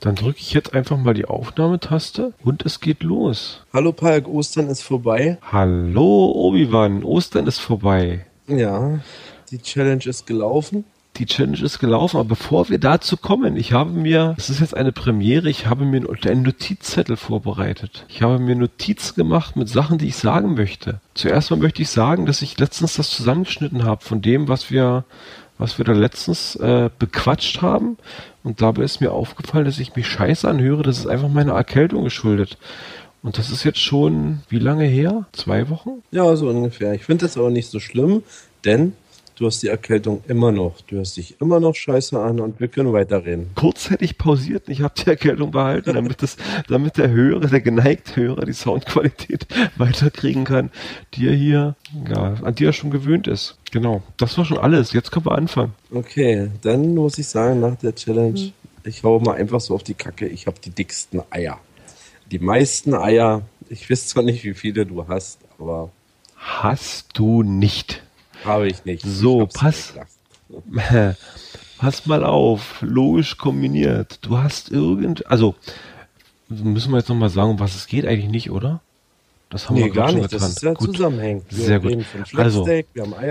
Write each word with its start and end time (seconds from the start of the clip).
Dann 0.00 0.14
drücke 0.14 0.38
ich 0.38 0.52
jetzt 0.52 0.74
einfach 0.74 0.96
mal 0.96 1.14
die 1.14 1.26
Aufnahmetaste 1.26 2.32
und 2.44 2.64
es 2.64 2.80
geht 2.80 3.02
los. 3.02 3.64
Hallo 3.72 3.92
Palk, 3.92 4.28
Ostern 4.28 4.68
ist 4.68 4.82
vorbei. 4.82 5.38
Hallo 5.50 6.32
Obi-Wan, 6.34 7.02
Ostern 7.02 7.46
ist 7.46 7.58
vorbei. 7.58 8.24
Ja, 8.46 9.00
die 9.50 9.58
Challenge 9.58 10.04
ist 10.06 10.26
gelaufen. 10.26 10.84
Die 11.16 11.26
Challenge 11.26 11.60
ist 11.60 11.80
gelaufen, 11.80 12.18
aber 12.18 12.28
bevor 12.28 12.68
wir 12.68 12.78
dazu 12.78 13.16
kommen, 13.16 13.56
ich 13.56 13.72
habe 13.72 13.90
mir, 13.90 14.36
es 14.38 14.50
ist 14.50 14.60
jetzt 14.60 14.76
eine 14.76 14.92
Premiere, 14.92 15.50
ich 15.50 15.66
habe 15.66 15.84
mir 15.84 16.06
einen 16.26 16.42
Notizzettel 16.42 17.16
vorbereitet. 17.16 18.04
Ich 18.08 18.22
habe 18.22 18.38
mir 18.38 18.54
Notizen 18.54 19.16
gemacht 19.16 19.56
mit 19.56 19.68
Sachen, 19.68 19.98
die 19.98 20.06
ich 20.06 20.16
sagen 20.16 20.54
möchte. 20.54 21.00
Zuerst 21.14 21.50
mal 21.50 21.56
möchte 21.56 21.82
ich 21.82 21.90
sagen, 21.90 22.24
dass 22.24 22.40
ich 22.42 22.60
letztens 22.60 22.94
das 22.94 23.10
zusammengeschnitten 23.10 23.82
habe 23.82 24.04
von 24.04 24.22
dem, 24.22 24.46
was 24.46 24.70
wir 24.70 25.04
was 25.58 25.78
wir 25.78 25.84
da 25.84 25.92
letztens 25.92 26.56
äh, 26.56 26.88
bequatscht 26.98 27.60
haben. 27.62 27.98
Und 28.44 28.62
dabei 28.62 28.84
ist 28.84 29.00
mir 29.00 29.12
aufgefallen, 29.12 29.64
dass 29.64 29.78
ich 29.78 29.94
mich 29.96 30.06
scheiße 30.06 30.48
anhöre. 30.48 30.82
Das 30.82 30.98
ist 30.98 31.06
einfach 31.06 31.28
meine 31.28 31.52
Erkältung 31.52 32.04
geschuldet. 32.04 32.56
Und 33.22 33.36
das 33.36 33.50
ist 33.50 33.64
jetzt 33.64 33.80
schon, 33.80 34.40
wie 34.48 34.60
lange 34.60 34.84
her? 34.84 35.26
Zwei 35.32 35.68
Wochen? 35.68 36.02
Ja, 36.12 36.34
so 36.36 36.48
ungefähr. 36.48 36.94
Ich 36.94 37.04
finde 37.04 37.26
das 37.26 37.36
aber 37.36 37.50
nicht 37.50 37.68
so 37.68 37.80
schlimm, 37.80 38.22
denn 38.64 38.92
du 39.38 39.46
hast 39.46 39.62
die 39.62 39.68
Erkältung 39.68 40.22
immer 40.26 40.52
noch. 40.52 40.80
Du 40.82 40.96
hörst 40.96 41.16
dich 41.16 41.40
immer 41.40 41.60
noch 41.60 41.74
scheiße 41.74 42.18
an 42.18 42.40
und 42.40 42.60
wir 42.60 42.68
können 42.68 42.92
weiterreden. 42.92 43.50
Kurz 43.54 43.90
hätte 43.90 44.04
ich 44.04 44.18
pausiert 44.18 44.66
und 44.66 44.72
ich 44.72 44.82
habe 44.82 44.94
die 44.96 45.08
Erkältung 45.08 45.52
behalten, 45.52 45.94
damit, 45.94 46.22
das, 46.22 46.36
damit 46.68 46.96
der 46.98 47.10
Hörer, 47.10 47.46
der 47.46 47.60
geneigte 47.60 48.16
Hörer, 48.16 48.44
die 48.44 48.52
Soundqualität 48.52 49.46
weiterkriegen 49.76 50.44
kann, 50.44 50.70
die 51.14 51.28
er 51.28 51.34
hier, 51.34 51.76
ja, 52.08 52.34
an 52.42 52.54
die 52.54 52.64
er 52.64 52.72
schon 52.72 52.90
gewöhnt 52.90 53.28
ist. 53.28 53.56
Genau. 53.70 54.02
Das 54.16 54.36
war 54.38 54.44
schon 54.44 54.58
alles. 54.58 54.92
Jetzt 54.92 55.12
können 55.12 55.26
wir 55.26 55.32
anfangen. 55.32 55.72
Okay, 55.92 56.50
dann 56.62 56.94
muss 56.94 57.18
ich 57.18 57.28
sagen, 57.28 57.60
nach 57.60 57.76
der 57.76 57.94
Challenge, 57.94 58.38
hm. 58.38 58.52
ich 58.84 59.02
hau 59.04 59.20
mal 59.20 59.36
einfach 59.36 59.60
so 59.60 59.74
auf 59.74 59.82
die 59.82 59.94
Kacke, 59.94 60.26
ich 60.26 60.46
habe 60.46 60.56
die 60.62 60.70
dicksten 60.70 61.22
Eier. 61.30 61.58
Die 62.30 62.38
meisten 62.38 62.94
Eier, 62.94 63.42
ich 63.68 63.88
weiß 63.88 64.08
zwar 64.08 64.22
nicht, 64.22 64.44
wie 64.44 64.54
viele 64.54 64.84
du 64.84 65.06
hast, 65.06 65.38
aber. 65.58 65.90
Hast 66.36 67.10
du 67.14 67.42
nicht. 67.42 68.02
Habe 68.44 68.68
ich 68.68 68.84
nicht. 68.84 69.04
So, 69.04 69.42
ich 69.42 69.54
pass. 69.54 69.94
pass 71.78 72.06
mal 72.06 72.24
auf, 72.24 72.78
logisch 72.80 73.36
kombiniert. 73.36 74.18
Du 74.22 74.38
hast 74.38 74.70
irgend, 74.70 75.26
also 75.26 75.54
müssen 76.48 76.92
wir 76.92 76.98
jetzt 76.98 77.08
nochmal 77.08 77.30
sagen, 77.30 77.50
um 77.50 77.60
was 77.60 77.74
es 77.74 77.86
geht 77.86 78.06
eigentlich 78.06 78.30
nicht, 78.30 78.50
oder? 78.50 78.80
Das 79.50 79.68
haben 79.68 79.76
nee, 79.76 79.84
wir 79.84 79.92
gar 79.92 80.12
nicht. 80.12 80.30
Getan. 80.30 80.40
Das 80.40 80.50
ist 80.50 80.62
ja 80.62 80.74
gut. 80.74 80.94
zusammenhängt. 80.94 81.44
Wir 81.48 81.64
Sehr 81.64 81.80
gut. 81.80 82.04
also, 82.34 82.66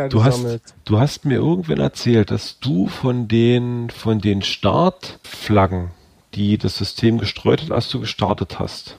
du. 0.09 0.23
Hast, 0.23 0.45
du 0.85 0.99
hast 0.99 1.25
mir 1.25 1.35
irgendwann 1.35 1.79
erzählt, 1.79 2.31
dass 2.31 2.59
du 2.59 2.87
von 2.87 3.27
den, 3.27 3.91
von 3.91 4.19
den 4.19 4.41
Startflaggen, 4.41 5.91
die 6.33 6.57
das 6.57 6.77
System 6.77 7.19
gestreut 7.19 7.61
hat, 7.61 7.71
als 7.71 7.89
du 7.89 7.99
gestartet 7.99 8.57
hast, 8.57 8.97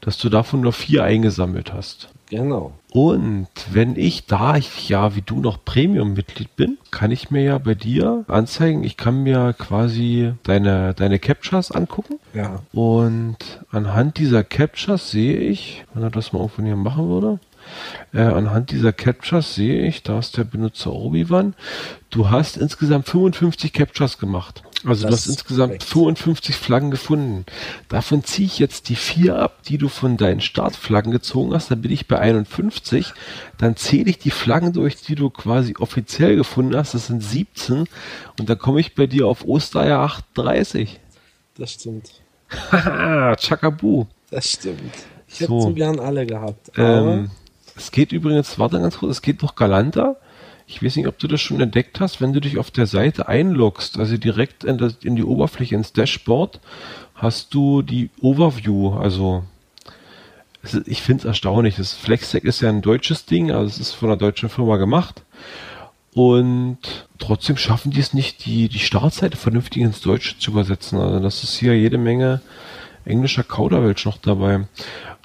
dass 0.00 0.16
du 0.16 0.30
davon 0.30 0.62
nur 0.62 0.72
vier 0.72 1.04
eingesammelt 1.04 1.72
hast. 1.72 2.08
Genau. 2.30 2.72
Und 2.90 3.48
wenn 3.72 3.96
ich, 3.96 4.26
da 4.26 4.56
ich 4.56 4.88
ja 4.88 5.14
wie 5.14 5.22
du 5.22 5.40
noch 5.40 5.64
Premium-Mitglied 5.64 6.54
bin, 6.56 6.78
kann 6.90 7.10
ich 7.10 7.30
mir 7.30 7.42
ja 7.42 7.58
bei 7.58 7.74
dir 7.74 8.24
anzeigen, 8.28 8.84
ich 8.84 8.96
kann 8.96 9.22
mir 9.22 9.52
quasi 9.58 10.32
deine, 10.44 10.94
deine 10.94 11.18
Captures 11.18 11.70
angucken. 11.70 12.18
Ja. 12.32 12.60
Und 12.72 13.36
anhand 13.70 14.18
dieser 14.18 14.44
Captures 14.44 15.10
sehe 15.10 15.38
ich, 15.38 15.84
wenn 15.92 16.02
er 16.02 16.10
das 16.10 16.32
mal 16.32 16.40
irgendwo 16.40 16.62
hier 16.62 16.76
machen 16.76 17.08
würde, 17.08 17.40
äh, 18.12 18.20
anhand 18.20 18.70
dieser 18.70 18.92
Captures 18.92 19.54
sehe 19.54 19.86
ich, 19.86 20.02
da 20.02 20.18
ist 20.18 20.36
der 20.36 20.44
Benutzer 20.44 20.92
Obi-Wan, 20.92 21.54
du 22.10 22.30
hast 22.30 22.56
insgesamt 22.56 23.08
55 23.08 23.72
Captures 23.72 24.18
gemacht. 24.18 24.62
Also 24.84 25.02
das 25.02 25.10
du 25.10 25.16
hast 25.16 25.26
insgesamt 25.26 25.68
korrekt. 25.70 25.88
52 25.88 26.56
Flaggen 26.56 26.90
gefunden. 26.90 27.44
Davon 27.88 28.24
ziehe 28.24 28.46
ich 28.46 28.58
jetzt 28.58 28.88
die 28.88 28.96
vier 28.96 29.38
ab, 29.38 29.62
die 29.64 29.78
du 29.78 29.88
von 29.88 30.16
deinen 30.16 30.40
Startflaggen 30.40 31.12
gezogen 31.12 31.54
hast. 31.54 31.70
Dann 31.70 31.80
bin 31.80 31.90
ich 31.90 32.06
bei 32.06 32.18
51. 32.18 33.12
Dann 33.58 33.76
zähle 33.76 34.10
ich 34.10 34.18
die 34.18 34.30
Flaggen 34.30 34.72
durch, 34.72 34.96
die 34.96 35.14
du 35.14 35.30
quasi 35.30 35.74
offiziell 35.78 36.36
gefunden 36.36 36.76
hast. 36.76 36.94
Das 36.94 37.06
sind 37.06 37.22
17. 37.22 37.86
Und 38.38 38.50
dann 38.50 38.58
komme 38.58 38.80
ich 38.80 38.94
bei 38.94 39.06
dir 39.06 39.26
auf 39.26 39.44
Ostereier 39.44 40.00
38. 40.00 41.00
Das 41.56 41.72
stimmt. 41.72 42.10
Haha, 42.70 43.36
Chakabu. 43.36 44.06
Das 44.30 44.50
stimmt. 44.50 44.92
Ich 45.28 45.40
hätte 45.40 45.60
so 45.60 45.72
gern 45.72 45.98
alle 45.98 46.26
gehabt. 46.26 46.70
Ähm, 46.76 47.30
es 47.76 47.90
geht 47.90 48.12
übrigens, 48.12 48.58
warte 48.58 48.80
ganz 48.80 48.98
kurz, 48.98 49.12
es 49.12 49.22
geht 49.22 49.42
noch 49.42 49.54
galanter. 49.56 50.16
Ich 50.66 50.82
weiß 50.82 50.96
nicht, 50.96 51.06
ob 51.06 51.18
du 51.18 51.28
das 51.28 51.40
schon 51.40 51.60
entdeckt 51.60 52.00
hast, 52.00 52.20
wenn 52.20 52.32
du 52.32 52.40
dich 52.40 52.58
auf 52.58 52.70
der 52.70 52.86
Seite 52.86 53.28
einloggst, 53.28 53.98
also 53.98 54.16
direkt 54.16 54.64
in, 54.64 54.78
das, 54.78 54.96
in 55.02 55.16
die 55.16 55.24
Oberfläche, 55.24 55.74
ins 55.74 55.92
Dashboard, 55.92 56.60
hast 57.14 57.52
du 57.54 57.82
die 57.82 58.10
Overview, 58.20 58.94
also 58.94 59.44
ich 60.86 61.02
finde 61.02 61.20
es 61.20 61.24
erstaunlich. 61.26 61.76
Das 61.76 61.92
FlexSec 61.92 62.44
ist 62.44 62.62
ja 62.62 62.68
ein 62.68 62.82
deutsches 62.82 63.26
Ding, 63.26 63.50
also 63.50 63.66
es 63.66 63.78
ist 63.78 63.92
von 63.92 64.08
einer 64.08 64.16
deutschen 64.16 64.48
Firma 64.48 64.76
gemacht. 64.76 65.22
Und 66.14 66.78
trotzdem 67.18 67.56
schaffen 67.56 67.90
die 67.90 68.00
es 68.00 68.14
nicht, 68.14 68.46
die, 68.46 68.68
die 68.68 68.78
Startseite 68.78 69.36
vernünftig 69.36 69.82
ins 69.82 70.00
Deutsche 70.00 70.38
zu 70.38 70.52
übersetzen. 70.52 70.98
Also 71.00 71.18
das 71.18 71.42
ist 71.42 71.56
hier 71.58 71.76
jede 71.76 71.98
Menge 71.98 72.40
englischer 73.04 73.42
Kauderwelsch 73.42 74.06
noch 74.06 74.18
dabei. 74.18 74.66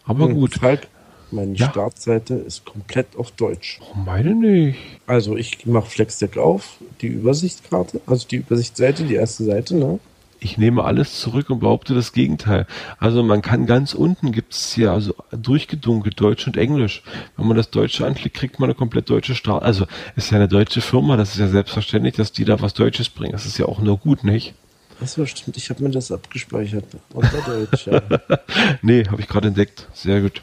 Aber 0.06 0.26
hm, 0.26 0.34
gut. 0.34 0.56
Falk, 0.56 0.88
meine 1.32 1.56
ja. 1.56 1.70
Startseite 1.70 2.36
ist 2.36 2.66
komplett 2.66 3.16
auf 3.18 3.32
Deutsch. 3.32 3.80
Warum 3.80 4.06
meine 4.06 4.36
nicht? 4.36 4.78
Also 5.08 5.38
ich 5.38 5.66
mache 5.66 5.90
FlexDeck 5.90 6.38
auf, 6.38 6.78
die 7.02 7.08
Übersichtskarte, 7.08 8.02
also 8.06 8.28
die 8.28 8.38
Übersichtsseite, 8.38 9.04
die 9.04 9.16
erste 9.16 9.44
Seite, 9.44 9.76
ne? 9.76 10.00
Ich 10.42 10.58
nehme 10.58 10.86
alles 10.86 11.20
zurück 11.20 11.50
und 11.50 11.60
behaupte 11.60 11.94
das 11.94 12.14
Gegenteil. 12.14 12.66
Also 12.98 13.24
man 13.24 13.42
kann 13.42 13.66
ganz 13.66 13.94
unten 13.94 14.32
gibt 14.32 14.54
es 14.54 14.74
hier 14.74 14.92
also 14.94 15.14
durchgedunkelt 15.32 16.20
Deutsch 16.20 16.48
und 16.48 16.56
Englisch. 16.56 17.04
Wenn 17.36 17.48
man 17.48 17.58
das 17.58 17.72
Deutsche 17.72 18.06
anklickt, 18.06 18.38
kriegt 18.38 18.60
man 18.60 18.70
eine 18.70 18.76
komplett 18.76 19.10
deutsche 19.10 19.36
Start. 19.36 19.64
Also 19.64 19.86
ist 20.16 20.32
ja 20.32 20.38
eine 20.38 20.48
deutsche 20.48 20.80
Firma, 20.80 21.18
das 21.18 21.32
ist 21.32 21.40
ja 21.40 21.50
selbstverständlich, 21.50 22.16
dass 22.16 22.32
die 22.32 22.46
da 22.46 22.62
was 22.62 22.74
Deutsches 22.74 23.10
bringen. 23.10 23.34
Das 23.34 23.46
ist 23.46 23.58
ja 23.58 23.66
auch 23.66 23.80
nur 23.80 23.98
gut, 23.98 24.24
nicht? 24.24 24.54
Achso, 25.02 25.26
stimmt. 25.26 25.58
Ich 25.58 25.70
habe 25.70 25.84
mir 25.84 25.90
das 25.90 26.12
abgespeichert. 26.12 26.86
Unter 27.14 27.42
Deutsch, 27.42 27.88
ja. 27.88 28.02
nee, 28.82 29.06
habe 29.06 29.22
ich 29.22 29.28
gerade 29.28 29.48
entdeckt. 29.48 29.88
Sehr 29.94 30.22
gut. 30.22 30.42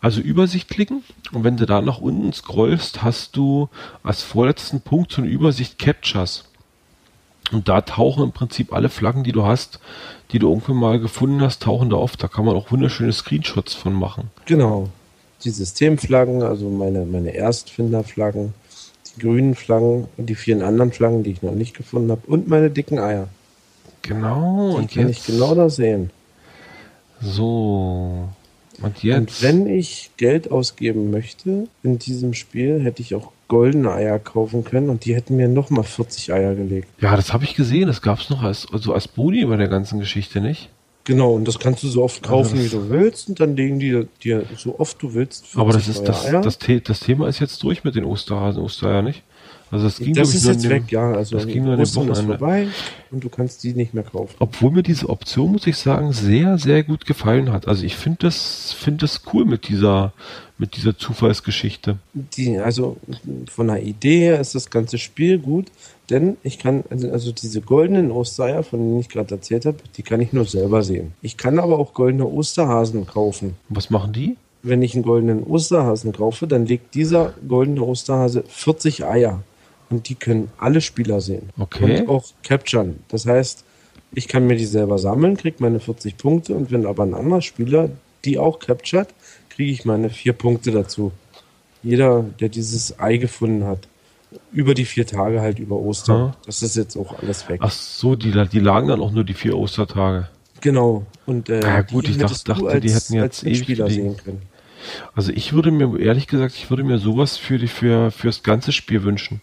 Also 0.00 0.20
Übersicht 0.20 0.68
klicken 0.68 1.02
und 1.32 1.42
wenn 1.42 1.56
du 1.56 1.66
da 1.66 1.80
nach 1.80 1.98
unten 1.98 2.32
scrollst, 2.32 3.02
hast 3.02 3.36
du 3.36 3.68
als 4.02 4.22
vorletzten 4.22 4.80
Punkt 4.80 5.10
so 5.10 5.22
eine 5.22 5.30
Übersicht 5.30 5.78
Captures. 5.78 6.44
Und 7.52 7.68
da 7.68 7.80
tauchen 7.80 8.24
im 8.24 8.32
Prinzip 8.32 8.72
alle 8.72 8.88
Flaggen, 8.88 9.24
die 9.24 9.32
du 9.32 9.44
hast, 9.44 9.78
die 10.32 10.38
du 10.38 10.48
irgendwann 10.48 10.76
mal 10.76 11.00
gefunden 11.00 11.40
hast, 11.40 11.62
tauchen 11.62 11.90
da 11.90 11.96
auf. 11.96 12.16
Da 12.16 12.28
kann 12.28 12.44
man 12.44 12.56
auch 12.56 12.70
wunderschöne 12.70 13.12
Screenshots 13.12 13.74
von 13.74 13.94
machen. 13.94 14.30
Genau. 14.46 14.88
Die 15.44 15.50
Systemflaggen, 15.50 16.42
also 16.42 16.68
meine, 16.68 17.04
meine 17.04 17.34
Erstfinderflaggen, 17.34 18.52
die 19.06 19.20
grünen 19.20 19.54
Flaggen 19.54 20.08
und 20.16 20.26
die 20.26 20.34
vielen 20.34 20.62
anderen 20.62 20.92
Flaggen, 20.92 21.22
die 21.22 21.30
ich 21.30 21.42
noch 21.42 21.54
nicht 21.54 21.76
gefunden 21.76 22.10
habe 22.10 22.22
und 22.26 22.48
meine 22.48 22.70
dicken 22.70 22.98
Eier. 22.98 23.28
Genau. 24.06 24.72
Die 24.72 24.76
und 24.76 24.90
kann 24.90 25.08
jetzt, 25.08 25.28
ich 25.28 25.34
genau 25.34 25.54
da 25.54 25.68
sehen. 25.68 26.10
So. 27.20 28.28
Und 28.82 29.02
jetzt? 29.02 29.18
Und 29.18 29.42
wenn 29.42 29.66
ich 29.66 30.10
Geld 30.16 30.50
ausgeben 30.50 31.10
möchte 31.10 31.68
in 31.82 31.98
diesem 31.98 32.34
Spiel, 32.34 32.82
hätte 32.82 33.02
ich 33.02 33.14
auch 33.14 33.32
goldene 33.48 33.92
Eier 33.92 34.18
kaufen 34.18 34.64
können 34.64 34.90
und 34.90 35.04
die 35.04 35.14
hätten 35.14 35.36
mir 35.36 35.48
nochmal 35.48 35.84
40 35.84 36.32
Eier 36.32 36.54
gelegt. 36.54 36.88
Ja, 37.00 37.16
das 37.16 37.32
habe 37.32 37.44
ich 37.44 37.54
gesehen. 37.54 37.86
Das 37.86 38.02
gab 38.02 38.18
es 38.18 38.28
noch 38.28 38.42
als, 38.42 38.66
also 38.72 38.92
als 38.92 39.08
Boni 39.08 39.44
bei 39.44 39.56
der 39.56 39.68
ganzen 39.68 39.98
Geschichte, 39.98 40.40
nicht? 40.40 40.68
Genau, 41.04 41.34
und 41.34 41.46
das 41.46 41.60
kannst 41.60 41.84
du 41.84 41.88
so 41.88 42.02
oft 42.02 42.24
kaufen, 42.24 42.58
also 42.58 42.64
wie 42.64 42.68
du 42.68 42.90
willst, 42.90 43.28
und 43.28 43.38
dann 43.38 43.54
legen 43.54 43.78
die 43.78 44.08
dir 44.24 44.44
so 44.56 44.80
oft 44.80 45.00
du 45.00 45.14
willst. 45.14 45.46
Aber 45.54 45.72
das 45.72 45.86
ist 45.86 46.02
das, 46.02 46.28
das, 46.28 46.58
das, 46.58 47.00
Thema 47.00 47.28
ist 47.28 47.38
jetzt 47.38 47.62
durch 47.62 47.84
mit 47.84 47.94
den 47.94 48.04
Osterhasen, 48.04 48.60
Ostereier, 48.60 49.02
nicht? 49.02 49.22
Also 49.70 49.86
das 49.86 49.98
ging 49.98 50.14
das 50.14 50.34
ist 50.34 50.46
jetzt 50.46 50.64
dem, 50.64 50.70
weg, 50.70 50.92
ja. 50.92 51.12
Also 51.12 51.36
das 51.36 51.46
ging 51.46 51.64
nur 51.64 51.76
dem 51.76 51.94
Wochenende. 51.94 52.38
vorbei 52.38 52.68
und 53.10 53.24
du 53.24 53.28
kannst 53.28 53.64
die 53.64 53.74
nicht 53.74 53.94
mehr 53.94 54.04
kaufen. 54.04 54.34
Obwohl 54.38 54.70
mir 54.70 54.82
diese 54.82 55.08
Option, 55.08 55.52
muss 55.52 55.66
ich 55.66 55.76
sagen, 55.76 56.12
sehr, 56.12 56.56
sehr 56.58 56.84
gut 56.84 57.04
gefallen 57.04 57.52
hat. 57.52 57.66
Also 57.66 57.84
ich 57.84 57.96
finde 57.96 58.18
das, 58.22 58.72
finde 58.72 59.00
das 59.00 59.22
cool 59.32 59.44
mit 59.44 59.68
dieser, 59.68 60.12
mit 60.56 60.76
dieser 60.76 60.96
Zufallsgeschichte. 60.96 61.98
Die, 62.14 62.58
also 62.58 62.96
von 63.50 63.66
der 63.66 63.82
Idee 63.82 64.20
her 64.20 64.40
ist 64.40 64.54
das 64.54 64.70
ganze 64.70 64.98
Spiel 64.98 65.38
gut, 65.38 65.66
denn 66.10 66.36
ich 66.44 66.60
kann, 66.60 66.84
also, 66.88 67.10
also 67.10 67.32
diese 67.32 67.60
goldenen 67.60 68.12
Ostereier, 68.12 68.62
von 68.62 68.78
denen 68.78 69.00
ich 69.00 69.08
gerade 69.08 69.34
erzählt 69.34 69.66
habe, 69.66 69.78
die 69.96 70.02
kann 70.02 70.20
ich 70.20 70.32
nur 70.32 70.44
selber 70.44 70.84
sehen. 70.84 71.12
Ich 71.22 71.36
kann 71.36 71.58
aber 71.58 71.78
auch 71.78 71.92
goldene 71.92 72.26
Osterhasen 72.26 73.06
kaufen. 73.06 73.56
Was 73.68 73.90
machen 73.90 74.12
die? 74.12 74.36
Wenn 74.62 74.82
ich 74.82 74.94
einen 74.94 75.02
goldenen 75.02 75.42
Osterhasen 75.42 76.12
kaufe, 76.12 76.46
dann 76.46 76.66
legt 76.66 76.94
dieser 76.94 77.34
goldene 77.46 77.82
Osterhase 77.82 78.44
40 78.46 79.04
Eier 79.04 79.42
und 79.90 80.08
die 80.08 80.14
können 80.14 80.50
alle 80.58 80.80
Spieler 80.80 81.20
sehen. 81.20 81.50
Okay. 81.58 82.00
Und 82.00 82.08
auch 82.08 82.24
capturen. 82.42 83.00
Das 83.08 83.26
heißt, 83.26 83.64
ich 84.12 84.28
kann 84.28 84.46
mir 84.46 84.56
die 84.56 84.66
selber 84.66 84.98
sammeln, 84.98 85.36
kriege 85.36 85.56
meine 85.60 85.80
40 85.80 86.16
Punkte 86.16 86.54
und 86.54 86.70
wenn 86.70 86.86
aber 86.86 87.02
ein 87.04 87.14
anderer 87.14 87.42
Spieler 87.42 87.90
die 88.24 88.38
auch 88.38 88.58
captured, 88.58 89.08
kriege 89.50 89.70
ich 89.70 89.84
meine 89.84 90.10
vier 90.10 90.32
Punkte 90.32 90.72
dazu. 90.72 91.12
Jeder, 91.82 92.24
der 92.40 92.48
dieses 92.48 92.98
Ei 92.98 93.18
gefunden 93.18 93.64
hat. 93.64 93.86
Über 94.52 94.74
die 94.74 94.84
vier 94.84 95.06
Tage 95.06 95.40
halt 95.40 95.60
über 95.60 95.76
Ostern. 95.76 96.18
Ja. 96.28 96.36
Das 96.44 96.62
ist 96.62 96.74
jetzt 96.76 96.96
auch 96.96 97.16
alles 97.20 97.48
weg. 97.48 97.60
Ach 97.62 97.70
so, 97.70 98.16
die, 98.16 98.32
die 98.52 98.58
lagen 98.58 98.88
dann 98.88 99.00
auch 99.00 99.12
nur 99.12 99.22
die 99.22 99.34
vier 99.34 99.56
Ostertage. 99.56 100.28
Genau. 100.60 101.06
Und 101.26 101.48
äh, 101.48 101.60
Ja, 101.62 101.82
gut, 101.82 102.08
ich 102.08 102.18
dachte- 102.18 102.44
dachte, 102.44 102.80
die 102.80 102.92
hätten 102.92 103.14
jetzt 103.14 103.44
ewig 103.44 103.58
Mitspieler 103.58 103.86
die- 103.88 103.94
sehen 103.94 104.16
können. 104.16 104.42
Also 105.14 105.32
ich 105.32 105.52
würde 105.52 105.70
mir, 105.70 105.98
ehrlich 105.98 106.26
gesagt, 106.26 106.54
ich 106.56 106.70
würde 106.70 106.84
mir 106.84 106.98
sowas 106.98 107.36
für 107.36 107.58
die, 107.58 107.68
für, 107.68 108.10
fürs 108.10 108.42
ganze 108.42 108.72
Spiel 108.72 109.02
wünschen. 109.04 109.40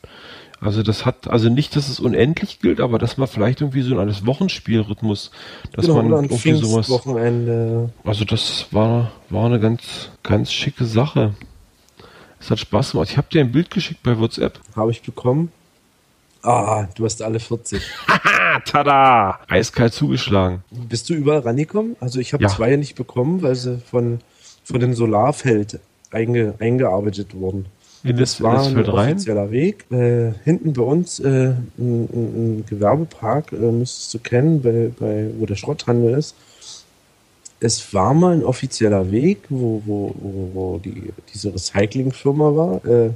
Also 0.62 0.82
das 0.82 1.06
hat, 1.06 1.28
also 1.28 1.50
nicht, 1.50 1.76
dass 1.76 1.90
es 1.90 2.00
unendlich 2.00 2.60
gilt, 2.60 2.80
aber 2.80 2.98
dass 2.98 3.18
man 3.18 3.28
vielleicht 3.28 3.60
irgendwie 3.60 3.82
so 3.82 3.94
ein 3.96 4.00
alles 4.00 4.26
Wochenspielrhythmus, 4.26 5.32
dass 5.74 5.86
Genau, 5.86 6.02
man 6.02 6.12
irgendwie 6.12 6.54
sowas. 6.54 6.86
Pfingstwochenende. 6.88 7.90
Also 8.06 8.24
das 8.24 8.68
war, 8.72 9.12
war 9.30 9.46
eine 9.48 9.60
ganz, 9.60 10.10
ganz 10.24 10.54
schicke 10.54 10.86
Sache. 10.86 11.34
Es 12.40 12.50
hat 12.50 12.60
Spaß 12.60 12.92
gemacht. 12.92 13.10
Ich 13.12 13.18
habe 13.18 13.28
dir 13.32 13.42
ein 13.42 13.52
Bild 13.52 13.72
geschickt 13.72 14.04
bei 14.04 14.18
WhatsApp. 14.20 14.60
Habe 14.76 14.92
ich 14.92 15.02
bekommen. 15.02 15.52
Ah, 16.44 16.88
du 16.96 17.06
hast 17.06 17.22
alle 17.22 17.40
40. 17.40 17.82
Ah, 18.56 18.60
tada! 18.60 19.40
Eiskalt 19.48 19.94
zugeschlagen. 19.96 20.64
Bist 20.70 21.10
du 21.10 21.16
überall 21.16 21.40
rangekommen? 21.40 21.96
Also 22.00 22.20
ich 22.20 22.34
habe 22.34 22.44
Ja. 22.44 22.50
zwei 22.50 22.76
nicht 22.76 22.94
bekommen, 22.96 23.42
weil 23.42 23.56
sie 23.56 23.80
von, 23.80 24.20
von 24.64 24.80
dem 24.80 24.94
Solarfeld 24.94 25.80
einge, 26.12 26.54
eingearbeitet 26.60 27.36
wurden. 27.36 27.66
In 28.04 28.18
das, 28.18 28.40
in 28.40 28.46
war 28.46 28.56
das 28.56 28.68
ein 28.68 28.78
rein. 28.78 29.14
offizieller 29.14 29.52
Weg. 29.52 29.86
Äh, 29.92 30.34
hinten 30.44 30.74
bei 30.74 30.84
uns 30.84 31.20
äh, 31.20 31.54
ein 31.78 32.66
Gewerbepark, 32.68 33.54
äh, 33.54 33.56
müsstest 33.56 34.14
du 34.14 34.20
kennen, 34.20 34.62
bei, 34.62 34.92
bei, 35.00 35.30
wo 35.38 35.46
der 35.46 35.56
Schrotthandel 35.56 36.18
ist. 36.18 36.36
Es 37.60 37.94
war 37.94 38.14
mal 38.14 38.34
ein 38.34 38.44
offizieller 38.44 39.10
Weg, 39.10 39.40
wo, 39.50 39.82
wo, 39.86 40.14
wo, 40.20 40.50
wo 40.54 40.78
die, 40.80 41.14
diese 41.34 41.54
Recyclingfirma 41.54 42.56
war, 42.56 42.86
äh, 42.86 43.12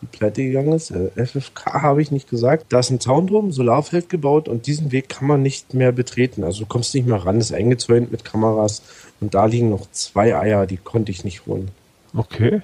die 0.00 0.06
pleite 0.06 0.42
gegangen 0.42 0.72
ist. 0.72 0.90
Äh, 0.90 1.10
FFK 1.14 1.82
habe 1.82 2.00
ich 2.00 2.10
nicht 2.10 2.30
gesagt. 2.30 2.72
Da 2.72 2.78
ist 2.78 2.90
ein 2.90 3.00
Zaun 3.00 3.26
drum, 3.26 3.52
Solarfeld 3.52 4.08
gebaut 4.08 4.48
und 4.48 4.66
diesen 4.66 4.92
Weg 4.92 5.10
kann 5.10 5.28
man 5.28 5.42
nicht 5.42 5.74
mehr 5.74 5.92
betreten. 5.92 6.42
Also 6.42 6.60
du 6.60 6.66
kommst 6.66 6.94
nicht 6.94 7.06
mehr 7.06 7.18
ran, 7.18 7.38
ist 7.38 7.52
eingezäunt 7.52 8.10
mit 8.10 8.24
Kameras 8.24 8.80
und 9.22 9.34
da 9.34 9.46
liegen 9.46 9.70
noch 9.70 9.90
zwei 9.92 10.36
Eier, 10.36 10.66
die 10.66 10.76
konnte 10.76 11.12
ich 11.12 11.24
nicht 11.24 11.46
holen. 11.46 11.70
Okay. 12.14 12.60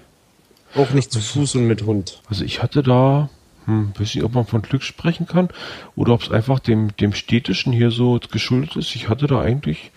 Auch 0.74 0.90
nicht 0.90 1.12
zu 1.12 1.20
Fuß 1.20 1.54
und 1.54 1.66
mit 1.66 1.86
Hund. 1.86 2.20
Also 2.28 2.44
ich 2.44 2.62
hatte 2.62 2.82
da, 2.82 3.30
hm, 3.64 3.92
weiß 3.96 4.14
nicht, 4.14 4.24
ob 4.24 4.34
man 4.34 4.44
von 4.44 4.60
Glück 4.60 4.82
sprechen 4.82 5.26
kann 5.26 5.48
oder 5.96 6.12
ob 6.12 6.22
es 6.22 6.30
einfach 6.30 6.58
dem, 6.58 6.94
dem 6.96 7.14
Städtischen 7.14 7.72
hier 7.72 7.90
so 7.90 8.18
geschuldet 8.30 8.76
ist. 8.76 8.94
Ich 8.96 9.08
hatte 9.08 9.28
da 9.28 9.40
eigentlich 9.40 9.92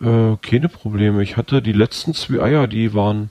äh, 0.00 0.36
keine 0.42 0.68
Probleme. 0.68 1.22
Ich 1.22 1.36
hatte 1.36 1.62
die 1.62 1.72
letzten 1.72 2.14
zwei 2.14 2.42
Eier, 2.42 2.66
die 2.66 2.94
waren, 2.94 3.30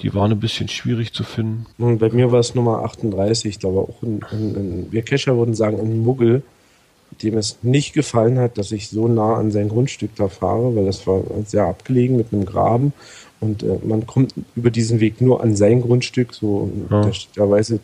die 0.00 0.14
waren 0.14 0.32
ein 0.32 0.40
bisschen 0.40 0.68
schwierig 0.68 1.12
zu 1.12 1.22
finden. 1.22 1.66
Und 1.78 1.98
bei 1.98 2.08
mir 2.08 2.32
war 2.32 2.40
es 2.40 2.54
Nummer 2.54 2.82
38. 2.82 3.58
Da 3.58 3.68
war 3.68 3.82
auch 3.82 4.02
ein, 4.02 4.24
ein, 4.32 4.56
ein 4.56 4.86
wir 4.90 5.02
Kescher 5.02 5.36
würden 5.36 5.54
sagen, 5.54 5.78
ein 5.78 6.02
Muggel, 6.02 6.42
dem 7.22 7.36
es 7.36 7.58
nicht 7.62 7.92
gefallen 7.94 8.38
hat, 8.38 8.58
dass 8.58 8.72
ich 8.72 8.88
so 8.88 9.08
nah 9.08 9.34
an 9.36 9.50
sein 9.50 9.68
Grundstück 9.68 10.10
da 10.16 10.28
fahre, 10.28 10.74
weil 10.76 10.84
das 10.86 11.06
war 11.06 11.22
sehr 11.46 11.64
abgelegen 11.64 12.16
mit 12.16 12.32
einem 12.32 12.44
Graben. 12.46 12.92
Und 13.40 13.62
äh, 13.62 13.78
man 13.84 14.06
kommt 14.06 14.34
über 14.54 14.70
diesen 14.70 15.00
Weg 15.00 15.20
nur 15.20 15.42
an 15.42 15.56
sein 15.56 15.82
Grundstück. 15.82 16.32
So, 16.34 16.70
Ja. 16.90 17.02
da 17.02 17.12
steht 17.12 17.36
der 17.36 17.50
weiße 17.50 17.78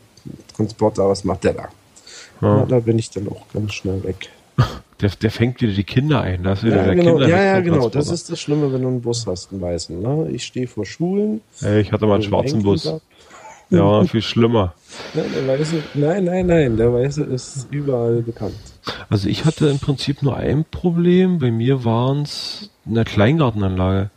Transporter, 0.57 1.09
was 1.09 1.25
macht 1.25 1.45
der 1.45 1.55
da? 1.55 1.69
Ja. 2.41 2.59
Ja, 2.59 2.67
da 2.67 2.81
bin 2.81 2.99
ich 2.99 3.11
dann 3.11 3.29
auch 3.29 3.43
ganz 3.53 3.75
schnell 3.75 4.03
weg. 4.05 4.29
Der, 5.01 5.11
der 5.11 5.33
fängt 5.33 5.61
wieder 5.61 5.73
die 5.73 5.83
Kinder 5.83 6.21
ein. 6.21 6.45
Das 6.45 6.61
ist 6.61 6.67
wieder 6.67 6.77
Ja, 6.77 6.85
der 6.85 6.95
genau, 6.95 7.11
Kinder 7.17 7.29
ja, 7.29 7.43
ja, 7.43 7.61
genau. 7.61 7.89
Das 7.89 8.09
ist 8.09 8.31
das 8.31 8.39
Schlimme, 8.41 8.73
wenn 8.73 8.83
du 8.83 8.87
einen 8.89 9.01
Bus 9.01 9.27
hast, 9.27 9.51
einen 9.51 9.61
weißen. 9.61 10.01
Ne? 10.01 10.29
Ich 10.31 10.45
stehe 10.45 10.69
vor 10.69 10.87
Schulen. 10.87 11.41
Ich 11.81 11.91
hatte 11.91 12.07
mal 12.07 12.15
einen 12.15 12.23
wo 12.23 12.29
schwarzen 12.29 12.63
Bus. 12.63 12.85
da- 12.85 13.01
Der 13.73 13.85
war 13.85 14.05
viel 14.05 14.23
schlimmer. 14.23 14.75
Ja, 15.15 15.23
der 15.23 15.49
Weiße, 15.49 15.83
nein, 15.95 16.25
nein, 16.25 16.47
nein, 16.47 16.77
der 16.77 16.93
Weiße 16.93 17.25
ist 17.25 17.69
überall 17.71 18.23
bekannt. 18.23 18.55
Also 19.09 19.29
ich 19.29 19.45
hatte 19.45 19.69
im 19.69 19.79
Prinzip 19.79 20.23
nur 20.23 20.37
ein 20.37 20.65
Problem. 20.65 21.39
Bei 21.39 21.51
mir 21.51 21.85
waren 21.85 22.23
es 22.23 22.71
eine 22.87 23.05
Kleingartenanlage. 23.05 24.11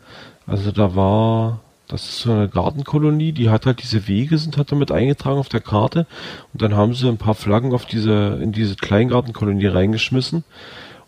Also 0.48 0.72
da 0.72 0.96
war, 0.96 1.62
das 1.88 2.04
ist 2.04 2.19
so 2.19 2.31
eine 2.31 2.50
Gartenkolonie, 2.50 3.31
die 3.31 3.50
hat 3.50 3.66
halt 3.66 3.81
diese 3.81 4.07
Wege 4.07 4.38
sind 4.38 4.57
halt 4.57 4.72
damit 4.72 4.92
eingetragen 4.92 5.40
auf 5.40 5.50
der 5.50 5.62
Karte 5.62 6.06
und 6.54 6.62
dann 6.62 6.75
haben 6.75 6.94
sie 6.94 7.07
ein 7.07 7.18
paar 7.18 7.34
Flaggen 7.34 7.74
auf 7.74 7.86
diese, 7.86 8.40
in 8.42 8.52
diese 8.52 8.75
Kleingartenkolonie 8.75 9.68
reingeschmissen 9.68 10.44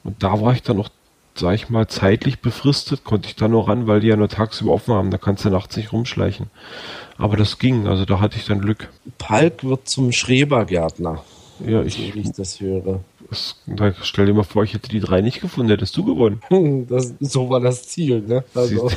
und 0.03 0.23
da 0.23 0.41
war 0.41 0.53
ich 0.53 0.63
dann 0.63 0.77
noch, 0.77 0.89
sag 1.39 1.53
ich 1.55 1.69
mal, 1.69 1.87
zeitlich 1.87 2.39
befristet, 2.41 3.03
konnte 3.03 3.27
ich 3.29 3.35
da 3.35 3.47
nur 3.47 3.67
ran, 3.67 3.87
weil 3.87 3.99
die 3.99 4.07
ja 4.07 4.15
nur 4.15 4.29
tagsüber 4.29 4.71
offen 4.71 4.93
haben, 4.93 5.11
da 5.11 5.17
kannst 5.17 5.45
du 5.45 5.49
nachts 5.49 5.77
nicht 5.77 5.91
rumschleichen. 5.93 6.47
Aber 7.17 7.37
das 7.37 7.57
ging, 7.59 7.87
also 7.87 8.05
da 8.05 8.19
hatte 8.19 8.37
ich 8.37 8.45
dann 8.45 8.59
Glück. 8.61 8.89
Palk 9.17 9.63
wird 9.63 9.87
zum 9.87 10.11
Schrebergärtner, 10.11 11.23
Ja, 11.65 11.81
so 11.81 11.87
ich, 11.87 12.13
wie 12.15 12.19
ich 12.21 12.31
das 12.33 12.59
höre. 12.61 12.99
das, 13.29 13.55
da 13.65 13.91
stell 14.03 14.27
dir 14.27 14.33
mal 14.33 14.43
vor, 14.43 14.63
ich 14.63 14.73
hätte 14.73 14.89
die 14.89 14.99
drei 14.99 15.21
nicht 15.21 15.41
gefunden, 15.41 15.69
hättest 15.71 15.97
du 15.97 16.03
gewonnen. 16.05 16.41
Das, 16.89 17.13
so 17.19 17.49
war 17.49 17.59
das 17.59 17.87
Ziel, 17.87 18.21
ne? 18.21 18.43
Also, 18.53 18.89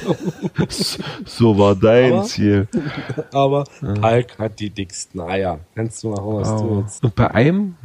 so 1.25 1.58
war 1.58 1.75
dein 1.75 2.12
Aber- 2.14 2.22
Ziel. 2.25 2.69
aber 3.32 3.64
Palk 4.00 4.38
hat 4.38 4.60
die 4.60 4.70
dicksten 4.70 5.20
Eier. 5.20 5.60
Kannst 5.75 6.02
du 6.04 6.10
machen, 6.10 6.26
was 6.34 6.48
du 6.48 6.54
Aber- 6.54 6.76
willst. 6.78 7.02
Und 7.04 7.14
bei 7.14 7.31
einem, 7.31 7.76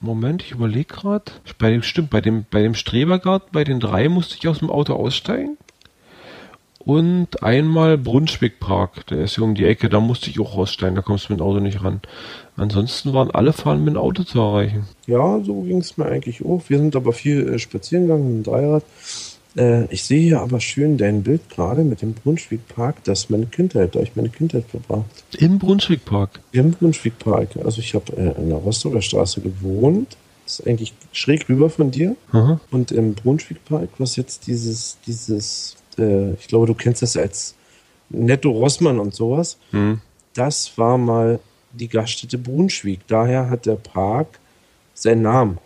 Moment, 0.00 0.42
ich 0.42 0.52
überlege 0.52 0.94
gerade, 0.94 1.30
bei 1.58 1.70
dem, 1.70 1.82
stimmt, 1.82 2.08
bei 2.08 2.22
dem, 2.22 2.46
bei 2.50 2.62
dem 2.62 2.74
Strebergarten, 2.74 3.50
bei 3.52 3.64
den 3.64 3.80
drei 3.80 4.08
musste 4.08 4.36
ich 4.38 4.48
aus 4.48 4.60
dem 4.60 4.70
Auto 4.70 4.94
aussteigen. 4.94 5.58
Und 6.78 7.42
einmal 7.42 7.98
Brunswickpark, 7.98 9.06
der 9.08 9.24
ist 9.24 9.34
hier 9.34 9.44
um 9.44 9.54
die 9.54 9.66
Ecke, 9.66 9.90
da 9.90 10.00
musste 10.00 10.30
ich 10.30 10.40
auch 10.40 10.56
aussteigen, 10.56 10.94
da 10.96 11.02
kommst 11.02 11.28
du 11.28 11.34
mit 11.34 11.40
dem 11.40 11.46
Auto 11.46 11.60
nicht 11.60 11.84
ran. 11.84 12.00
Ansonsten 12.56 13.12
waren 13.12 13.30
alle 13.30 13.52
Fahren 13.52 13.84
mit 13.84 13.94
dem 13.94 14.00
Auto 14.00 14.22
zu 14.22 14.40
erreichen. 14.40 14.88
Ja, 15.06 15.40
so 15.44 15.60
ging 15.60 15.78
es 15.78 15.98
mir 15.98 16.06
eigentlich 16.06 16.42
auch. 16.42 16.62
Wir 16.68 16.78
sind 16.78 16.96
aber 16.96 17.12
viel 17.12 17.46
äh, 17.52 17.58
spazieren 17.58 18.06
gegangen 18.06 18.38
mit 18.38 18.46
dem 18.46 18.50
Dreirad. 18.50 18.84
Äh, 19.56 19.84
ich 19.86 20.04
sehe 20.04 20.20
hier 20.20 20.40
aber 20.40 20.60
schön 20.60 20.96
dein 20.96 21.22
Bild 21.22 21.48
gerade 21.50 21.82
mit 21.82 22.02
dem 22.02 22.14
Brunswickpark. 22.14 23.02
Das 23.04 23.20
ist 23.20 23.30
meine 23.30 23.46
Kindheit, 23.46 23.94
da 23.94 24.00
ich 24.00 24.16
meine 24.16 24.28
Kindheit 24.28 24.64
verbracht. 24.66 25.24
Im 25.38 25.58
Brunswickpark. 25.58 26.40
Im 26.52 26.72
Brunswickpark. 26.72 27.56
Also 27.64 27.80
ich 27.80 27.94
habe 27.94 28.12
äh, 28.16 28.40
in 28.40 28.48
der 28.48 28.58
Rostocker 28.58 29.02
Straße 29.02 29.40
gewohnt. 29.40 30.16
Das 30.44 30.60
ist 30.60 30.66
eigentlich 30.66 30.92
schräg 31.12 31.48
rüber 31.48 31.70
von 31.70 31.90
dir. 31.90 32.16
Aha. 32.32 32.60
Und 32.70 32.92
im 32.92 33.14
Brunswickpark, 33.14 33.88
was 33.98 34.16
jetzt 34.16 34.46
dieses, 34.46 34.98
dieses, 35.06 35.76
äh, 35.98 36.32
ich 36.34 36.48
glaube, 36.48 36.66
du 36.66 36.74
kennst 36.74 37.02
das 37.02 37.16
als 37.16 37.54
Netto 38.08 38.50
Rossmann 38.50 38.98
und 38.98 39.14
sowas. 39.14 39.58
Hm. 39.70 40.00
Das 40.34 40.76
war 40.76 40.98
mal 40.98 41.40
die 41.72 41.88
Gaststätte 41.88 42.38
Brunswick. 42.38 43.00
Daher 43.06 43.50
hat 43.50 43.66
der 43.66 43.76
Park 43.76 44.38
seinen 44.94 45.22
Namen. 45.22 45.58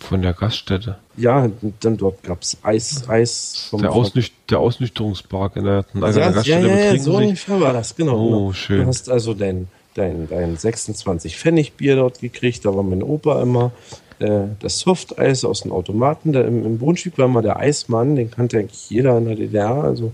Von 0.00 0.22
der 0.22 0.32
Gaststätte. 0.34 0.98
Ja, 1.16 1.48
dann 1.80 1.96
dort 1.96 2.22
gab 2.22 2.42
es 2.42 2.58
Eis, 2.62 3.08
Eis 3.08 3.68
vom 3.70 3.80
Der, 3.80 3.92
Ausnüch 3.92 4.32
der 4.50 4.58
Ausnüchterungspark 4.58 5.56
in 5.56 5.64
der, 5.64 5.86
in 5.94 6.02
ja, 6.02 6.10
Gaststätte 6.30 6.68
ja, 6.68 6.92
ja, 6.92 6.98
so 6.98 7.16
ungefähr 7.16 7.60
war 7.60 7.72
das, 7.72 7.96
genau. 7.96 8.18
Oh, 8.18 8.28
genau. 8.28 8.52
schön. 8.52 8.80
Du 8.82 8.86
hast 8.86 9.08
also 9.08 9.32
dein, 9.32 9.68
dein, 9.94 10.28
dein 10.28 10.56
26 10.56 11.38
Pfennig 11.38 11.74
Bier 11.74 11.96
dort 11.96 12.20
gekriegt, 12.20 12.64
da 12.64 12.74
war 12.74 12.82
mein 12.82 13.02
Opa 13.02 13.40
immer. 13.40 13.72
Äh, 14.18 14.48
das 14.60 14.80
Softeis 14.80 15.44
aus 15.44 15.62
dem 15.62 15.72
Automaten, 15.72 16.32
da 16.32 16.42
im, 16.42 16.64
im 16.64 16.78
Brunswick 16.78 17.16
war 17.18 17.26
immer 17.26 17.42
der 17.42 17.58
Eismann, 17.58 18.16
den 18.16 18.30
kannte 18.30 18.58
eigentlich 18.58 18.90
jeder 18.90 19.16
in 19.18 19.24
der 19.26 19.36
DDR, 19.36 19.84
also 19.84 20.12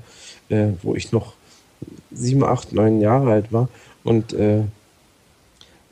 äh, 0.49 0.69
wo 0.83 0.95
ich 0.95 1.13
noch 1.13 1.35
sieben, 2.13 2.45
acht, 2.45 2.73
neun 2.73 3.01
Jahre 3.01 3.33
alt 3.33 3.53
war. 3.53 3.69
Und 4.05 4.33
äh, 4.33 4.63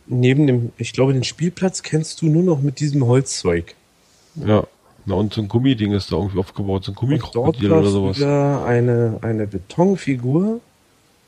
neben 0.06 0.46
dem, 0.46 0.72
ich 0.78 0.92
glaube, 0.92 1.12
den 1.12 1.24
Spielplatz 1.24 1.82
kennst 1.82 2.22
du 2.22 2.26
nur 2.26 2.42
noch 2.42 2.60
mit 2.60 2.80
diesem 2.80 3.06
Holzzeug. 3.06 3.74
Ja. 4.34 4.64
Na, 5.06 5.14
und 5.14 5.32
so 5.32 5.40
ein 5.40 5.48
Gummiding 5.48 5.92
ist 5.92 6.12
da 6.12 6.16
irgendwie 6.16 6.38
aufgebaut, 6.38 6.84
so 6.84 6.92
ein 6.92 6.94
Gummikrokodil 6.94 7.72
oder 7.72 7.88
sowas. 7.88 8.18
früher 8.18 8.62
eine, 8.66 9.18
eine 9.22 9.46
Betonfigur, 9.46 10.60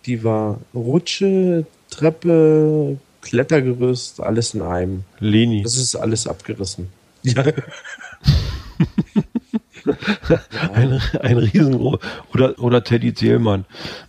die 0.05 0.23
war 0.23 0.59
Rutsche, 0.75 1.65
Treppe, 1.89 2.99
Klettergerüst, 3.23 4.21
alles 4.21 4.55
in 4.55 4.63
einem. 4.63 5.05
Leni. 5.19 5.63
Das 5.63 5.77
ist 5.77 5.95
alles 5.97 6.27
abgerissen. 6.27 6.89
Ja. 7.23 7.43
Ein, 10.75 11.01
ein 11.21 11.39
Riesen 11.39 11.75
oder 12.35 12.59
oder 12.59 12.85
Teddy 12.85 13.15
Zählmann. 13.15 13.65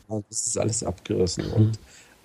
Das 0.09 0.47
ist 0.47 0.57
alles 0.57 0.83
abgerissen. 0.83 1.45
Und 1.45 1.79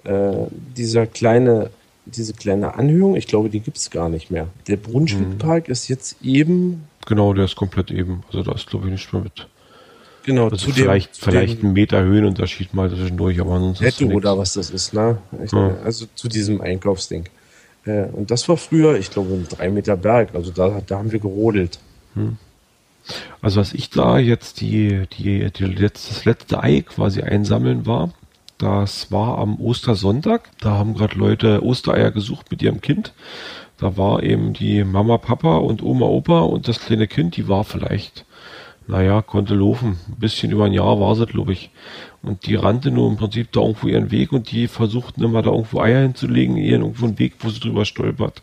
äh, 0.05 0.47
dieser 0.77 1.07
kleine, 1.07 1.71
diese 2.07 2.33
kleine 2.33 2.75
Anhöhung, 2.75 3.17
ich 3.17 3.27
glaube, 3.27 3.51
die 3.51 3.61
gibt 3.61 3.77
es 3.77 3.91
gar 3.91 4.09
nicht 4.09 4.31
mehr. 4.31 4.49
Der 4.69 4.77
Brunswickpark 4.77 5.69
ist 5.69 5.89
jetzt 5.89 6.17
eben 6.23 6.85
Genau, 7.07 7.33
der 7.33 7.45
ist 7.45 7.57
komplett 7.57 7.91
eben. 7.91 8.25
Also 8.29 8.43
da 8.43 8.53
ist 8.53 8.67
glaube 8.67 8.87
ich 8.87 8.93
nicht 8.93 9.13
mehr 9.13 9.23
mit. 9.23 9.47
genau 10.25 10.49
Also 10.49 10.71
vielleicht 10.73 11.17
dem, 11.17 11.23
vielleicht 11.23 11.63
dem 11.63 11.71
ein 11.71 11.73
Meter 11.73 12.03
Höhenunterschied 12.03 12.75
mal 12.75 12.91
zwischendurch, 12.91 13.41
aber 13.41 13.55
ansonsten 13.55 13.85
ist 13.85 14.01
Netto 14.01 14.15
oder 14.15 14.37
was 14.37 14.55
das 14.55 14.71
ist, 14.71 14.93
ne? 14.93 15.19
Ich, 15.45 15.53
Ja. 15.53 15.77
Also 15.85 16.07
zu 16.15 16.29
diesem 16.29 16.61
Einkaufsding. 16.61 17.29
Äh, 17.85 18.07
und 18.07 18.31
das 18.33 18.49
war 18.49 18.57
früher, 18.57 18.99
ich 18.99 19.11
glaube, 19.11 19.35
ein 19.35 19.47
drei 19.49 19.71
Meter 19.71 19.97
Berg. 19.97 20.35
Also 20.35 20.51
da, 20.51 20.83
da 20.85 20.99
haben 20.99 21.13
wir 21.13 21.21
gerodelt. 21.21 21.79
Also 23.41 23.61
was 23.61 23.73
ich 23.73 23.91
da 23.91 24.19
jetzt 24.19 24.61
die 24.61 25.07
die, 25.17 25.49
die 25.53 25.65
letzte, 25.65 26.13
das 26.13 26.25
letzte 26.25 26.61
Ei 26.61 26.81
quasi 26.81 27.23
einsammeln 27.23 27.87
war, 27.87 28.13
das 28.59 29.13
war 29.13 29.39
am 29.39 29.61
Ostersonntag. 29.61 30.51
Da 30.61 30.73
haben 30.73 30.95
gerade 30.95 31.19
Leute 31.19 31.63
Ostereier 31.63 32.11
gesucht 32.11 32.51
mit 32.51 32.63
ihrem 32.63 32.81
Kind. 32.81 33.13
Da 33.79 33.97
war 33.97 34.23
eben 34.23 34.53
die 34.53 34.85
Mama, 34.85 35.19
Papa 35.19 35.57
und 35.59 35.83
Oma, 35.83 36.07
Opa 36.07 36.41
und 36.41 36.67
das 36.67 36.81
kleine 36.81 37.07
Kind, 37.07 37.37
die 37.37 37.49
war 37.49 37.65
vielleicht 37.65 38.25
naja, 38.89 39.23
konnte 39.23 39.55
laufen. 39.55 39.99
Ein 40.09 40.19
bisschen 40.19 40.53
über 40.53 40.67
ein 40.67 40.73
Jahr 40.73 41.01
war 41.01 41.15
sie, 41.17 41.27
glaube 41.27 41.53
ich. 41.53 41.71
Und 42.23 42.47
die 42.47 42.55
rannte 42.55 42.91
nur 42.91 43.09
im 43.09 43.17
Prinzip 43.17 43.53
da 43.53 43.61
irgendwo 43.61 43.89
ihren 43.89 44.11
Weg 44.11 44.33
und 44.33 44.51
die 44.51 44.69
versuchten 44.69 45.23
immer 45.23 45.43
da 45.43 45.51
irgendwo 45.51 45.81
Eier 45.81 46.03
hinzulegen, 46.03 46.57
ihren 46.57 46.83
irgendwo 46.83 47.07
einen 47.07 47.19
Weg, 47.19 47.35
wo 47.41 47.51
sie 47.51 47.61
drüber 47.61 47.85
stolpert. 47.85 48.43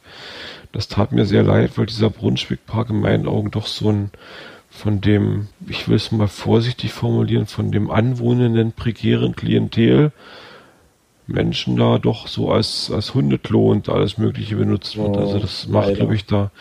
Das 0.71 0.87
tat 0.87 1.11
mir 1.11 1.25
sehr 1.25 1.43
leid, 1.43 1.77
weil 1.77 1.85
dieser 1.85 2.09
Brunswick-Park 2.09 2.89
in 2.89 3.01
meinen 3.01 3.27
Augen 3.27 3.51
doch 3.51 3.67
so 3.67 3.89
ein 3.89 4.11
von 4.83 4.99
dem, 4.99 5.47
ich 5.65 5.87
will 5.87 5.95
es 5.95 6.11
mal 6.11 6.27
vorsichtig 6.27 6.91
formulieren, 6.91 7.45
von 7.45 7.71
dem 7.71 7.89
anwohnenden 7.89 8.73
prekären 8.73 9.33
Klientel 9.33 10.11
Menschen 11.25 11.77
da 11.77 11.99
doch 11.99 12.27
so 12.27 12.51
als, 12.51 12.91
als 12.91 13.13
Hundeklo 13.13 13.71
und 13.71 13.87
alles 13.87 14.17
Mögliche 14.17 14.57
benutzt 14.57 14.97
wird. 14.97 15.15
also 15.15 15.39
das 15.39 15.69
macht, 15.69 15.95
glaube 15.95 16.15
ich, 16.15 16.25
da 16.25 16.51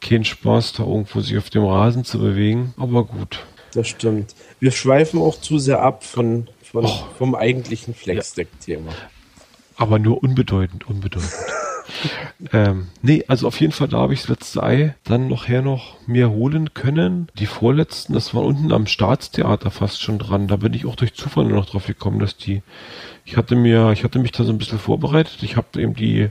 keinen 0.00 0.24
Spaß, 0.24 0.74
da 0.74 0.84
irgendwo 0.84 1.20
sich 1.20 1.36
auf 1.36 1.50
dem 1.50 1.64
Rasen 1.64 2.04
zu 2.04 2.20
bewegen. 2.20 2.74
Aber 2.76 3.06
gut. 3.06 3.44
Das 3.72 3.88
stimmt. 3.88 4.36
Wir 4.60 4.70
schweifen 4.70 5.20
auch 5.20 5.40
zu 5.40 5.58
sehr 5.58 5.82
ab 5.82 6.04
von, 6.04 6.46
von 6.62 6.86
vom 7.18 7.34
eigentlichen 7.34 7.92
Flexdeck-Thema. 7.92 8.92
Ja. 8.92 8.96
Aber 9.78 9.98
nur 9.98 10.22
unbedeutend, 10.22 10.86
unbedeutend. 10.86 11.32
ähm, 12.52 12.88
nee, 13.02 13.24
also 13.28 13.46
auf 13.46 13.60
jeden 13.60 13.72
Fall, 13.72 13.88
da 13.88 13.98
habe 13.98 14.14
ich 14.14 14.20
das 14.20 14.28
letzte 14.28 14.62
Ei 14.62 14.94
dann 15.04 15.28
nachher 15.28 15.62
noch 15.62 15.96
mir 16.06 16.30
holen 16.30 16.74
können. 16.74 17.28
Die 17.38 17.46
vorletzten, 17.46 18.14
das 18.14 18.34
war 18.34 18.42
unten 18.42 18.72
am 18.72 18.86
Staatstheater 18.86 19.70
fast 19.70 20.02
schon 20.02 20.18
dran. 20.18 20.48
Da 20.48 20.56
bin 20.56 20.74
ich 20.74 20.86
auch 20.86 20.96
durch 20.96 21.14
Zufall 21.14 21.44
nur 21.44 21.56
noch 21.56 21.66
drauf 21.66 21.86
gekommen, 21.86 22.18
dass 22.18 22.36
die, 22.36 22.62
ich 23.24 23.36
hatte 23.36 23.56
mir, 23.56 23.92
ich 23.92 24.04
hatte 24.04 24.18
mich 24.18 24.32
da 24.32 24.44
so 24.44 24.52
ein 24.52 24.58
bisschen 24.58 24.78
vorbereitet. 24.78 25.42
Ich 25.42 25.56
habe 25.56 25.80
eben 25.80 25.94
die, 25.94 26.30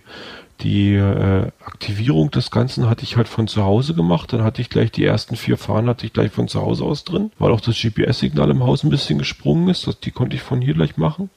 die 0.62 0.96
äh, 0.96 1.52
Aktivierung 1.66 2.32
des 2.32 2.52
Ganzen 2.52 2.90
hatte 2.90 3.04
ich 3.04 3.18
halt 3.18 3.28
von 3.28 3.48
zu 3.48 3.64
Hause 3.64 3.94
gemacht. 3.94 4.34
Dann 4.34 4.44
hatte 4.44 4.62
ich 4.62 4.70
gleich 4.70 4.92
die 4.92 5.06
ersten 5.06 5.36
vier 5.36 5.58
Fahnen 5.58 5.90
hatte 5.90 6.06
ich 6.06 6.14
gleich 6.14 6.32
von 6.32 6.48
zu 6.48 6.62
Hause 6.62 6.86
aus 6.86 7.04
drin, 7.04 7.32
weil 7.38 7.52
auch 7.52 7.62
das 7.62 7.80
GPS-Signal 7.80 8.50
im 8.50 8.64
Haus 8.64 8.84
ein 8.84 8.90
bisschen 8.90 9.20
gesprungen 9.20 9.70
ist. 9.70 9.88
Das, 9.88 10.00
die 10.00 10.12
konnte 10.12 10.36
ich 10.36 10.42
von 10.42 10.62
hier 10.62 10.74
gleich 10.74 10.98
machen. 10.98 11.30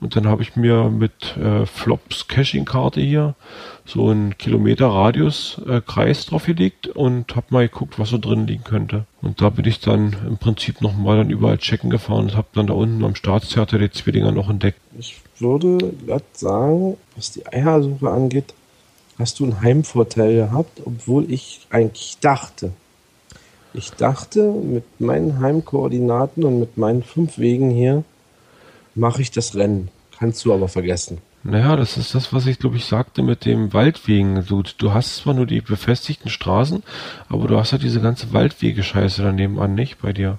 Und 0.00 0.14
dann 0.14 0.28
habe 0.28 0.42
ich 0.42 0.54
mir 0.54 0.90
mit 0.90 1.36
äh, 1.36 1.66
Flops 1.66 2.28
Caching-Karte 2.28 3.00
hier 3.00 3.34
so 3.84 4.08
einen 4.08 4.38
Kilometer 4.38 4.86
Radius 4.88 5.60
äh, 5.66 5.80
Kreis 5.84 6.26
draufgelegt 6.26 6.86
und 6.88 7.34
habe 7.34 7.46
mal 7.50 7.68
geguckt, 7.68 7.98
was 7.98 8.10
so 8.10 8.18
drin 8.18 8.46
liegen 8.46 8.62
könnte. 8.62 9.06
Und 9.22 9.40
da 9.40 9.48
bin 9.50 9.64
ich 9.64 9.80
dann 9.80 10.14
im 10.26 10.38
Prinzip 10.38 10.82
nochmal 10.82 11.16
dann 11.16 11.30
überall 11.30 11.58
checken 11.58 11.90
gefahren 11.90 12.26
und 12.26 12.36
habe 12.36 12.48
dann 12.54 12.68
da 12.68 12.74
unten 12.74 13.04
am 13.04 13.16
Staatstheater 13.16 13.78
die 13.78 13.90
Zwillinger 13.90 14.30
noch 14.30 14.48
entdeckt. 14.48 14.78
Ich 14.98 15.20
würde 15.38 15.78
glatt 16.04 16.24
sagen, 16.32 16.96
was 17.16 17.32
die 17.32 17.46
Eiersuche 17.46 18.08
angeht, 18.08 18.54
hast 19.18 19.40
du 19.40 19.44
einen 19.44 19.60
Heimvorteil 19.62 20.36
gehabt, 20.36 20.80
obwohl 20.84 21.30
ich 21.30 21.66
eigentlich 21.70 22.18
dachte, 22.20 22.72
ich 23.74 23.90
dachte, 23.92 24.50
mit 24.50 24.84
meinen 24.98 25.40
Heimkoordinaten 25.40 26.44
und 26.44 26.58
mit 26.58 26.78
meinen 26.78 27.02
fünf 27.02 27.38
Wegen 27.38 27.70
hier, 27.70 28.04
mache 28.98 29.22
ich 29.22 29.30
das 29.30 29.54
Rennen. 29.54 29.88
Kannst 30.18 30.44
du 30.44 30.52
aber 30.52 30.68
vergessen. 30.68 31.18
Naja, 31.44 31.76
das 31.76 31.96
ist 31.96 32.14
das, 32.14 32.32
was 32.32 32.46
ich 32.46 32.58
glaube 32.58 32.76
ich 32.76 32.84
sagte 32.84 33.22
mit 33.22 33.44
dem 33.44 33.72
Waldwegen. 33.72 34.44
Du, 34.46 34.62
du 34.76 34.92
hast 34.92 35.16
zwar 35.16 35.34
nur 35.34 35.46
die 35.46 35.60
befestigten 35.60 36.28
Straßen, 36.28 36.82
aber 37.28 37.46
du 37.46 37.56
hast 37.56 37.70
ja 37.70 37.78
diese 37.78 38.00
ganze 38.00 38.32
Waldwege-Scheiße 38.32 39.22
daneben 39.22 39.60
an, 39.60 39.74
nicht 39.74 40.02
bei 40.02 40.12
dir. 40.12 40.38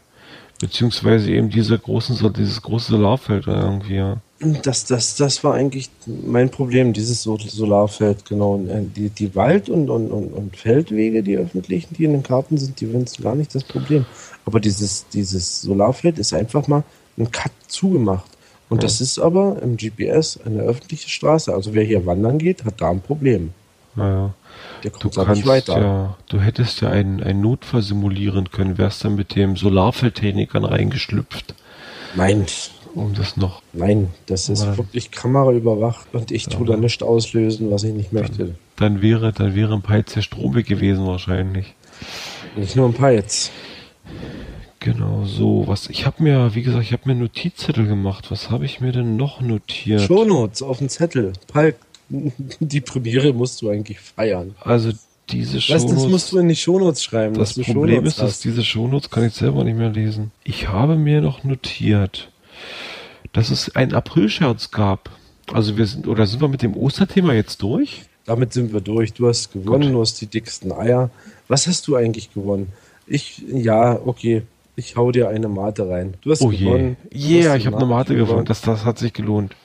Beziehungsweise 0.59 1.31
eben 1.31 1.49
diese 1.49 1.79
großen, 1.79 2.33
dieses 2.33 2.61
große 2.61 2.91
Solarfeld 2.91 3.47
irgendwie, 3.47 3.95
ja. 3.95 4.17
Das, 4.41 4.85
das, 4.85 5.15
das 5.15 5.43
war 5.43 5.53
eigentlich 5.53 5.89
mein 6.05 6.49
Problem, 6.49 6.91
dieses 6.91 7.23
Solarfeld, 7.23 8.25
genau. 8.25 8.61
Äh, 8.67 8.83
die, 8.93 9.09
die 9.09 9.35
Wald- 9.35 9.69
und, 9.69 9.89
und, 9.89 10.11
und, 10.11 10.33
und 10.33 10.57
Feldwege, 10.57 11.23
die 11.23 11.37
öffentlichen, 11.37 11.95
die 11.95 12.03
in 12.03 12.11
den 12.11 12.23
Karten 12.23 12.57
sind, 12.57 12.81
die 12.81 12.87
sind 12.87 13.21
gar 13.21 13.35
nicht 13.35 13.55
das 13.55 13.63
Problem. 13.63 14.05
Aber 14.45 14.59
dieses, 14.59 15.07
dieses 15.07 15.61
Solarfeld 15.61 16.19
ist 16.19 16.33
einfach 16.33 16.67
mal 16.67 16.83
ein 17.17 17.31
Cut 17.31 17.51
zugemacht. 17.67 18.29
Und 18.69 18.77
ja. 18.77 18.81
das 18.83 19.01
ist 19.01 19.19
aber 19.19 19.61
im 19.61 19.77
GPS 19.77 20.39
eine 20.45 20.61
öffentliche 20.61 21.09
Straße. 21.09 21.53
Also 21.53 21.73
wer 21.73 21.83
hier 21.83 22.05
wandern 22.05 22.37
geht, 22.37 22.65
hat 22.65 22.79
da 22.79 22.91
ein 22.91 23.01
Problem. 23.01 23.51
Naja. 23.95 24.33
Der 24.83 24.91
kommt 24.91 25.15
du 25.15 25.23
kannst 25.23 25.45
weiter. 25.45 25.81
Ja, 25.81 26.17
du 26.29 26.39
hättest 26.39 26.81
ja 26.81 26.89
einen, 26.89 27.21
einen 27.21 27.41
Notfall 27.41 27.81
simulieren 27.81 28.51
können, 28.51 28.77
wärst 28.77 29.03
dann 29.03 29.15
mit 29.15 29.35
dem 29.35 29.57
Solarfeldtechnikern 29.57 30.65
reingeschlüpft. 30.65 31.55
Nein. 32.15 32.45
Um 32.95 33.13
das 33.13 33.37
noch. 33.37 33.61
Nein, 33.71 34.09
das 34.25 34.49
ist 34.49 34.77
wirklich 34.77 35.11
kameraüberwacht 35.11 36.07
und 36.11 36.31
ich 36.31 36.45
ja. 36.45 36.57
tue 36.57 36.65
da 36.65 36.75
nichts 36.75 37.03
auslösen, 37.03 37.69
was 37.69 37.83
ich 37.83 37.93
nicht 37.93 38.11
möchte. 38.13 38.37
Dann, 38.37 38.55
dann 38.77 39.01
wäre, 39.03 39.31
dann 39.31 39.53
wäre 39.53 39.75
ein 39.75 39.83
Peitz 39.83 40.13
der 40.13 40.23
Strom 40.23 40.53
gewesen 40.53 41.05
wahrscheinlich. 41.05 41.75
Nicht 42.55 42.75
nur 42.75 42.89
ein 42.89 42.93
Peitz. 42.93 43.51
Genau, 44.79 45.25
so 45.25 45.67
was. 45.67 45.89
Ich 45.89 46.05
habe 46.05 46.23
mir, 46.23 46.55
wie 46.55 46.61
gesagt, 46.61 46.83
ich 46.83 46.93
habe 46.93 47.03
mir 47.05 47.15
Notizzettel 47.15 47.85
gemacht. 47.85 48.31
Was 48.31 48.49
habe 48.49 48.65
ich 48.65 48.79
mir 48.79 48.93
denn 48.93 49.17
noch 49.17 49.41
notiert? 49.41 50.01
Shownotes 50.01 50.61
auf 50.61 50.77
dem 50.77 50.87
Zettel. 50.87 51.33
Palk, 51.47 51.75
die 52.09 52.81
Premiere 52.81 53.33
musst 53.33 53.61
du 53.61 53.69
eigentlich 53.69 53.99
feiern. 53.99 54.55
Also 54.61 54.91
diese 55.29 55.59
Shownotes. 55.59 55.93
das 55.93 56.07
musst 56.07 56.31
du 56.31 56.39
in 56.39 56.47
die 56.47 56.55
Shownotes 56.55 57.03
schreiben. 57.03 57.35
Das 57.35 57.59
Problem 57.59 58.05
ist, 58.05 58.19
dass 58.19 58.39
diese 58.39 58.63
Shownotes 58.63 59.09
kann 59.09 59.25
ich 59.25 59.33
selber 59.33 59.63
nicht 59.65 59.77
mehr 59.77 59.89
lesen. 59.89 60.31
Ich 60.43 60.69
habe 60.69 60.95
mir 60.95 61.19
noch 61.21 61.43
notiert, 61.43 62.31
dass 63.33 63.51
es 63.51 63.75
einen 63.75 63.93
Aprilscherz 63.93 64.71
gab. 64.71 65.09
Also 65.51 65.77
wir 65.77 65.87
sind, 65.87 66.07
oder 66.07 66.25
sind 66.25 66.41
wir 66.41 66.47
mit 66.47 66.61
dem 66.61 66.75
Osterthema 66.75 67.33
jetzt 67.33 67.61
durch? 67.61 68.03
Damit 68.25 68.53
sind 68.53 68.71
wir 68.71 68.81
durch. 68.81 69.13
Du 69.13 69.27
hast 69.27 69.51
gewonnen, 69.51 69.87
Gut. 69.87 69.93
du 69.93 70.01
hast 70.01 70.21
die 70.21 70.27
dicksten 70.27 70.71
Eier. 70.71 71.09
Was 71.47 71.67
hast 71.67 71.87
du 71.87 71.95
eigentlich 71.95 72.33
gewonnen? 72.33 72.71
Ich, 73.05 73.43
ja, 73.51 73.99
okay 74.05 74.43
ich 74.79 74.95
hau 74.95 75.11
dir 75.11 75.29
eine 75.29 75.47
Mate 75.47 75.89
rein. 75.89 76.15
Du 76.21 76.31
hast 76.31 76.41
oh 76.41 76.49
gewonnen. 76.49 76.97
Je. 77.11 77.41
Yeah, 77.41 77.55
ich 77.55 77.67
habe 77.67 77.77
eine 77.77 77.85
Mate 77.85 78.15
gewonnen. 78.15 78.45
Das, 78.45 78.61
das 78.61 78.85
hat 78.85 78.97
sich 78.97 79.13
gelohnt. 79.13 79.55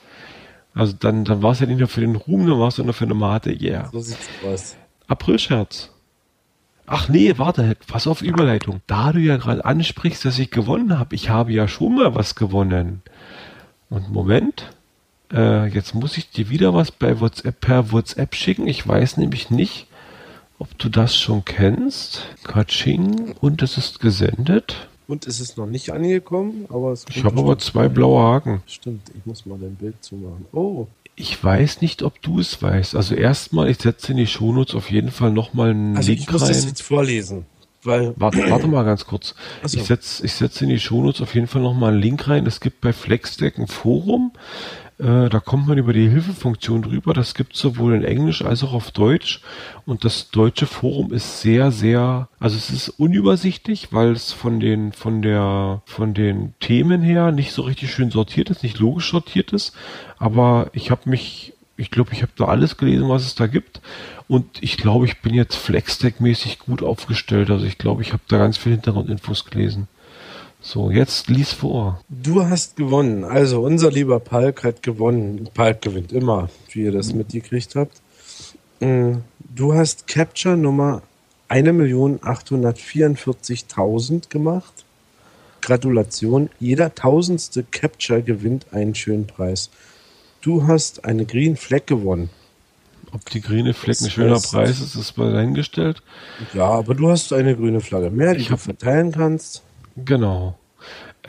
Also 0.73 0.93
dann, 0.99 1.23
dann 1.23 1.41
war 1.41 1.53
es 1.53 1.61
ja 1.61 1.65
nicht 1.65 1.79
nur 1.79 1.87
für 1.87 2.01
den 2.01 2.15
Ruhm, 2.15 2.47
dann 2.47 2.59
war 2.59 2.67
es 2.67 2.77
nur 2.77 2.93
für 2.93 3.05
eine 3.05 3.13
Mate. 3.13 3.51
Yeah. 3.59 3.89
So 3.91 3.99
sieht's 4.01 4.27
aus. 4.45 4.75
Aprilscherz. 5.07 5.89
Ach 6.85 7.09
nee, 7.09 7.33
warte, 7.37 7.75
pass 7.87 8.05
auf 8.05 8.21
Überleitung. 8.21 8.81
Da 8.85 9.11
du 9.11 9.19
ja 9.19 9.37
gerade 9.37 9.65
ansprichst, 9.65 10.23
dass 10.25 10.37
ich 10.37 10.51
gewonnen 10.51 10.99
habe, 10.99 11.15
ich 11.15 11.29
habe 11.29 11.51
ja 11.51 11.67
schon 11.67 11.95
mal 11.95 12.13
was 12.13 12.35
gewonnen. 12.35 13.01
Und 13.89 14.11
Moment, 14.11 14.69
äh, 15.33 15.67
jetzt 15.67 15.95
muss 15.95 16.17
ich 16.17 16.29
dir 16.29 16.49
wieder 16.49 16.73
was 16.73 16.91
bei 16.91 17.19
WhatsApp 17.19 17.59
per 17.61 17.91
WhatsApp 17.91 18.35
schicken. 18.35 18.67
Ich 18.67 18.87
weiß 18.87 19.17
nämlich 19.17 19.49
nicht, 19.49 19.87
ob 20.59 20.77
du 20.77 20.89
das 20.89 21.17
schon 21.17 21.43
kennst. 21.45 22.27
Kaching 22.43 23.33
und 23.41 23.63
es 23.63 23.77
ist 23.77 23.99
gesendet. 23.99 24.87
Und 25.07 25.27
es 25.27 25.39
ist 25.39 25.57
noch 25.57 25.67
nicht 25.67 25.91
angekommen, 25.91 26.65
aber 26.69 26.91
es 26.91 27.05
Ich 27.09 27.23
habe 27.23 27.39
aber 27.39 27.57
zwei 27.59 27.87
blaue 27.87 28.21
Haken. 28.21 28.63
Stimmt, 28.65 29.11
ich 29.15 29.25
muss 29.25 29.45
mal 29.45 29.57
dein 29.59 29.75
Bild 29.75 30.03
zumachen. 30.03 30.45
Oh. 30.51 30.87
Ich 31.15 31.41
weiß 31.41 31.81
nicht, 31.81 32.03
ob 32.03 32.21
du 32.21 32.39
es 32.39 32.61
weißt. 32.61 32.95
Also 32.95 33.15
erstmal, 33.15 33.69
ich 33.69 33.77
setze 33.77 34.11
in 34.11 34.17
die 34.17 34.27
Shownotes 34.27 34.75
auf 34.75 34.91
jeden 34.91 35.11
Fall 35.11 35.31
nochmal 35.31 35.69
einen 35.69 35.95
also 35.95 36.11
Link 36.11 36.21
rein. 36.21 36.35
Ich 36.35 36.41
muss 36.41 36.47
das 36.47 36.65
jetzt 36.65 36.81
vorlesen. 36.81 37.45
Weil 37.85 38.13
warte, 38.17 38.49
warte 38.49 38.67
mal 38.67 38.83
ganz 38.83 39.05
kurz. 39.05 39.35
So. 39.63 39.77
Ich 39.77 39.85
setze 39.85 40.25
ich 40.25 40.33
setz 40.33 40.61
in 40.61 40.69
die 40.69 40.79
Shownotes 40.79 41.21
auf 41.21 41.35
jeden 41.35 41.47
Fall 41.47 41.61
nochmal 41.61 41.93
einen 41.93 42.01
Link 42.01 42.27
rein. 42.27 42.45
Es 42.45 42.59
gibt 42.59 42.81
bei 42.81 42.93
Flexdeck 42.93 43.57
ein 43.57 43.67
Forum. 43.67 44.31
Äh, 44.97 45.27
da 45.27 45.41
kommt 45.41 45.67
man 45.67 45.77
über 45.77 45.91
die 45.91 46.07
Hilfefunktion 46.07 46.81
drüber. 46.81 47.13
Das 47.13 47.33
gibt 47.33 47.55
es 47.55 47.59
sowohl 47.59 47.95
in 47.95 48.03
Englisch 48.03 48.43
als 48.43 48.63
auch 48.63 48.73
auf 48.73 48.91
Deutsch. 48.91 49.41
Und 49.85 50.05
das 50.05 50.29
deutsche 50.29 50.67
Forum 50.67 51.11
ist 51.11 51.41
sehr, 51.41 51.71
sehr, 51.71 52.29
also 52.39 52.55
es 52.55 52.69
ist 52.69 52.89
unübersichtlich, 52.89 53.91
weil 53.91 54.13
es 54.13 54.31
von 54.31 54.59
den, 54.59 54.93
von 54.93 55.21
der, 55.21 55.81
von 55.85 56.13
den 56.13 56.53
Themen 56.61 57.01
her 57.01 57.31
nicht 57.31 57.51
so 57.51 57.63
richtig 57.63 57.91
schön 57.91 58.09
sortiert 58.09 58.49
ist, 58.49 58.63
nicht 58.63 58.79
logisch 58.79 59.11
sortiert 59.11 59.51
ist. 59.51 59.75
Aber 60.17 60.69
ich 60.71 60.91
habe 60.91 61.09
mich, 61.09 61.53
ich 61.77 61.91
glaube, 61.91 62.13
ich 62.13 62.21
habe 62.21 62.31
da 62.37 62.45
alles 62.45 62.77
gelesen, 62.77 63.09
was 63.09 63.25
es 63.25 63.35
da 63.35 63.47
gibt. 63.47 63.81
Und 64.27 64.45
ich 64.61 64.77
glaube, 64.77 65.05
ich 65.05 65.21
bin 65.21 65.33
jetzt 65.33 65.55
Flexdeck-mäßig 65.55 66.59
gut 66.59 66.81
aufgestellt. 66.81 67.51
Also 67.51 67.65
ich 67.65 67.77
glaube, 67.77 68.01
ich 68.01 68.13
habe 68.13 68.23
da 68.27 68.37
ganz 68.37 68.57
viel 68.57 68.71
Hintergrundinfos 68.73 69.45
gelesen. 69.45 69.87
So, 70.61 70.89
jetzt 70.89 71.29
lies 71.29 71.53
vor. 71.53 72.01
Du 72.09 72.43
hast 72.43 72.75
gewonnen. 72.75 73.23
Also, 73.23 73.61
unser 73.61 73.91
lieber 73.91 74.19
Palk 74.19 74.63
hat 74.63 74.81
gewonnen. 74.81 75.47
Palk 75.53 75.83
gewinnt 75.83 76.11
immer, 76.11 76.49
wie 76.71 76.85
ihr 76.85 76.91
das 76.91 77.13
mitgekriegt 77.13 77.75
habt. 77.75 78.01
Mm, 78.79 79.17
du 79.39 79.75
hast 79.75 80.07
Capture 80.07 80.57
Nummer 80.57 81.03
1.844.000 81.49 84.29
gemacht. 84.29 84.73
Gratulation. 85.61 86.49
Jeder 86.59 86.95
tausendste 86.95 87.63
Capture 87.63 88.23
gewinnt 88.23 88.65
einen 88.71 88.95
schönen 88.95 89.27
Preis. 89.27 89.69
Du 90.45 90.67
hast 90.67 91.05
eine 91.05 91.25
Green 91.25 91.55
Flag 91.55 91.87
gewonnen. 91.87 92.29
Ob 93.11 93.27
die 93.31 93.41
grüne 93.41 93.73
Fleck 93.73 93.99
ein 93.99 94.11
schöner 94.11 94.39
Preis 94.39 94.79
ist, 94.79 94.93
ist 94.93 95.17
mal 95.17 95.33
dahingestellt. 95.33 96.03
Ja, 96.53 96.65
aber 96.65 96.93
du 96.93 97.09
hast 97.09 97.33
eine 97.33 97.55
grüne 97.55 97.81
Flagge 97.81 98.11
mehr, 98.11 98.35
die 98.35 98.41
ich 98.41 98.49
du 98.49 98.57
verteilen 98.57 99.11
kannst. 99.11 99.63
Genau. 99.95 100.55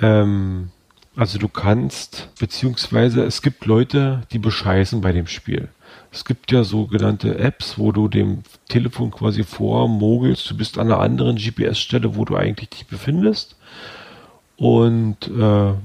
Ähm, 0.03 0.69
Also 1.17 1.39
du 1.39 1.49
kannst, 1.49 2.29
beziehungsweise 2.39 3.25
es 3.25 3.41
gibt 3.41 3.65
Leute, 3.65 4.25
die 4.33 4.39
bescheißen 4.39 5.01
bei 5.01 5.13
dem 5.13 5.27
Spiel. 5.27 5.69
Es 6.13 6.27
gibt 6.27 6.53
ja 6.53 6.63
sogenannte 6.63 7.39
Apps, 7.39 7.79
wo 7.79 7.93
du 7.93 8.09
dem 8.09 8.43
Telefon 8.69 9.11
quasi 9.13 9.45
vormogelst, 9.45 10.51
du 10.51 10.59
bist 10.59 10.77
an 10.77 10.93
einer 10.93 11.01
anderen 11.01 11.37
GPS-Stelle, 11.37 12.17
wo 12.17 12.27
du 12.27 12.37
eigentlich 12.37 12.69
dich 12.69 12.87
befindest. 12.87 13.57
Und 14.59 15.29
äh, 15.29 15.31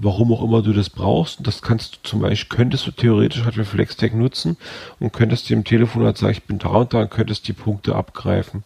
warum 0.01 0.31
auch 0.31 0.43
immer 0.43 0.61
du 0.61 0.71
das 0.71 0.89
brauchst, 0.89 1.45
das 1.45 1.61
kannst 1.61 1.95
du 1.95 1.99
zum 2.03 2.21
Beispiel, 2.21 2.57
könntest 2.57 2.87
du 2.87 2.91
theoretisch 2.91 3.43
halt 3.43 3.55
für 3.55 3.65
FlexTech 3.65 4.13
nutzen 4.13 4.55
und 4.99 5.11
könntest 5.11 5.49
dem 5.49 5.65
Telefon 5.65 6.05
halt 6.05 6.17
sagen, 6.17 6.31
ich 6.31 6.43
bin 6.43 6.57
da 6.57 6.69
und 6.69 6.93
da 6.93 7.01
und 7.01 7.11
könntest 7.11 7.47
die 7.49 7.53
Punkte 7.53 7.95
abgreifen. 7.95 8.63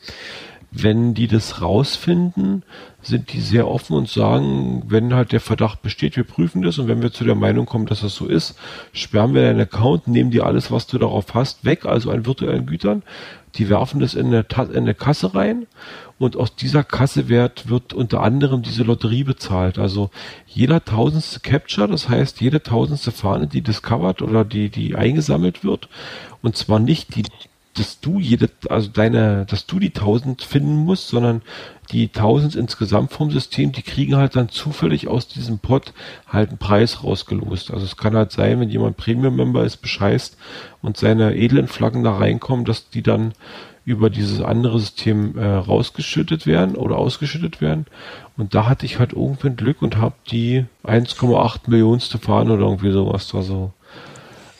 Wenn 0.69 1.13
die 1.15 1.27
das 1.27 1.61
rausfinden, 1.61 2.63
sind 3.01 3.33
die 3.33 3.39
sehr 3.39 3.67
offen 3.67 3.95
und 3.95 4.09
sagen, 4.09 4.83
wenn 4.87 5.15
halt 5.15 5.31
der 5.31 5.39
Verdacht 5.39 5.81
besteht, 5.81 6.17
wir 6.17 6.23
prüfen 6.25 6.61
das 6.61 6.77
und 6.77 6.87
wenn 6.87 7.01
wir 7.01 7.13
zu 7.13 7.23
der 7.23 7.35
Meinung 7.35 7.65
kommen, 7.65 7.85
dass 7.85 8.01
das 8.01 8.13
so 8.13 8.27
ist, 8.27 8.55
sperren 8.91 9.33
wir 9.33 9.41
deinen 9.41 9.61
Account, 9.61 10.07
nehmen 10.07 10.31
dir 10.31 10.45
alles, 10.45 10.69
was 10.69 10.85
du 10.85 10.99
darauf 10.99 11.33
hast, 11.33 11.65
weg, 11.65 11.85
also 11.85 12.11
an 12.11 12.25
virtuellen 12.25 12.65
Gütern. 12.65 13.03
Die 13.55 13.69
werfen 13.69 14.01
das 14.01 14.15
in 14.15 14.27
eine, 14.27 14.45
in 14.69 14.75
eine 14.75 14.93
Kasse 14.93 15.33
rein 15.33 15.65
und 16.17 16.37
aus 16.37 16.55
dieser 16.55 16.83
Kasse 16.83 17.27
wird, 17.29 17.93
unter 17.93 18.21
anderem 18.21 18.61
diese 18.61 18.83
Lotterie 18.83 19.23
bezahlt. 19.23 19.77
Also 19.77 20.11
jeder 20.47 20.83
tausendste 20.83 21.41
Capture, 21.41 21.87
das 21.87 22.07
heißt 22.07 22.39
jede 22.41 22.63
tausendste 22.63 23.11
Fahne, 23.11 23.47
die 23.47 23.61
discovered 23.61 24.21
oder 24.21 24.45
die, 24.45 24.69
die 24.69 24.95
eingesammelt 24.95 25.63
wird, 25.63 25.89
und 26.41 26.55
zwar 26.55 26.79
nicht 26.79 27.15
die 27.15 27.23
dass 27.77 27.99
du 27.99 28.19
jede, 28.19 28.49
also 28.69 28.89
deine, 28.89 29.45
dass 29.45 29.65
du 29.65 29.79
die 29.79 29.89
1000 29.89 30.41
finden 30.41 30.77
musst, 30.77 31.09
sondern 31.09 31.41
die 31.91 32.07
1000 32.07 32.55
insgesamt 32.55 33.11
vom 33.11 33.31
System, 33.31 33.73
die 33.73 33.81
kriegen 33.81 34.15
halt 34.15 34.35
dann 34.35 34.49
zufällig 34.49 35.07
aus 35.07 35.27
diesem 35.27 35.59
Pot 35.59 35.93
halt 36.27 36.49
einen 36.49 36.57
Preis 36.57 37.03
rausgelost. 37.03 37.71
Also 37.71 37.85
es 37.85 37.97
kann 37.97 38.15
halt 38.15 38.31
sein, 38.31 38.59
wenn 38.59 38.69
jemand 38.69 38.97
Premium-Member 38.97 39.63
ist, 39.65 39.77
bescheißt 39.77 40.37
und 40.81 40.97
seine 40.97 41.35
edlen 41.35 41.67
Flaggen 41.67 42.03
da 42.03 42.15
reinkommen, 42.15 42.65
dass 42.65 42.89
die 42.89 43.03
dann 43.03 43.33
über 43.85 44.09
dieses 44.09 44.41
andere 44.41 44.79
System 44.79 45.37
äh, 45.37 45.45
rausgeschüttet 45.45 46.47
werden 46.47 46.75
oder 46.75 46.97
ausgeschüttet 46.97 47.61
werden. 47.61 47.85
Und 48.35 48.55
da 48.55 48.67
hatte 48.67 48.85
ich 48.85 48.97
halt 48.97 49.13
irgendwann 49.13 49.55
Glück 49.55 49.81
und 49.81 49.97
habe 49.97 50.15
die 50.29 50.65
1,8 50.83 51.69
Millionste 51.69 52.17
Fahne 52.17 52.53
oder 52.53 52.63
irgendwie 52.63 52.91
sowas 52.91 53.27
da 53.27 53.43
so 53.43 53.71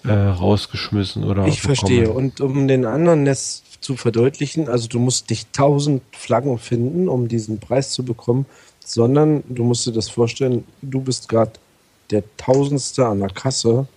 äh, 0.03 0.11
rausgeschmissen 0.11 1.23
oder. 1.23 1.47
Ich 1.47 1.61
bekommen. 1.61 1.75
verstehe. 1.75 2.11
Und 2.11 2.39
um 2.39 2.67
den 2.67 2.85
anderen 2.85 3.23
Nest 3.23 3.63
zu 3.81 3.97
verdeutlichen, 3.97 4.69
also 4.69 4.87
du 4.87 4.99
musst 4.99 5.29
nicht 5.31 5.51
tausend 5.53 6.03
Flaggen 6.11 6.59
finden, 6.59 7.09
um 7.09 7.27
diesen 7.27 7.59
Preis 7.59 7.91
zu 7.91 8.05
bekommen, 8.05 8.45
sondern 8.79 9.43
du 9.49 9.63
musst 9.63 9.87
dir 9.87 9.91
das 9.91 10.09
vorstellen, 10.09 10.63
du 10.83 11.01
bist 11.01 11.29
gerade 11.29 11.53
der 12.11 12.23
Tausendste 12.37 13.07
an 13.07 13.19
der 13.19 13.29
Kasse 13.29 13.87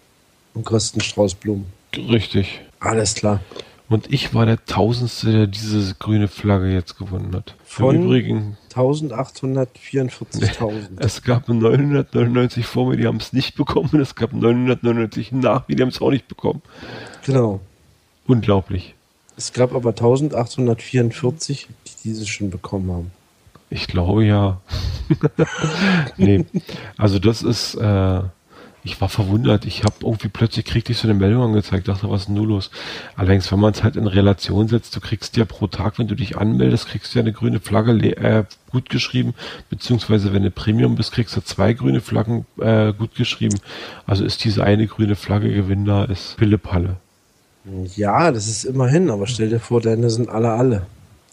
und 0.54 0.64
kriegst 0.64 0.94
einen 0.94 1.02
Strauß 1.02 1.34
Blumen. 1.34 1.66
Richtig. 1.94 2.60
Alles 2.80 3.14
klar. 3.14 3.40
Und 3.88 4.12
ich 4.12 4.34
war 4.34 4.44
der 4.44 4.62
Tausendste, 4.66 5.32
der 5.32 5.46
diese 5.46 5.94
grüne 5.94 6.28
Flagge 6.28 6.70
jetzt 6.70 6.98
gewonnen 6.98 7.34
hat. 7.34 7.54
Von 7.64 7.94
Im 7.94 8.04
Übrigen 8.04 8.58
1844.000. 8.74 10.72
Es 10.98 11.22
gab 11.22 11.48
999 11.48 12.66
vor 12.66 12.88
mir, 12.88 12.98
die 12.98 13.06
haben 13.06 13.16
es 13.16 13.32
nicht 13.32 13.56
bekommen. 13.56 13.98
Es 14.00 14.14
gab 14.14 14.34
999 14.34 15.32
nach 15.32 15.66
mir, 15.68 15.76
die 15.76 15.82
haben 15.82 15.88
es 15.88 16.02
auch 16.02 16.10
nicht 16.10 16.28
bekommen. 16.28 16.60
Genau. 17.24 17.60
Unglaublich. 18.26 18.94
Es 19.38 19.54
gab 19.54 19.74
aber 19.74 19.90
1844, 19.90 21.68
die 21.86 21.92
diese 22.04 22.26
schon 22.26 22.50
bekommen 22.50 22.92
haben. 22.92 23.10
Ich 23.70 23.86
glaube 23.86 24.24
ja. 24.24 24.60
nee. 26.16 26.44
Also 26.96 27.18
das 27.18 27.42
ist, 27.42 27.74
äh, 27.74 28.20
ich 28.84 29.00
war 29.00 29.08
verwundert. 29.08 29.64
Ich 29.64 29.84
habe 29.84 29.94
irgendwie 30.02 30.28
plötzlich 30.28 30.64
kriegte 30.64 30.92
ich 30.92 30.98
so 30.98 31.08
eine 31.08 31.18
Meldung 31.18 31.42
angezeigt, 31.42 31.88
dachte, 31.88 32.08
was 32.10 32.22
ist 32.22 32.26
denn 32.28 32.36
nur 32.36 32.46
los? 32.46 32.70
Allerdings, 33.16 33.50
wenn 33.50 33.60
man 33.60 33.72
es 33.72 33.82
halt 33.82 33.96
in 33.96 34.06
Relation 34.06 34.68
setzt, 34.68 34.94
du 34.96 35.00
kriegst 35.00 35.36
ja 35.36 35.44
pro 35.44 35.66
Tag, 35.66 35.98
wenn 35.98 36.08
du 36.08 36.14
dich 36.14 36.36
anmeldest, 36.38 36.88
kriegst 36.88 37.14
du 37.14 37.18
ja 37.18 37.24
eine 37.24 37.32
grüne 37.32 37.60
Flagge 37.60 37.92
äh, 38.16 38.44
gut 38.70 38.88
geschrieben, 38.88 39.34
beziehungsweise 39.70 40.32
wenn 40.32 40.42
du 40.42 40.50
Premium 40.50 40.94
bist, 40.94 41.12
kriegst 41.12 41.36
du 41.36 41.40
zwei 41.40 41.72
grüne 41.72 42.00
Flaggen 42.00 42.46
äh, 42.60 42.92
gut 42.92 43.14
geschrieben. 43.14 43.58
Also 44.06 44.24
ist 44.24 44.44
diese 44.44 44.64
eine 44.64 44.86
grüne 44.86 45.16
Flagge 45.16 45.52
Gewinner, 45.52 46.08
ist 46.08 46.36
Pillepalle. 46.36 46.96
Ja, 47.96 48.32
das 48.32 48.48
ist 48.48 48.64
immerhin, 48.64 49.10
aber 49.10 49.26
stell 49.26 49.50
dir 49.50 49.60
vor, 49.60 49.80
deine 49.80 50.10
sind 50.10 50.28
alle 50.28 50.50
alle. 50.50 50.86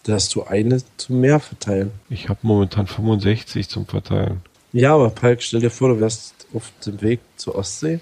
Da 0.04 0.14
hast 0.14 0.34
du 0.34 0.44
eine 0.44 0.80
zum 0.96 1.20
mehr 1.20 1.40
verteilen. 1.40 1.90
Ich 2.10 2.28
habe 2.28 2.40
momentan 2.42 2.86
65 2.86 3.68
zum 3.68 3.86
Verteilen. 3.86 4.42
Ja, 4.76 4.94
aber 4.94 5.08
Palk, 5.08 5.42
stell 5.42 5.60
dir 5.60 5.70
vor, 5.70 5.88
du 5.88 6.00
wärst 6.00 6.46
auf 6.52 6.70
dem 6.84 7.00
Weg 7.00 7.20
zur 7.36 7.54
Ostsee 7.54 8.00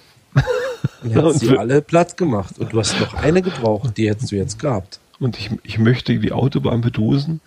und 1.05 1.15
hättest 1.15 1.41
sie 1.41 1.57
alle 1.57 1.81
platt 1.81 2.17
gemacht. 2.17 2.59
Und 2.59 2.73
du 2.73 2.81
hast 2.81 2.99
noch 2.99 3.15
eine 3.15 3.43
gebraucht, 3.43 3.97
die 3.97 4.11
hättest 4.11 4.33
du 4.33 4.37
jetzt 4.37 4.59
gehabt. 4.59 4.99
Und 5.21 5.39
ich, 5.39 5.51
ich 5.63 5.79
möchte 5.79 6.19
die 6.19 6.33
Autobahn 6.33 6.81
bedusen, 6.81 7.41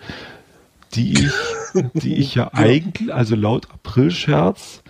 die 0.93 1.11
ich, 1.11 1.31
die 1.93 2.15
ich 2.15 2.35
ja, 2.35 2.43
ja. 2.43 2.53
eigentlich, 2.53 3.13
also 3.13 3.35
laut 3.35 3.69
Aprilscherz, 3.69 4.81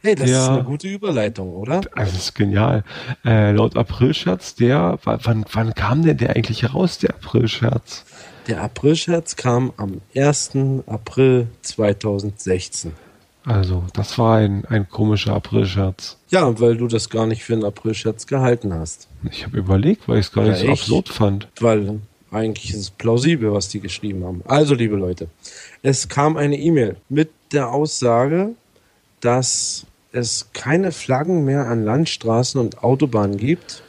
Hey, 0.00 0.16
das 0.16 0.28
der, 0.28 0.38
ist 0.40 0.48
eine 0.48 0.64
gute 0.64 0.88
Überleitung, 0.88 1.54
oder? 1.54 1.80
Das 1.94 2.12
ist 2.12 2.34
genial. 2.34 2.82
Äh, 3.24 3.52
laut 3.52 3.76
Aprilscherz, 3.76 4.56
der, 4.56 4.98
wann, 5.04 5.46
wann 5.52 5.74
kam 5.74 6.02
denn 6.02 6.18
der 6.18 6.36
eigentlich 6.36 6.62
heraus, 6.62 6.98
der 6.98 7.10
Aprilscherz? 7.10 8.04
Der 8.48 8.60
Aprilscherz 8.60 9.36
kam 9.36 9.72
am 9.78 10.02
1. 10.14 10.50
April 10.86 11.46
2016. 11.62 12.92
Also, 13.46 13.84
das 13.92 14.18
war 14.18 14.38
ein, 14.38 14.64
ein 14.66 14.88
komischer 14.88 15.34
Aprilscherz. 15.34 16.16
Ja, 16.30 16.58
weil 16.60 16.76
du 16.76 16.88
das 16.88 17.10
gar 17.10 17.26
nicht 17.26 17.44
für 17.44 17.52
einen 17.52 17.64
Aprilscherz 17.64 18.26
gehalten 18.26 18.72
hast. 18.72 19.06
Ich 19.30 19.44
habe 19.44 19.58
überlegt, 19.58 20.08
weil 20.08 20.18
ich 20.18 20.26
es 20.26 20.32
gar 20.32 20.44
nicht 20.44 20.60
ja, 20.60 20.66
so 20.66 20.72
absurd 20.72 21.08
fand. 21.10 21.48
Weil 21.60 22.00
eigentlich 22.30 22.70
ist 22.70 22.80
es 22.80 22.90
plausibel, 22.90 23.52
was 23.52 23.68
die 23.68 23.80
geschrieben 23.80 24.24
haben. 24.24 24.42
Also, 24.46 24.74
liebe 24.74 24.96
Leute, 24.96 25.28
es 25.82 26.08
kam 26.08 26.38
eine 26.38 26.56
E-Mail 26.56 26.96
mit 27.10 27.30
der 27.52 27.70
Aussage, 27.70 28.50
dass 29.20 29.86
es 30.12 30.48
keine 30.52 30.90
Flaggen 30.90 31.44
mehr 31.44 31.66
an 31.66 31.84
Landstraßen 31.84 32.58
und 32.60 32.82
Autobahnen 32.82 33.36
gibt. 33.36 33.82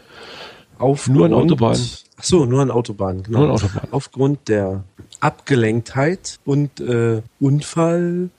Aufgrund, 0.77 1.15
nur 1.15 1.25
an 1.27 1.33
Autobahnen. 1.33 1.81
Ach 2.17 2.23
so, 2.23 2.45
nur 2.45 2.61
an 2.61 2.71
Autobahnen, 2.71 3.23
genau. 3.23 3.39
Nur 3.39 3.47
an 3.47 3.55
Autobahnen. 3.55 3.89
Aufgrund 3.91 4.47
der 4.49 4.83
Abgelenktheit 5.21 6.39
und 6.43 6.81
äh, 6.81 7.21
Unfall 7.39 8.29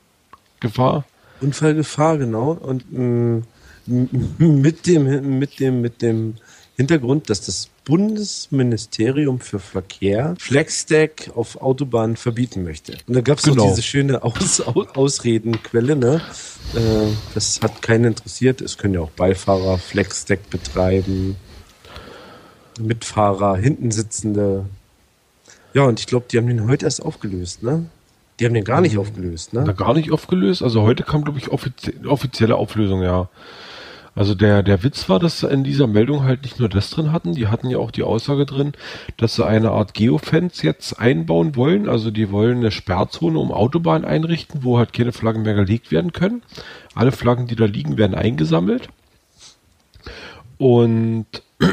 Gefahr. 0.60 1.04
Unfallgefahr, 1.40 2.18
genau. 2.18 2.52
Und 2.52 2.92
mh, 2.92 3.42
mm, 3.86 4.26
mit 4.38 4.86
dem, 4.86 5.38
mit 5.38 5.60
dem, 5.60 5.80
mit 5.80 6.02
dem 6.02 6.34
Hintergrund, 6.76 7.30
dass 7.30 7.40
das 7.40 7.70
Bundesministerium 7.84 9.40
für 9.40 9.60
Verkehr 9.60 10.34
Flexstack 10.38 11.30
auf 11.34 11.62
Autobahnen 11.62 12.16
verbieten 12.16 12.64
möchte. 12.64 12.98
Und 13.06 13.14
da 13.14 13.20
gab 13.20 13.38
es 13.38 13.44
genau. 13.44 13.68
diese 13.68 13.82
schöne 13.82 14.22
Aus, 14.22 14.60
Aus, 14.60 14.88
Ausredenquelle, 14.94 15.96
ne? 15.96 16.20
Äh, 16.74 17.12
das 17.34 17.60
hat 17.62 17.80
keinen 17.80 18.06
interessiert. 18.06 18.60
Es 18.60 18.76
können 18.76 18.94
ja 18.94 19.00
auch 19.00 19.10
Beifahrer 19.10 19.78
Flexstack 19.78 20.50
betreiben, 20.50 21.36
Mitfahrer, 22.80 23.56
hinten 23.56 23.90
sitzende. 23.90 24.66
Ja, 25.72 25.84
und 25.84 26.00
ich 26.00 26.06
glaube, 26.06 26.26
die 26.30 26.38
haben 26.38 26.48
den 26.48 26.68
heute 26.68 26.86
erst 26.86 27.02
aufgelöst, 27.02 27.62
ne? 27.62 27.86
Die 28.38 28.44
haben 28.44 28.54
den 28.54 28.64
gar 28.64 28.80
nicht 28.80 28.98
aufgelöst, 28.98 29.54
ne? 29.54 29.64
Na, 29.66 29.72
gar 29.72 29.94
nicht 29.94 30.12
aufgelöst. 30.12 30.62
Also 30.62 30.82
heute 30.82 31.04
kam, 31.04 31.24
glaube 31.24 31.38
ich, 31.38 31.48
offizie 31.48 31.94
offizielle 32.06 32.56
Auflösung, 32.56 33.02
ja. 33.02 33.28
Also 34.16 34.34
der, 34.34 34.62
der 34.62 34.82
Witz 34.82 35.10
war, 35.10 35.18
dass 35.18 35.40
sie 35.40 35.48
in 35.48 35.62
dieser 35.62 35.86
Meldung 35.86 36.24
halt 36.24 36.42
nicht 36.42 36.58
nur 36.58 36.70
das 36.70 36.88
drin 36.88 37.12
hatten, 37.12 37.34
die 37.34 37.48
hatten 37.48 37.68
ja 37.68 37.76
auch 37.76 37.90
die 37.90 38.02
Aussage 38.02 38.46
drin, 38.46 38.72
dass 39.18 39.36
sie 39.36 39.46
eine 39.46 39.72
Art 39.72 39.92
Geofence 39.92 40.62
jetzt 40.62 40.98
einbauen 40.98 41.54
wollen. 41.54 41.86
Also 41.86 42.10
die 42.10 42.30
wollen 42.30 42.58
eine 42.58 42.70
Sperrzone 42.70 43.38
um 43.38 43.52
Autobahnen 43.52 44.06
einrichten, 44.06 44.64
wo 44.64 44.78
halt 44.78 44.94
keine 44.94 45.12
Flaggen 45.12 45.42
mehr 45.42 45.52
gelegt 45.52 45.92
werden 45.92 46.12
können. 46.12 46.42
Alle 46.94 47.12
Flaggen, 47.12 47.46
die 47.46 47.56
da 47.56 47.66
liegen, 47.66 47.98
werden 47.98 48.14
eingesammelt. 48.14 48.88
Und 50.56 51.26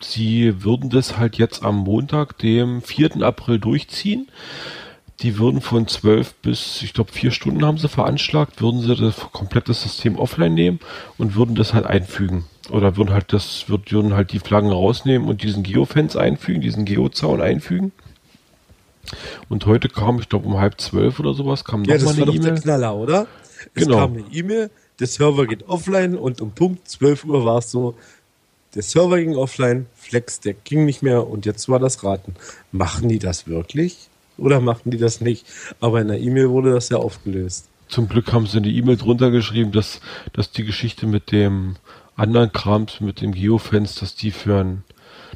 sie 0.00 0.62
würden 0.62 0.90
das 0.90 1.18
halt 1.18 1.38
jetzt 1.38 1.64
am 1.64 1.78
Montag, 1.78 2.38
dem 2.38 2.82
4. 2.82 3.22
April 3.22 3.58
durchziehen 3.58 4.28
die 5.22 5.38
würden 5.38 5.60
von 5.60 5.86
zwölf 5.86 6.34
bis, 6.34 6.82
ich 6.82 6.94
glaube, 6.94 7.12
vier 7.12 7.30
Stunden 7.30 7.64
haben 7.64 7.78
sie 7.78 7.88
veranschlagt, 7.88 8.62
würden 8.62 8.80
sie 8.80 8.94
das 8.96 9.16
komplette 9.32 9.74
System 9.74 10.16
offline 10.16 10.54
nehmen 10.54 10.80
und 11.18 11.36
würden 11.36 11.54
das 11.54 11.74
halt 11.74 11.86
einfügen. 11.86 12.44
Oder 12.70 12.96
würden 12.96 13.12
halt 13.12 13.32
das, 13.32 13.68
würden 13.68 14.14
halt 14.14 14.32
die 14.32 14.38
Flaggen 14.38 14.70
rausnehmen 14.70 15.28
und 15.28 15.42
diesen 15.42 15.62
Geofence 15.62 16.16
einfügen, 16.16 16.60
diesen 16.60 16.84
Geozaun 16.84 17.40
einfügen. 17.40 17.92
Und 19.48 19.66
heute 19.66 19.88
kam, 19.88 20.20
ich 20.20 20.28
glaube, 20.28 20.46
um 20.46 20.58
halb 20.58 20.80
zwölf 20.80 21.18
oder 21.18 21.34
sowas, 21.34 21.64
kam 21.64 21.84
ja, 21.84 21.96
nochmal 21.98 22.22
eine 22.22 22.32
E-Mail. 22.32 22.60
Knaller, 22.60 22.96
oder? 22.96 23.26
Es 23.74 23.84
genau. 23.84 23.96
kam 23.98 24.12
eine 24.12 24.24
E-Mail, 24.30 24.70
der 25.00 25.06
Server 25.06 25.46
geht 25.46 25.68
offline 25.68 26.16
und 26.16 26.40
um 26.40 26.52
Punkt 26.52 26.88
12 26.88 27.24
Uhr 27.24 27.44
war 27.44 27.58
es 27.58 27.70
so, 27.70 27.94
der 28.74 28.82
Server 28.82 29.18
ging 29.18 29.34
offline, 29.34 29.86
Flex, 29.96 30.40
der 30.40 30.54
ging 30.54 30.84
nicht 30.84 31.02
mehr 31.02 31.26
und 31.26 31.44
jetzt 31.44 31.68
war 31.68 31.80
das 31.80 32.04
Raten. 32.04 32.36
Machen 32.70 33.08
die 33.08 33.18
das 33.18 33.48
wirklich? 33.48 34.09
Oder 34.40 34.60
machen 34.60 34.90
die 34.90 34.98
das 34.98 35.20
nicht? 35.20 35.46
Aber 35.80 36.00
in 36.00 36.08
der 36.08 36.20
E-Mail 36.20 36.50
wurde 36.50 36.72
das 36.72 36.88
ja 36.88 36.96
aufgelöst. 36.96 37.68
Zum 37.88 38.08
Glück 38.08 38.32
haben 38.32 38.46
sie 38.46 38.58
in 38.58 38.62
die 38.62 38.76
E-Mail 38.76 38.96
drunter 38.96 39.30
geschrieben, 39.30 39.72
dass, 39.72 40.00
dass 40.32 40.52
die 40.52 40.64
Geschichte 40.64 41.06
mit 41.06 41.32
dem 41.32 41.76
anderen 42.14 42.52
Krams, 42.52 43.00
mit 43.00 43.20
dem 43.20 43.32
Geofans, 43.32 43.96
dass 43.96 44.14
die 44.14 44.30
für 44.30 44.60
ein, 44.60 44.84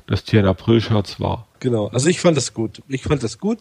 dass 0.07 0.25
die 0.25 0.39
ein 0.39 0.47
April-Scherz 0.47 1.19
war. 1.19 1.47
Genau, 1.61 1.87
also 1.89 2.11
ich 2.11 2.21
fand 2.21 2.37
das 2.37 2.53
gut. 2.53 2.83
Ich 2.89 3.03
fand 3.05 3.23
das 3.23 3.39
gut. 3.39 3.61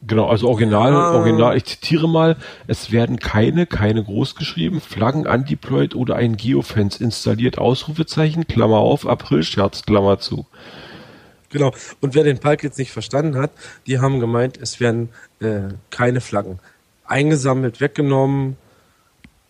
Genau, 0.00 0.28
also 0.28 0.48
original, 0.48 0.92
ja. 0.92 1.10
original, 1.10 1.56
ich 1.56 1.64
zitiere 1.64 2.08
mal, 2.08 2.36
es 2.68 2.92
werden 2.92 3.18
keine, 3.18 3.66
keine 3.66 4.04
groß 4.04 4.36
geschrieben, 4.36 4.80
Flaggen 4.80 5.26
undeployed 5.26 5.96
oder 5.96 6.14
ein 6.14 6.36
Geofence 6.36 7.00
installiert, 7.00 7.58
Ausrufezeichen, 7.58 8.46
Klammer 8.46 8.78
auf, 8.78 9.06
April-Scherz, 9.06 9.82
Klammer 9.82 10.20
zu. 10.20 10.46
Genau, 11.52 11.72
und 12.00 12.14
wer 12.14 12.24
den 12.24 12.38
Palk 12.38 12.64
jetzt 12.64 12.78
nicht 12.78 12.90
verstanden 12.90 13.36
hat, 13.36 13.50
die 13.86 14.00
haben 14.00 14.20
gemeint, 14.20 14.58
es 14.60 14.80
werden 14.80 15.10
äh, 15.40 15.68
keine 15.90 16.20
Flaggen 16.20 16.58
eingesammelt, 17.12 17.80
weggenommen, 17.80 18.56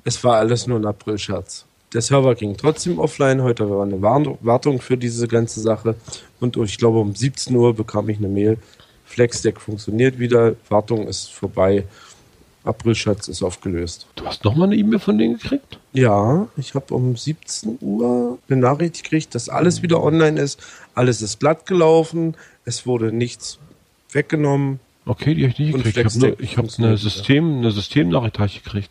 es 0.04 0.22
war 0.24 0.36
alles 0.36 0.66
nur 0.66 0.78
ein 0.78 0.86
April-Scherz. 0.86 1.64
Der 1.94 2.00
Server 2.00 2.34
ging 2.34 2.56
trotzdem 2.56 2.98
offline. 2.98 3.42
Heute 3.42 3.68
war 3.70 3.84
eine 3.84 4.00
Wartung 4.02 4.80
für 4.80 4.96
diese 4.96 5.28
ganze 5.28 5.60
Sache. 5.60 5.94
Und 6.40 6.56
ich 6.56 6.78
glaube, 6.78 6.98
um 6.98 7.14
17 7.14 7.54
Uhr 7.54 7.74
bekam 7.74 8.08
ich 8.08 8.18
eine 8.18 8.28
Mail. 8.28 8.58
FlexDeck 9.04 9.60
funktioniert 9.60 10.18
wieder. 10.18 10.56
Wartung 10.70 11.06
ist 11.06 11.32
vorbei. 11.32 11.84
Aprilschatz 12.64 13.28
ist 13.28 13.42
aufgelöst. 13.42 14.06
Du 14.14 14.24
hast 14.24 14.44
nochmal 14.44 14.68
eine 14.68 14.76
E-Mail 14.76 15.00
von 15.00 15.18
denen 15.18 15.38
gekriegt? 15.38 15.78
Ja, 15.92 16.48
ich 16.56 16.74
habe 16.74 16.94
um 16.94 17.16
17 17.16 17.78
Uhr 17.80 18.38
eine 18.48 18.60
Nachricht 18.60 19.02
gekriegt, 19.02 19.34
dass 19.34 19.48
alles 19.48 19.82
wieder 19.82 20.02
online 20.02 20.40
ist. 20.40 20.60
Alles 20.94 21.22
ist 21.22 21.40
glatt 21.40 21.66
gelaufen. 21.66 22.36
Es 22.64 22.86
wurde 22.86 23.12
nichts 23.12 23.58
weggenommen. 24.12 24.78
Okay, 25.04 25.34
die 25.34 25.42
habe 25.42 25.52
ich 25.52 25.58
nicht 25.58 25.72
gekriegt. 25.72 26.40
Ich 26.40 26.56
habe 26.56 26.68
hab 26.68 26.78
eine, 26.78 26.96
System, 26.96 27.58
eine 27.58 27.72
Systemnachricht 27.72 28.64
gekriegt. 28.64 28.90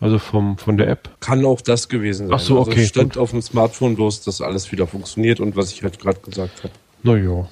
Also 0.00 0.18
vom, 0.18 0.58
von 0.58 0.76
der 0.76 0.88
App? 0.88 1.10
Kann 1.20 1.44
auch 1.44 1.60
das 1.60 1.88
gewesen 1.88 2.26
sein. 2.26 2.34
Ach 2.34 2.40
so, 2.40 2.58
okay. 2.58 2.80
Also 2.80 2.88
stand 2.88 3.16
auf 3.16 3.30
dem 3.30 3.40
Smartphone 3.40 3.94
bloß, 3.94 4.22
dass 4.22 4.40
alles 4.40 4.72
wieder 4.72 4.88
funktioniert 4.88 5.38
und 5.38 5.54
was 5.54 5.70
ich 5.72 5.84
halt 5.84 6.00
gerade 6.00 6.18
gesagt 6.18 6.64
habe. 6.64 6.74
Naja. 7.04 7.48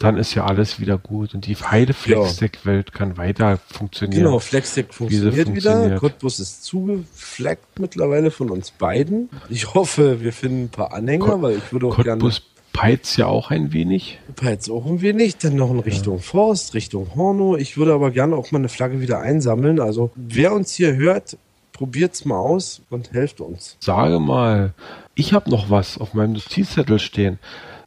Dann 0.00 0.16
ist 0.16 0.34
ja 0.34 0.46
alles 0.46 0.80
wieder 0.80 0.96
gut 0.96 1.34
und 1.34 1.46
die 1.46 1.54
heide 1.54 1.92
Flexdeck-Welt 1.92 2.94
kann 2.94 3.18
weiter 3.18 3.58
funktionieren. 3.66 4.24
Genau, 4.24 4.38
Flexdeck 4.38 4.94
funktioniert, 4.94 5.46
funktioniert 5.46 5.90
wieder. 5.90 5.98
Cottbus 6.00 6.40
ist 6.40 6.64
zugefleckt 6.64 7.78
mittlerweile 7.78 8.30
von 8.30 8.48
uns 8.48 8.70
beiden. 8.70 9.28
Ich 9.50 9.74
hoffe, 9.74 10.22
wir 10.22 10.32
finden 10.32 10.64
ein 10.64 10.68
paar 10.70 10.94
Anhänger, 10.94 11.26
Co 11.26 11.42
weil 11.42 11.58
ich 11.58 11.70
würde 11.70 11.86
auch 11.86 12.02
gerne 12.02 12.32
Peitz 12.72 13.16
ja 13.18 13.26
auch 13.26 13.50
ein 13.50 13.74
wenig. 13.74 14.18
Peitz 14.36 14.70
auch 14.70 14.86
ein 14.86 15.02
wenig, 15.02 15.36
dann 15.36 15.56
noch 15.56 15.70
in 15.70 15.80
Richtung 15.80 16.16
ja. 16.16 16.22
Forst, 16.22 16.72
Richtung 16.72 17.14
Horno. 17.14 17.56
Ich 17.58 17.76
würde 17.76 17.92
aber 17.92 18.10
gerne 18.10 18.36
auch 18.36 18.52
mal 18.52 18.58
eine 18.58 18.70
Flagge 18.70 19.02
wieder 19.02 19.20
einsammeln. 19.20 19.80
Also 19.80 20.12
wer 20.14 20.54
uns 20.54 20.72
hier 20.72 20.96
hört, 20.96 21.36
probiert's 21.72 22.24
mal 22.24 22.38
aus 22.38 22.80
und 22.88 23.12
helft 23.12 23.42
uns. 23.42 23.76
Sage 23.80 24.18
mal, 24.18 24.72
ich 25.14 25.34
habe 25.34 25.50
noch 25.50 25.68
was 25.68 25.98
auf 25.98 26.14
meinem 26.14 26.32
Notizzettel 26.32 26.98
stehen. 26.98 27.38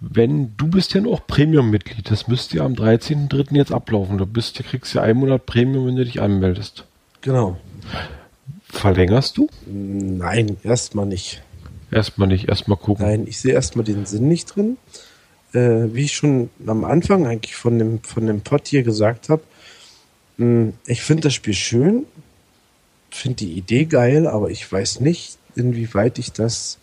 Wenn 0.05 0.57
du 0.57 0.67
bist 0.67 0.93
ja 0.93 0.99
noch 0.99 1.25
Premium-Mitglied, 1.25 2.11
das 2.11 2.27
müsste 2.27 2.57
ja 2.57 2.65
am 2.65 2.73
13.03. 2.73 3.55
jetzt 3.55 3.71
ablaufen. 3.71 4.17
Du 4.17 4.25
bist, 4.25 4.59
du 4.59 4.63
kriegst 4.63 4.93
ja 4.93 5.01
einen 5.01 5.19
Monat 5.19 5.45
Premium, 5.45 5.87
wenn 5.87 5.95
du 5.95 6.03
dich 6.03 6.21
anmeldest. 6.21 6.83
Genau. 7.21 7.57
Verlängerst 8.65 9.37
du? 9.37 9.47
Nein, 9.65 10.57
erstmal 10.63 11.05
nicht. 11.05 11.41
Erstmal 11.89 12.27
nicht, 12.27 12.49
erstmal 12.49 12.77
gucken. 12.77 13.05
Nein, 13.05 13.25
ich 13.27 13.39
sehe 13.39 13.53
erstmal 13.53 13.85
den 13.85 14.05
Sinn 14.05 14.27
nicht 14.27 14.53
drin. 14.53 14.75
Äh, 15.53 15.93
wie 15.93 16.03
ich 16.03 16.13
schon 16.13 16.49
am 16.67 16.83
Anfang 16.83 17.25
eigentlich 17.25 17.55
von 17.55 17.79
dem, 17.79 18.03
von 18.03 18.27
dem 18.27 18.41
Pod 18.41 18.67
hier 18.67 18.83
gesagt 18.83 19.29
habe, 19.29 19.43
hm, 20.37 20.73
ich 20.85 21.01
finde 21.01 21.23
das 21.23 21.33
Spiel 21.33 21.53
schön, 21.53 22.05
finde 23.09 23.37
die 23.37 23.53
Idee 23.53 23.85
geil, 23.85 24.27
aber 24.27 24.49
ich 24.49 24.69
weiß 24.69 24.99
nicht, 24.99 25.37
inwieweit 25.55 26.19
ich 26.19 26.33
das 26.33 26.77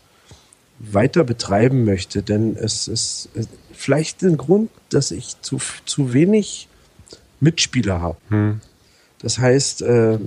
weiter 0.80 1.24
betreiben 1.24 1.84
möchte, 1.84 2.22
denn 2.22 2.56
es 2.56 2.88
ist 2.88 3.28
vielleicht 3.72 4.22
ein 4.22 4.36
Grund, 4.36 4.70
dass 4.88 5.10
ich 5.10 5.40
zu, 5.42 5.58
zu 5.84 6.12
wenig 6.12 6.68
Mitspieler 7.38 8.00
habe. 8.00 8.16
Hm. 8.30 8.60
Das 9.22 9.38
heißt, 9.38 9.82
äh, 9.82 10.18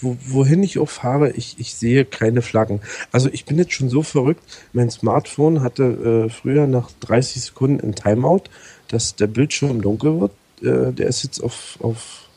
wo, 0.00 0.16
wohin 0.24 0.62
ich 0.62 0.78
auch 0.78 0.88
fahre, 0.88 1.32
ich, 1.32 1.56
ich 1.58 1.74
sehe 1.74 2.04
keine 2.04 2.42
Flaggen. 2.42 2.80
Also 3.10 3.28
ich 3.32 3.44
bin 3.44 3.58
jetzt 3.58 3.72
schon 3.72 3.90
so 3.90 4.04
verrückt, 4.04 4.42
mein 4.72 4.88
Smartphone 4.88 5.62
hatte 5.62 6.26
äh, 6.26 6.30
früher 6.30 6.68
nach 6.68 6.90
30 7.00 7.42
Sekunden 7.42 7.84
ein 7.84 7.96
Timeout, 7.96 8.44
dass 8.86 9.16
der 9.16 9.26
Bildschirm 9.26 9.82
dunkel 9.82 10.20
wird. 10.20 10.32
Äh, 10.62 10.92
der 10.92 11.08
ist 11.08 11.24
jetzt 11.24 11.40
auf, 11.40 11.76
auf 11.80 12.28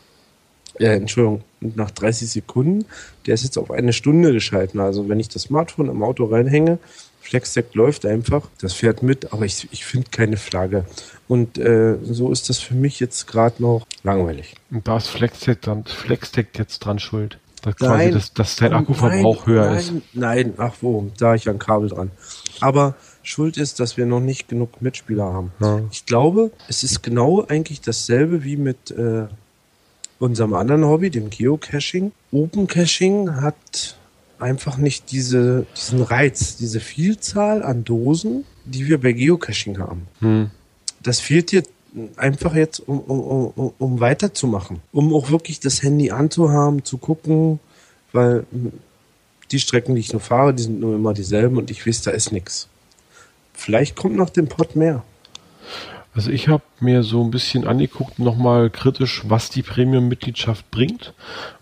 äh, 0.80 0.96
Entschuldigung, 0.96 1.44
nach 1.60 1.92
30 1.92 2.30
Sekunden, 2.30 2.86
der 3.28 3.36
ist 3.36 3.44
jetzt 3.44 3.58
auf 3.58 3.70
eine 3.70 3.94
Stunde 3.94 4.34
geschalten. 4.34 4.80
Also 4.80 5.08
wenn 5.10 5.20
ich 5.20 5.30
das 5.30 5.44
Smartphone 5.44 5.90
im 5.90 6.02
Auto 6.02 6.26
reinhänge, 6.26 6.80
FlexDeck 7.28 7.76
läuft 7.76 8.06
einfach, 8.06 8.48
das 8.62 8.72
fährt 8.72 9.04
mit, 9.04 9.34
aber 9.34 9.44
ich, 9.44 9.68
ich 9.72 9.86
finde 9.86 10.08
keine 10.10 10.38
Flagge. 10.38 10.86
Und 11.28 11.58
äh, 11.58 11.98
so 12.04 12.32
ist 12.32 12.50
das 12.50 12.60
für 12.60 12.74
mich 12.74 13.02
jetzt 13.02 13.28
gerade 13.28 13.62
noch 13.62 13.86
langweilig. 14.04 14.56
Und 14.72 14.88
da 14.88 14.96
ist 14.96 15.10
FlexDeck, 15.10 15.62
dann, 15.62 15.84
FlexDeck 15.84 16.58
jetzt 16.58 16.80
dran 16.80 17.00
schuld. 17.00 17.38
Dass, 17.64 17.76
quasi 17.76 18.12
das, 18.12 18.34
dass 18.34 18.56
dein 18.56 18.72
Akkuverbrauch 18.72 19.46
nein, 19.46 19.56
höher 19.56 19.66
nein, 19.66 19.78
ist. 19.78 19.94
Nein, 20.14 20.54
ach 20.56 20.76
wo, 20.80 21.12
da 21.18 21.36
ich 21.36 21.50
ein 21.50 21.60
Kabel 21.60 21.90
dran. 21.90 22.12
Aber 22.62 22.96
Schuld 23.24 23.58
ist, 23.58 23.82
dass 23.82 23.98
wir 23.98 24.06
noch 24.06 24.22
nicht 24.22 24.48
genug 24.48 24.82
Mitspieler 24.82 25.26
haben. 25.26 25.52
Ja. 25.60 25.82
Ich 25.92 26.06
glaube, 26.06 26.52
es 26.70 26.84
ist 26.84 27.04
genau 27.04 27.46
eigentlich 27.46 27.82
dasselbe 27.82 28.46
wie 28.46 28.56
mit 28.56 28.92
äh, 28.92 29.28
unserem 30.20 30.54
anderen 30.54 30.86
Hobby, 30.86 31.10
dem 31.10 31.30
Geocaching. 31.30 32.14
Open 32.32 32.68
Caching 32.68 33.36
hat 33.42 33.97
einfach 34.40 34.78
nicht 34.78 35.12
diese, 35.12 35.66
diesen 35.76 36.02
Reiz, 36.02 36.58
diese 36.58 36.80
Vielzahl 36.80 37.64
an 37.64 37.84
Dosen, 37.84 38.46
die 38.66 38.88
wir 38.88 39.00
bei 39.00 39.14
Geocaching 39.14 39.80
haben. 39.80 40.08
Hm. 40.20 40.52
Das 41.02 41.20
fehlt 41.20 41.52
dir 41.52 41.64
einfach 42.16 42.56
jetzt, 42.56 42.80
um, 42.80 43.00
um, 43.00 43.52
um, 43.56 43.74
um 43.78 44.00
weiterzumachen. 44.00 44.82
Um 44.92 45.14
auch 45.14 45.32
wirklich 45.32 45.60
das 45.60 45.82
Handy 45.84 46.12
anzuhaben, 46.12 46.84
zu 46.84 46.98
gucken, 46.98 47.60
weil 48.12 48.46
die 49.52 49.60
Strecken, 49.60 49.96
die 49.96 50.02
ich 50.02 50.12
nur 50.12 50.22
fahre, 50.22 50.54
die 50.54 50.64
sind 50.64 50.80
nur 50.80 50.96
immer 50.96 51.14
dieselben 51.14 51.58
und 51.58 51.72
ich 51.72 51.86
weiß, 51.88 52.02
da 52.02 52.12
ist 52.12 52.32
nichts. 52.32 52.68
Vielleicht 53.54 53.96
kommt 53.96 54.16
nach 54.16 54.30
dem 54.30 54.48
Pod 54.48 54.76
mehr. 54.76 55.04
Also 56.18 56.32
ich 56.32 56.48
habe 56.48 56.64
mir 56.80 57.04
so 57.04 57.24
ein 57.24 57.30
bisschen 57.30 57.68
angeguckt, 57.68 58.18
nochmal 58.18 58.72
kritisch, 58.72 59.22
was 59.28 59.52
die 59.52 59.62
Premium-Mitgliedschaft 59.62 60.72
bringt. 60.72 61.14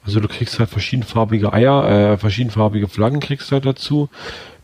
Also 0.06 0.22
du 0.22 0.30
kriegst 0.30 0.60
halt 0.60 0.70
verschiedenfarbige 0.70 1.52
Eier, 1.52 2.14
äh, 2.14 2.18
verschiedenfarbige 2.18 2.88
Flaggen 2.88 3.20
kriegst 3.20 3.52
halt 3.52 3.66
dazu. 3.66 4.08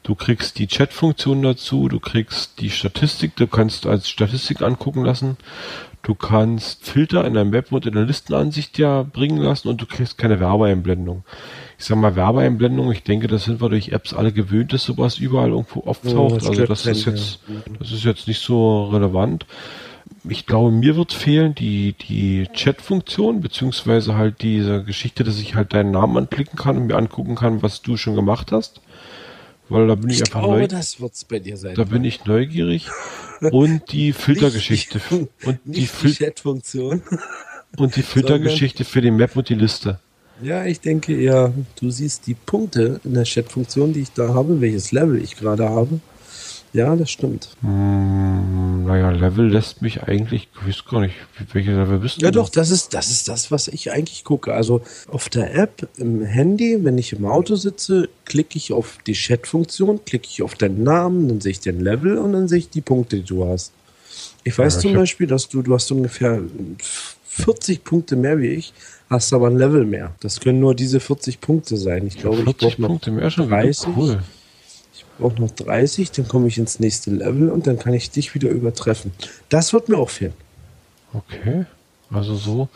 Du 0.04 0.16
kriegst 0.16 0.60
die 0.60 0.68
Chat-Funktion 0.68 1.42
dazu, 1.42 1.90
du 1.90 2.00
kriegst 2.00 2.62
die 2.62 2.70
Statistik, 2.70 3.36
du 3.36 3.48
kannst 3.48 3.86
als 3.86 4.10
Statistik 4.10 4.62
angucken 4.62 5.04
lassen. 5.04 5.36
Du 6.04 6.16
kannst 6.16 6.86
Filter 6.86 7.26
in 7.26 7.34
deinem 7.34 7.52
Web 7.52 7.74
in 7.74 7.92
der 7.92 8.06
Listenansicht 8.06 8.80
ja 8.80 9.04
bringen 9.04 9.38
lassen 9.40 9.68
und 9.68 9.82
du 9.82 9.86
kriegst 9.86 10.18
keine 10.18 10.40
Werbeeinblendung. 10.40 11.26
Ich 11.82 11.88
sag 11.88 11.98
mal 11.98 12.15
Werbeeinblendung, 12.15 12.91
ich 12.91 13.02
denke, 13.02 13.28
das 13.28 13.46
sind 13.46 13.60
wir 13.60 13.70
durch 13.70 13.89
Apps 13.89 14.13
alle 14.13 14.32
gewöhnt, 14.32 14.72
dass 14.72 14.84
sowas 14.84 15.17
überall 15.17 15.50
irgendwo 15.50 15.82
auftaucht. 15.82 16.44
Ja, 16.44 16.50
also 16.50 16.65
das 16.65 16.86
ist 16.86 17.06
jetzt, 17.06 17.39
das 17.80 17.91
ist 17.91 18.04
jetzt 18.04 18.28
nicht 18.28 18.39
so 18.39 18.86
relevant 18.86 19.46
ich 20.28 20.46
glaube, 20.46 20.72
mir 20.72 20.96
wird 20.96 21.13
fehlen 21.13 21.56
die, 21.56 21.94
die 21.94 22.48
Chat-Funktion, 22.54 23.41
beziehungsweise 23.41 24.15
halt 24.15 24.41
diese 24.41 24.84
Geschichte, 24.84 25.24
dass 25.24 25.39
ich 25.39 25.56
halt 25.56 25.74
deinen 25.74 25.91
Namen 25.91 26.17
anklicken 26.17 26.58
kann 26.58 26.78
und 26.78 26.88
mir 26.88 26.96
angucken 26.96 27.36
kann, 27.36 27.63
was 27.63 27.82
du 27.82 27.98
schon 27.98 28.15
gemacht 28.15 28.52
hast. 28.52 28.82
Weil 29.70 29.88
da 29.88 29.96
bin 29.96 30.10
ich, 30.10 30.17
ich 30.17 30.24
einfach 30.24 30.41
glaube, 30.41 30.67
das 30.67 31.00
wird's 31.00 31.24
bei 31.24 31.39
dir 31.39 31.58
sein. 31.58 31.76
Da 31.76 31.86
bin 31.86 32.04
ich 32.04 32.26
neugierig. 32.26 32.89
Und 33.52 33.91
die 33.91 34.13
Filtergeschichte. 34.13 35.02
und 35.46 35.60
die, 35.63 35.88
die 35.88 36.13
Chat-Funktion. 36.13 37.02
Und 37.78 37.96
die 37.96 38.04
Filtergeschichte 38.04 38.84
für 38.84 39.02
die 39.02 39.12
Map 39.12 39.36
und 39.36 39.50
die 39.50 39.56
Liste. 39.56 40.00
Ja, 40.42 40.66
ich 40.66 40.80
denke 40.80 41.16
eher, 41.16 41.54
du 41.80 41.92
siehst 41.92 42.28
die 42.28 42.34
Punkte 42.34 43.00
in 43.04 43.14
der 43.14 43.24
Chat-Funktion, 43.24 43.94
die 43.94 44.02
ich 44.02 44.12
da 44.14 44.34
habe, 44.34 44.60
welches 44.62 44.92
Level 44.92 45.22
ich 45.22 45.36
gerade 45.36 45.70
habe. 45.70 46.00
Ja, 46.74 46.96
das 46.96 47.12
stimmt. 47.12 47.50
Hm, 47.62 48.86
naja, 48.86 49.12
Level 49.12 49.50
lässt 49.50 49.82
mich 49.82 50.04
eigentlich, 50.04 50.48
ich 50.54 50.68
weiß 50.68 50.86
gar 50.86 51.02
nicht, 51.02 51.16
welche 51.52 51.72
Level 51.72 52.00
bist 52.00 52.22
du? 52.22 52.26
Ja, 52.26 52.32
doch, 52.32 52.48
das 52.48 52.72
ist, 52.72 52.94
das 52.94 53.12
ist 53.12 53.28
das, 53.28 53.52
was 53.52 53.68
ich 53.68 53.92
eigentlich 53.92 54.24
gucke. 54.24 54.54
Also 54.54 54.82
auf 55.10 55.28
der 55.28 55.54
App, 55.54 55.90
im 55.98 56.24
Handy, 56.24 56.80
wenn 56.84 56.98
ich 56.98 57.12
im 57.12 57.26
Auto 57.26 57.56
sitze, 57.56 58.08
klicke 58.24 58.58
ich 58.58 58.72
auf 58.72 59.00
die 59.06 59.14
Chat-Funktion, 59.14 60.06
klicke 60.06 60.28
ich 60.32 60.42
auf 60.44 60.56
deinen 60.56 60.84
Namen, 60.84 61.28
dann 61.28 61.42
sehe 61.42 61.52
ich 61.52 61.60
den 61.60 61.82
Level 61.82 62.18
und 62.18 62.32
dann 62.32 62.48
sehe 62.48 62.60
ich 62.60 62.70
die 62.70 62.82
Punkte, 62.82 63.18
die 63.18 63.26
du 63.26 63.46
hast. 63.46 63.74
Ich 64.44 64.58
weiß 64.58 64.76
ja, 64.76 64.82
zum 64.82 64.94
Beispiel, 64.94 65.28
dass 65.28 65.50
du, 65.50 65.62
du 65.62 65.74
hast 65.74 65.92
ungefähr 65.92 66.42
40 67.34 67.84
Punkte 67.84 68.15
mehr 68.15 68.39
wie 68.39 68.48
ich, 68.48 68.74
hast 69.10 69.34
aber 69.34 69.48
ein 69.48 69.58
Level 69.58 69.86
mehr. 69.86 70.13
Das 70.20 70.39
können 70.39 70.60
nur 70.60 70.76
diese 70.76 71.00
40 71.00 71.39
Punkte 71.41 71.78
sein. 71.78 72.06
Ich 72.08 72.17
glaube, 72.17 72.44
40 72.44 72.50
ich 72.50 72.58
brauche 72.58 72.82
noch 72.82 72.88
Punkte 72.89 73.12
mehr 73.12 73.32
schon 73.32 73.50
30. 73.50 73.89
Cool 73.96 74.20
auch 75.22 75.38
noch 75.38 75.52
30, 75.52 76.12
dann 76.12 76.28
komme 76.28 76.48
ich 76.48 76.58
ins 76.58 76.80
nächste 76.80 77.12
Level 77.12 77.50
und 77.50 77.67
dann 77.67 77.78
kann 77.80 77.94
ich 77.94 78.10
dich 78.12 78.34
wieder 78.34 78.50
übertreffen. 78.50 79.12
Das 79.50 79.74
wird 79.74 79.89
mir 79.89 79.98
auch 79.98 80.10
fehlen. 80.10 80.34
Okay. 81.13 81.65
Also 82.10 82.36
so, 82.36 82.70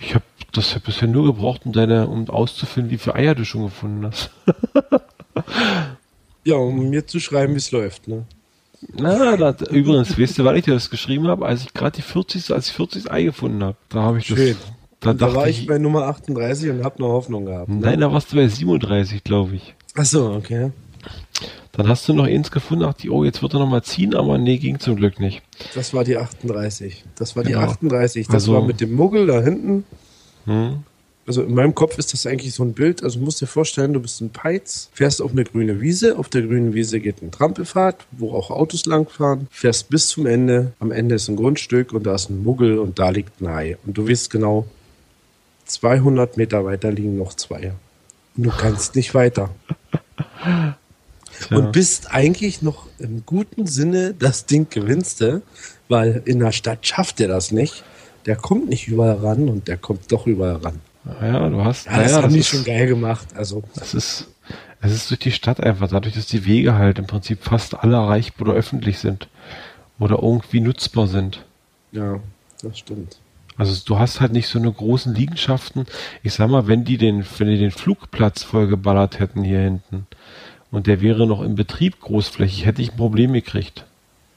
ich 0.00 0.14
habe 0.14 0.24
das 0.52 0.74
hat 0.74 0.84
bisher 0.84 1.08
nur 1.08 1.24
gebraucht, 1.24 1.62
um 1.64 1.72
deine, 1.72 2.06
um 2.08 2.28
auszufinden, 2.28 2.90
wie 2.90 2.98
viele 2.98 3.14
Eier 3.14 3.34
du 3.34 3.44
schon 3.44 3.64
gefunden 3.64 4.04
hast. 4.04 4.30
ja, 6.44 6.56
um 6.56 6.90
mir 6.90 7.06
zu 7.06 7.20
schreiben, 7.20 7.54
wie 7.54 7.58
es 7.58 7.70
läuft, 7.70 8.06
ne? 8.06 8.26
Na, 8.96 9.36
da, 9.36 9.54
übrigens, 9.70 10.18
weißt 10.18 10.38
du, 10.38 10.44
weil 10.44 10.56
ich 10.58 10.64
dir 10.64 10.74
das 10.74 10.90
geschrieben 10.90 11.28
habe, 11.28 11.46
als 11.46 11.62
ich 11.62 11.72
gerade 11.74 11.96
die 11.96 12.02
40. 12.02 12.52
als 12.52 12.68
ich 12.68 12.72
40 12.74 13.10
Ei 13.10 13.22
gefunden 13.24 13.62
habe, 13.62 13.76
da 13.88 14.02
habe 14.02 14.18
ich 14.18 14.26
Schön. 14.26 14.56
das. 14.56 14.56
Da, 15.00 15.12
da 15.14 15.34
war 15.34 15.48
ich 15.48 15.66
bei 15.66 15.78
Nummer 15.78 16.02
38 16.06 16.70
und 16.70 16.84
habe 16.84 17.00
noch 17.02 17.08
Hoffnung 17.08 17.44
gehabt. 17.46 17.68
Ne? 17.68 17.76
Nein, 17.80 18.00
da 18.00 18.12
warst 18.12 18.32
du 18.32 18.36
bei 18.36 18.46
37, 18.46 19.24
glaube 19.24 19.56
ich. 19.56 19.74
Ach 19.96 20.04
so, 20.04 20.30
okay. 20.32 20.70
Dann 21.72 21.88
hast 21.88 22.06
du 22.08 22.12
noch 22.12 22.26
eins 22.26 22.50
gefunden, 22.50 22.84
dachte 22.84 23.04
ich, 23.04 23.10
oh, 23.10 23.24
jetzt 23.24 23.42
wird 23.42 23.54
er 23.54 23.60
nochmal 23.60 23.82
ziehen, 23.82 24.14
aber 24.14 24.38
nee, 24.38 24.58
ging 24.58 24.78
zum 24.78 24.94
Glück 24.96 25.18
nicht. 25.18 25.42
Das 25.74 25.92
war 25.94 26.04
die 26.04 26.16
38. 26.16 27.04
Das 27.16 27.34
war 27.34 27.42
die 27.44 27.52
Genau. 27.52 27.62
38. 27.64 28.26
Das 28.26 28.34
Also- 28.34 28.52
war 28.54 28.62
mit 28.62 28.80
dem 28.80 28.94
Muggel 28.94 29.26
da 29.26 29.40
hinten. 29.40 29.84
Hm? 30.44 30.82
Also 31.26 31.42
in 31.42 31.54
meinem 31.54 31.74
Kopf 31.74 31.98
ist 31.98 32.12
das 32.12 32.26
eigentlich 32.26 32.52
so 32.52 32.64
ein 32.64 32.72
Bild. 32.72 33.02
Also 33.04 33.18
du 33.18 33.24
musst 33.24 33.40
dir 33.40 33.46
vorstellen, 33.46 33.92
du 33.92 34.00
bist 34.00 34.20
ein 34.20 34.30
Peitz, 34.30 34.90
fährst 34.92 35.22
auf 35.22 35.30
eine 35.30 35.44
grüne 35.44 35.80
Wiese. 35.80 36.18
Auf 36.18 36.28
der 36.28 36.42
grünen 36.42 36.74
Wiese 36.74 36.98
geht 36.98 37.22
ein 37.22 37.30
Trampelpfad, 37.30 38.06
wo 38.12 38.32
auch 38.32 38.50
Autos 38.50 38.86
langfahren. 38.86 39.46
Fährst 39.50 39.88
bis 39.88 40.08
zum 40.08 40.26
Ende. 40.26 40.72
Am 40.80 40.90
Ende 40.90 41.14
ist 41.14 41.28
ein 41.28 41.36
Grundstück 41.36 41.92
und 41.92 42.04
da 42.04 42.16
ist 42.16 42.28
ein 42.28 42.42
Muggel 42.42 42.78
und 42.78 42.98
da 42.98 43.10
liegt 43.10 43.40
ein 43.40 43.46
Ei. 43.46 43.76
Und 43.86 43.96
du 43.96 44.08
weißt 44.08 44.30
genau, 44.30 44.66
200 45.66 46.36
Meter 46.36 46.64
weiter 46.64 46.90
liegen 46.90 47.16
noch 47.16 47.34
zwei. 47.34 47.72
Und 48.36 48.44
du 48.44 48.50
kannst 48.50 48.96
nicht 48.96 49.14
weiter. 49.14 49.50
Und 51.50 51.72
bist 51.72 52.12
eigentlich 52.12 52.62
noch 52.62 52.86
im 52.98 53.24
guten 53.26 53.66
Sinne 53.66 54.14
das 54.14 54.46
Ding 54.46 54.68
gewinnste, 54.70 55.42
weil 55.88 56.22
in 56.24 56.40
der 56.40 56.52
Stadt 56.52 56.86
schafft 56.86 57.20
er 57.20 57.28
das 57.28 57.52
nicht. 57.52 57.84
Der 58.26 58.36
kommt 58.36 58.68
nicht 58.68 58.88
überall 58.88 59.16
ran 59.16 59.48
und 59.48 59.68
der 59.68 59.76
kommt 59.76 60.10
doch 60.12 60.26
überall 60.26 60.56
ran. 60.56 60.80
Ja, 61.20 61.48
du 61.48 61.64
hast. 61.64 61.86
Ja, 61.86 61.96
das 61.98 62.12
naja, 62.12 62.22
haben 62.22 62.32
die 62.32 62.38
ist- 62.40 62.48
schon 62.48 62.64
geil 62.64 62.86
gemacht. 62.86 63.28
Also, 63.34 63.62
Es 63.80 63.92
ist, 63.94 64.28
es 64.80 64.92
ist 64.92 65.10
durch 65.10 65.20
die 65.20 65.32
Stadt 65.32 65.60
einfach, 65.60 65.88
dadurch, 65.88 66.14
dass 66.14 66.26
die 66.26 66.44
Wege 66.44 66.74
halt 66.74 66.98
im 66.98 67.06
Prinzip 67.06 67.42
fast 67.42 67.74
alle 67.74 67.96
erreichbar 67.96 68.48
oder 68.48 68.56
öffentlich 68.56 68.98
sind. 68.98 69.28
Oder 69.98 70.18
irgendwie 70.22 70.60
nutzbar 70.60 71.06
sind. 71.06 71.44
ja, 71.92 72.18
das 72.62 72.78
stimmt. 72.78 73.18
Also 73.58 73.78
du 73.84 73.98
hast 73.98 74.20
halt 74.20 74.32
nicht 74.32 74.48
so 74.48 74.58
eine 74.58 74.72
großen 74.72 75.14
Liegenschaften. 75.14 75.84
Ich 76.22 76.32
sag 76.32 76.48
mal, 76.48 76.66
wenn 76.68 76.84
die 76.84 76.96
den, 76.96 77.24
wenn 77.38 77.48
die 77.48 77.58
den 77.58 77.70
Flugplatz 77.70 78.42
vollgeballert 78.42 79.18
hätten 79.20 79.44
hier 79.44 79.60
hinten 79.60 80.06
und 80.70 80.86
der 80.86 81.02
wäre 81.02 81.26
noch 81.26 81.42
im 81.42 81.54
Betrieb 81.54 82.00
großflächig, 82.00 82.64
hätte 82.64 82.80
ich 82.80 82.92
ein 82.92 82.96
Problem 82.96 83.34
gekriegt. 83.34 83.84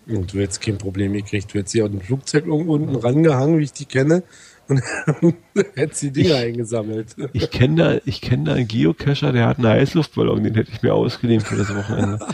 Und 0.08 0.34
du 0.34 0.40
hättest 0.40 0.62
kein 0.62 0.78
Problem 0.78 1.14
gekriegt. 1.14 1.54
Du 1.54 1.60
hättest 1.60 1.72
sie 1.72 1.82
auf 1.82 1.90
dem 1.90 2.02
Flugzeug 2.02 2.46
irgendwo 2.46 2.74
unten 2.76 2.96
rangehangen, 2.96 3.58
wie 3.58 3.64
ich 3.64 3.72
die 3.74 3.86
kenne, 3.86 4.22
und 4.68 5.36
hättest 5.76 6.02
die 6.04 6.12
Dinger 6.12 6.36
eingesammelt. 6.36 7.16
Ich 7.34 7.52
kenne 7.52 7.76
da, 7.76 8.00
ich 8.06 8.22
kenne 8.22 8.46
da 8.46 8.54
einen 8.54 8.68
Geocacher, 8.68 9.32
der 9.32 9.48
hat 9.48 9.58
einen 9.58 9.68
Heißluftballon, 9.68 10.44
den 10.44 10.56
hätte 10.56 10.72
ich 10.72 10.82
mir 10.82 10.94
ausgeliehen 10.94 11.42
für 11.42 11.56
das 11.56 11.74
Wochenende. 11.76 12.20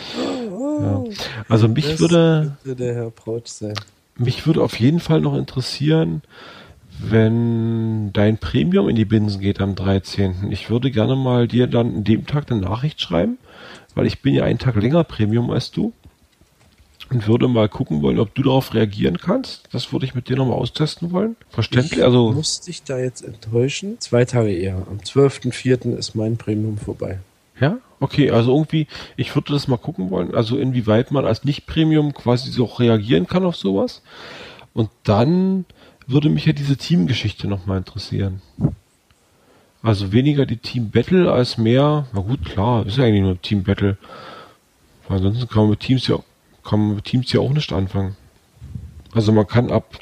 Ja. 0.81 1.03
Also 1.47 1.67
mich 1.67 1.85
Das 1.85 1.99
würde, 1.99 2.57
der 2.65 2.95
Herr 2.95 3.11
Proutsch 3.11 3.49
sein. 3.49 3.75
mich 4.17 4.47
würde 4.47 4.63
auf 4.63 4.79
jeden 4.79 4.99
Fall 4.99 5.21
noch 5.21 5.35
interessieren, 5.37 6.23
wenn 6.99 8.11
dein 8.13 8.37
Premium 8.39 8.89
in 8.89 8.95
die 8.95 9.05
Binsen 9.05 9.41
geht 9.41 9.61
am 9.61 9.75
13. 9.75 10.51
Ich 10.51 10.71
würde 10.71 10.89
gerne 10.89 11.15
mal 11.15 11.47
dir 11.47 11.67
dann 11.67 11.97
an 11.97 12.03
dem 12.03 12.25
Tag 12.25 12.51
eine 12.51 12.61
Nachricht 12.61 12.99
schreiben, 12.99 13.37
weil 13.93 14.07
ich 14.07 14.21
bin 14.23 14.33
ja 14.33 14.43
einen 14.43 14.57
Tag 14.59 14.75
länger 14.75 15.03
Premium 15.03 15.51
als 15.51 15.69
du 15.71 15.93
und 17.11 17.27
würde 17.27 17.47
mal 17.47 17.69
gucken 17.69 18.01
wollen, 18.01 18.19
ob 18.19 18.33
du 18.33 18.41
darauf 18.43 18.73
reagieren 18.73 19.17
kannst. 19.17 19.67
Das 19.71 19.91
würde 19.91 20.05
ich 20.05 20.15
mit 20.15 20.29
dir 20.29 20.37
nochmal 20.37 20.57
austesten 20.57 21.11
wollen. 21.11 21.35
Verständlich? 21.49 21.99
Ich 21.99 22.03
Also, 22.03 22.31
muss 22.31 22.61
dich 22.61 22.83
da 22.83 22.97
jetzt 22.97 23.21
enttäuschen. 23.21 23.99
Zwei 23.99 24.25
Tage 24.25 24.51
eher. 24.53 24.75
Am 24.89 24.97
12.04. 24.97 25.95
ist 25.97 26.15
mein 26.15 26.37
Premium 26.37 26.77
vorbei. 26.77 27.19
ja? 27.59 27.77
Okay, 27.99 28.31
also 28.31 28.51
irgendwie, 28.51 28.87
ich 29.15 29.35
würde 29.35 29.53
das 29.53 29.67
mal 29.67 29.77
gucken 29.77 30.09
wollen, 30.09 30.33
also 30.33 30.57
inwieweit 30.57 31.11
man 31.11 31.23
als 31.25 31.43
Nicht-Premium 31.43 32.15
quasi 32.15 32.49
so 32.49 32.63
reagieren 32.65 33.27
kann 33.27 33.45
auf 33.45 33.55
sowas. 33.55 34.01
Und 34.73 34.89
dann 35.03 35.65
würde 36.07 36.29
mich 36.29 36.45
ja 36.45 36.53
diese 36.53 36.77
Teamgeschichte 36.77 37.47
nochmal 37.47 37.77
interessieren. 37.77 38.41
Also 39.83 40.11
weniger 40.11 40.45
die 40.47 40.57
Team 40.57 40.89
Battle 40.91 41.31
als 41.31 41.57
mehr, 41.57 42.07
na 42.13 42.21
gut, 42.21 42.43
klar, 42.45 42.85
ist 42.87 42.97
ja 42.97 43.03
eigentlich 43.03 43.21
nur 43.21 43.39
Team 43.41 43.63
Battle. 43.63 43.97
Weil 45.07 45.17
ansonsten 45.17 45.47
kann 45.47 45.63
man 45.63 45.69
mit 45.71 45.79
Teams 45.81 46.07
ja, 46.07 46.17
kann 46.63 46.79
man 46.79 46.95
mit 46.95 47.05
Teams 47.05 47.31
ja 47.31 47.39
auch 47.39 47.51
nicht 47.53 47.71
anfangen. 47.73 48.15
Also 49.13 49.31
man 49.31 49.47
kann 49.47 49.71
ab, 49.71 49.97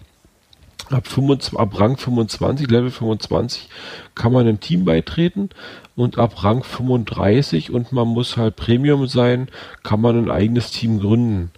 ab 0.90 1.08
25, 1.08 1.58
ab 1.60 1.80
Rang 1.80 1.98
25, 1.98 2.70
Level 2.70 2.92
25 2.92 3.70
kann 4.16 4.32
man 4.32 4.48
einem 4.48 4.60
Team 4.60 4.86
beitreten 4.86 5.50
und 5.96 6.18
ab 6.18 6.44
Rang 6.44 6.64
35 6.64 7.72
und 7.72 7.92
man 7.92 8.08
muss 8.08 8.38
halt 8.38 8.56
Premium 8.56 9.08
sein, 9.08 9.48
kann 9.84 10.02
man 10.02 10.18
ein 10.18 10.32
eigenes 10.32 10.72
Team 10.72 11.00
gründen. 11.00 11.52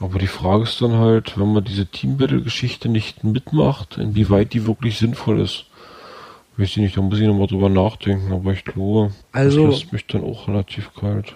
Aber 0.00 0.18
die 0.20 0.28
Frage 0.28 0.62
ist 0.64 0.80
dann 0.80 0.92
halt, 0.98 1.38
wenn 1.38 1.52
man 1.52 1.64
diese 1.64 1.86
Team 1.86 2.18
Battle 2.18 2.40
Geschichte 2.42 2.88
nicht 2.88 3.24
mitmacht, 3.24 3.98
inwieweit 3.98 4.52
die 4.52 4.66
wirklich 4.66 4.96
sinnvoll 4.98 5.40
ist. 5.40 5.64
Weiß 6.56 6.70
ich 6.70 6.76
nicht, 6.78 6.96
da 6.96 7.00
muss 7.02 7.18
ich 7.18 7.26
nochmal 7.26 7.46
drüber 7.48 7.68
nachdenken, 7.68 8.32
aber 8.32 8.52
ich 8.52 8.64
glaube, 8.64 9.12
Also- 9.32 9.66
das 9.66 9.80
lässt 9.80 9.92
mich 9.92 10.06
dann 10.06 10.22
auch 10.24 10.48
relativ 10.48 10.92
kalt. 10.94 11.34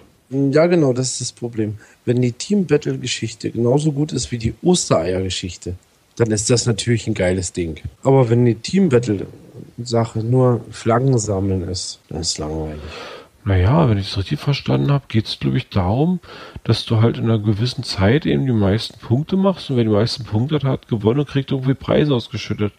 Ja, 0.51 0.67
genau, 0.67 0.93
das 0.93 1.11
ist 1.11 1.21
das 1.21 1.31
Problem. 1.31 1.77
Wenn 2.05 2.21
die 2.21 2.31
Team-Battle-Geschichte 2.31 3.51
genauso 3.51 3.91
gut 3.91 4.11
ist 4.11 4.31
wie 4.31 4.37
die 4.37 4.53
Ostereier-Geschichte, 4.63 5.75
dann 6.15 6.31
ist 6.31 6.49
das 6.49 6.65
natürlich 6.65 7.07
ein 7.07 7.13
geiles 7.13 7.53
Ding. 7.53 7.79
Aber 8.03 8.29
wenn 8.29 8.45
die 8.45 8.55
Team-Battle-Sache 8.55 10.19
nur 10.19 10.61
Flaggen 10.71 11.17
sammeln 11.17 11.63
ist, 11.63 11.99
dann 12.09 12.21
ist 12.21 12.31
es 12.31 12.37
langweilig. 12.37 12.81
Naja, 13.45 13.89
wenn 13.89 13.97
ich 13.97 14.09
es 14.09 14.17
richtig 14.17 14.39
verstanden 14.39 14.91
habe, 14.91 15.05
geht 15.09 15.27
es, 15.27 15.39
glaube 15.39 15.57
ich, 15.57 15.67
darum, 15.67 16.19
dass 16.63 16.85
du 16.85 17.01
halt 17.01 17.17
in 17.17 17.25
einer 17.25 17.39
gewissen 17.39 17.83
Zeit 17.83 18.25
eben 18.25 18.45
die 18.45 18.53
meisten 18.53 18.97
Punkte 18.99 19.35
machst 19.35 19.69
und 19.69 19.75
wer 19.75 19.83
die 19.83 19.89
meisten 19.89 20.23
Punkte 20.23 20.55
hat, 20.55 20.63
hat 20.63 20.87
gewonnen 20.87 21.19
und 21.19 21.29
kriegt 21.29 21.51
irgendwie 21.51 21.73
Preise 21.73 22.15
ausgeschüttet. 22.15 22.73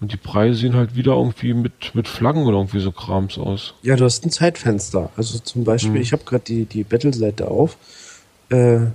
Und 0.00 0.12
die 0.12 0.16
Preise 0.16 0.60
sehen 0.60 0.74
halt 0.74 0.94
wieder 0.94 1.14
irgendwie 1.14 1.54
mit, 1.54 1.94
mit 1.94 2.06
Flaggen 2.06 2.44
oder 2.44 2.58
irgendwie 2.58 2.80
so 2.80 2.92
Krams 2.92 3.36
aus. 3.36 3.74
Ja, 3.82 3.96
du 3.96 4.04
hast 4.04 4.24
ein 4.24 4.30
Zeitfenster. 4.30 5.10
Also 5.16 5.38
zum 5.40 5.64
Beispiel, 5.64 6.00
ich 6.00 6.12
habe 6.12 6.22
gerade 6.24 6.44
die, 6.44 6.66
die 6.66 6.84
Battle-Seite 6.84 7.48
auf. 7.48 7.76
Äh, 8.50 8.86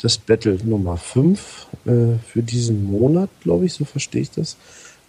das 0.00 0.18
Battle 0.18 0.58
Nummer 0.64 0.96
5 0.96 1.66
äh, 1.84 1.90
für 2.26 2.42
diesen 2.42 2.84
Monat, 2.84 3.30
glaube 3.42 3.66
ich, 3.66 3.72
so 3.72 3.84
verstehe 3.84 4.22
ich 4.22 4.30
das, 4.30 4.56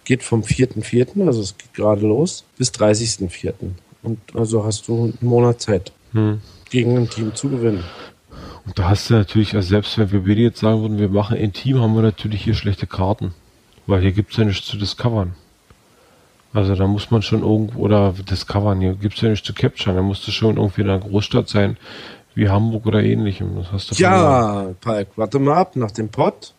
geht 0.04 0.22
vom 0.22 0.42
4.4., 0.42 1.26
also 1.26 1.40
es 1.40 1.56
geht 1.56 1.74
gerade 1.74 2.06
los, 2.06 2.44
bis 2.56 2.70
30.4. 2.70 3.52
Und 4.02 4.18
also 4.34 4.64
hast 4.64 4.88
du 4.88 5.04
einen 5.04 5.18
Monat 5.20 5.60
Zeit, 5.60 5.92
Hm. 6.12 6.40
gegen 6.70 6.96
ein 6.96 7.10
Team 7.10 7.34
zu 7.34 7.50
gewinnen. 7.50 7.84
Und 8.64 8.78
da 8.78 8.88
hast 8.88 9.10
du 9.10 9.14
natürlich, 9.14 9.54
also 9.54 9.68
selbst 9.68 9.98
wenn 9.98 10.24
wir 10.24 10.36
jetzt 10.36 10.60
sagen 10.60 10.80
würden, 10.80 10.98
wir 10.98 11.08
machen 11.08 11.36
ein 11.36 11.52
Team, 11.52 11.80
haben 11.80 11.94
wir 11.94 12.02
natürlich 12.02 12.44
hier 12.44 12.54
schlechte 12.54 12.86
Karten. 12.86 13.34
Weil 13.88 14.02
hier 14.02 14.12
gibt's 14.12 14.36
ja 14.36 14.44
nichts 14.44 14.66
zu 14.66 14.76
discovern. 14.76 15.34
Also 16.52 16.74
da 16.74 16.86
muss 16.86 17.10
man 17.10 17.22
schon 17.22 17.40
irgendwo, 17.40 17.80
oder 17.80 18.12
discovern, 18.12 18.80
hier 18.80 18.92
gibt's 18.92 19.22
ja 19.22 19.30
nichts 19.30 19.46
zu 19.46 19.54
capturen. 19.54 19.96
Da 19.96 20.02
musst 20.02 20.26
du 20.26 20.30
schon 20.30 20.58
irgendwie 20.58 20.82
in 20.82 20.90
einer 20.90 20.98
Großstadt 20.98 21.48
sein, 21.48 21.78
wie 22.34 22.50
Hamburg 22.50 22.84
oder 22.84 23.02
ähnlichem. 23.02 23.56
Das 23.56 23.72
hast 23.72 23.90
du. 23.90 23.94
Ja, 23.94 24.74
Palk, 24.82 25.08
warte 25.16 25.38
mal 25.38 25.56
ab, 25.56 25.74
nach 25.74 25.90
dem 25.90 26.10
Pod 26.10 26.52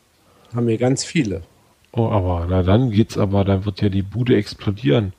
haben 0.56 0.65
wir 0.65 0.80
ganz 0.80 1.04
viele. 1.04 1.44
Oh, 1.92 2.10
aber 2.10 2.48
na 2.50 2.63
dann 2.63 2.89
geht's 2.89 3.18
aber, 3.18 3.46
dann 3.46 3.63
wird 3.63 3.82
ja 3.82 3.89
die 3.89 4.02
Bude 4.02 4.36
explodieren. 4.36 5.13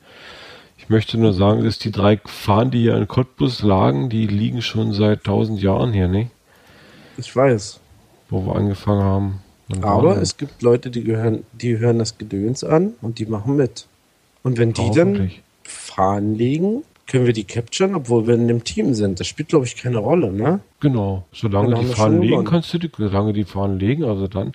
Ich 0.77 0.89
möchte 0.89 1.17
nur 1.17 1.31
sagen, 1.31 1.63
dass 1.63 1.79
die 1.79 1.91
drei 1.91 2.19
Fahnen, 2.25 2.71
die 2.71 2.81
hier 2.81 2.97
in 2.97 3.07
Cottbus 3.07 3.61
lagen, 3.61 4.09
die 4.09 4.27
liegen 4.27 4.61
schon 4.61 4.91
seit 4.91 5.23
tausend 5.23 5.61
Jahren 5.61 5.93
hier, 5.93 6.09
ne? 6.09 6.29
Ich 7.17 7.33
weiß. 7.33 7.79
Wo 8.29 8.45
wir 8.45 8.55
angefangen 8.55 9.03
haben. 9.03 9.41
Aber 9.81 10.09
waren- 10.09 10.21
es 10.21 10.37
gibt 10.37 10.61
Leute, 10.61 10.89
die 10.89 11.03
gehören, 11.03 11.43
die 11.53 11.77
hören 11.79 11.99
das 11.99 12.17
Gedöns 12.17 12.63
an 12.63 12.93
und 13.01 13.19
die 13.19 13.25
machen 13.25 13.55
mit. 13.55 13.87
Und 14.43 14.57
wenn 14.57 14.73
die 14.73 14.91
dann. 14.91 15.31
Fahnen 15.63 16.35
legen, 16.35 16.83
können 17.07 17.25
wir 17.25 17.33
die 17.33 17.43
capturen, 17.43 17.95
obwohl 17.95 18.27
wir 18.27 18.35
in 18.35 18.47
dem 18.47 18.63
Team 18.63 18.93
sind. 18.93 19.19
Das 19.19 19.27
spielt, 19.27 19.49
glaube 19.49 19.65
ich, 19.65 19.75
keine 19.75 19.97
Rolle, 19.99 20.31
ne? 20.31 20.59
Genau, 20.79 21.25
solange 21.31 21.75
die 21.75 21.85
Fahnen 21.85 22.21
legen, 22.21 22.43
kannst 22.45 22.73
du 22.73 22.77
die, 22.77 22.89
solange 22.97 23.33
die 23.33 23.43
Fahnen 23.43 23.79
legen, 23.79 24.03
also 24.03 24.27
dann. 24.27 24.53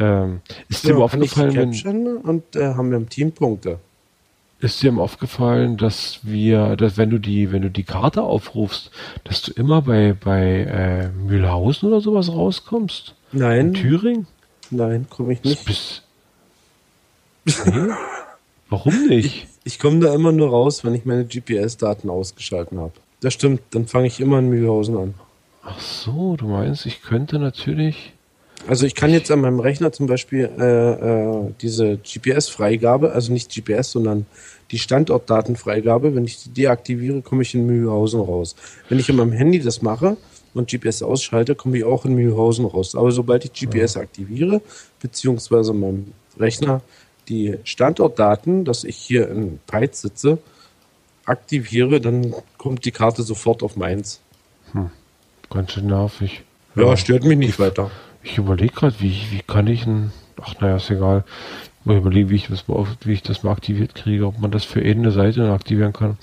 Ähm, 0.00 0.40
ist, 0.68 0.84
dir 0.84 0.90
Ja, 0.90 0.96
aufgefallen, 1.04 1.54
wenn, 1.54 2.16
und 2.16 2.56
äh, 2.56 2.74
haben 2.74 2.90
wir 2.90 2.96
im 2.96 3.08
Team 3.08 3.32
Punkte. 3.32 3.78
ist 4.60 4.82
dir 4.82 4.96
aufgefallen, 4.98 5.76
dass 5.76 6.20
wir, 6.22 6.76
dass 6.76 6.96
wenn 6.96 7.10
du 7.10 7.18
die, 7.18 7.52
wenn 7.52 7.62
du 7.62 7.70
die 7.70 7.82
Karte 7.84 8.22
aufrufst, 8.22 8.90
dass 9.24 9.42
du 9.42 9.52
immer 9.52 9.82
bei, 9.82 10.14
bei 10.18 10.60
äh, 10.62 11.08
Mühlhausen 11.10 11.88
oder 11.88 12.00
sowas 12.00 12.30
rauskommst? 12.30 13.14
In 13.32 13.38
Nein, 13.38 13.74
Thüringen? 13.74 14.26
Nein, 14.72 15.06
komme 15.08 15.32
ich 15.32 15.44
nicht. 15.44 15.64
bist. 15.64 16.02
Nee? 17.44 17.92
Warum 18.68 19.06
nicht? 19.06 19.46
Ich 19.64 19.78
komme 19.78 20.00
da 20.00 20.14
immer 20.14 20.32
nur 20.32 20.50
raus, 20.50 20.84
wenn 20.84 20.94
ich 20.94 21.04
meine 21.04 21.24
GPS-Daten 21.24 22.08
ausgeschalten 22.08 22.80
habe. 22.80 22.92
Das 23.20 23.34
stimmt, 23.34 23.60
dann 23.70 23.86
fange 23.86 24.06
ich 24.06 24.20
immer 24.20 24.38
in 24.38 24.48
Mühlhausen 24.48 24.96
an. 24.96 25.14
Ach 25.62 25.78
so, 25.80 26.36
du 26.36 26.46
meinst, 26.46 26.86
ich 26.86 27.02
könnte 27.02 27.38
natürlich. 27.38 28.12
Also 28.66 28.86
ich 28.86 28.94
kann 28.94 29.10
jetzt 29.10 29.30
an 29.30 29.40
meinem 29.40 29.60
Rechner 29.60 29.92
zum 29.92 30.06
Beispiel 30.06 30.48
äh, 30.58 30.92
äh, 30.92 31.52
diese 31.60 31.98
GPS-Freigabe, 31.98 33.12
also 33.12 33.32
nicht 33.32 33.52
GPS, 33.52 33.92
sondern 33.92 34.26
die 34.70 34.78
Standortdatenfreigabe, 34.78 36.14
wenn 36.14 36.24
ich 36.24 36.42
die 36.44 36.50
deaktiviere, 36.50 37.22
komme 37.22 37.42
ich 37.42 37.54
in 37.54 37.66
Mühlhausen 37.66 38.20
raus. 38.20 38.56
Wenn 38.88 38.98
ich 38.98 39.08
in 39.08 39.16
meinem 39.16 39.32
Handy 39.32 39.60
das 39.60 39.82
mache 39.82 40.16
und 40.54 40.70
GPS 40.70 41.02
ausschalte, 41.02 41.54
komme 41.54 41.78
ich 41.78 41.84
auch 41.84 42.04
in 42.04 42.14
Mühlhausen 42.14 42.64
raus. 42.66 42.94
Aber 42.94 43.12
sobald 43.12 43.44
ich 43.44 43.52
GPS 43.52 43.96
aktiviere, 43.96 44.60
beziehungsweise 45.00 45.72
meinem 45.72 46.12
Rechner 46.38 46.82
die 47.28 47.58
Standortdaten, 47.64 48.64
dass 48.64 48.84
ich 48.84 48.96
hier 48.96 49.28
in 49.28 49.60
Peitz 49.66 50.02
sitze, 50.02 50.38
aktiviere, 51.24 52.00
dann 52.00 52.34
kommt 52.58 52.84
die 52.84 52.90
Karte 52.90 53.22
sofort 53.22 53.62
auf 53.62 53.76
meins. 53.76 54.20
Ganz 55.50 55.72
schön 55.72 55.86
nervig. 55.86 56.42
Ja, 56.74 56.96
stört 56.96 57.24
mich 57.24 57.38
nicht 57.38 57.58
weiter. 57.58 57.90
Ich 58.22 58.38
überlege 58.38 58.72
gerade, 58.72 58.94
wie, 59.00 59.14
wie 59.30 59.42
kann 59.46 59.66
ich 59.66 59.86
ein. 59.86 60.12
Ach 60.40 60.54
naja, 60.60 60.76
ist 60.76 60.90
egal. 60.90 61.24
Ich 61.82 61.86
muss 61.86 61.96
überlegen, 61.96 62.30
wie 62.30 62.36
ich 62.36 62.46
das 62.46 62.68
mal, 62.68 62.86
wie 63.00 63.12
ich 63.12 63.22
das 63.22 63.42
mal 63.42 63.50
aktiviert 63.50 63.96
kriege, 63.96 64.26
ob 64.26 64.38
man 64.38 64.52
das 64.52 64.64
für 64.64 64.80
eine 64.80 65.10
Seite 65.10 65.50
aktivieren 65.52 65.92
kann. 65.92 66.16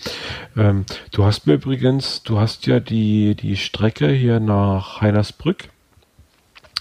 Ähm, 0.56 0.86
du 1.12 1.26
hast 1.26 1.48
mir 1.48 1.56
übrigens, 1.56 2.24
du 2.24 2.40
hast 2.40 2.66
ja 2.66 2.80
die, 2.80 3.36
die 3.36 3.58
Strecke 3.58 4.10
hier 4.10 4.40
nach 4.40 5.02
Heinersbrück 5.02 5.68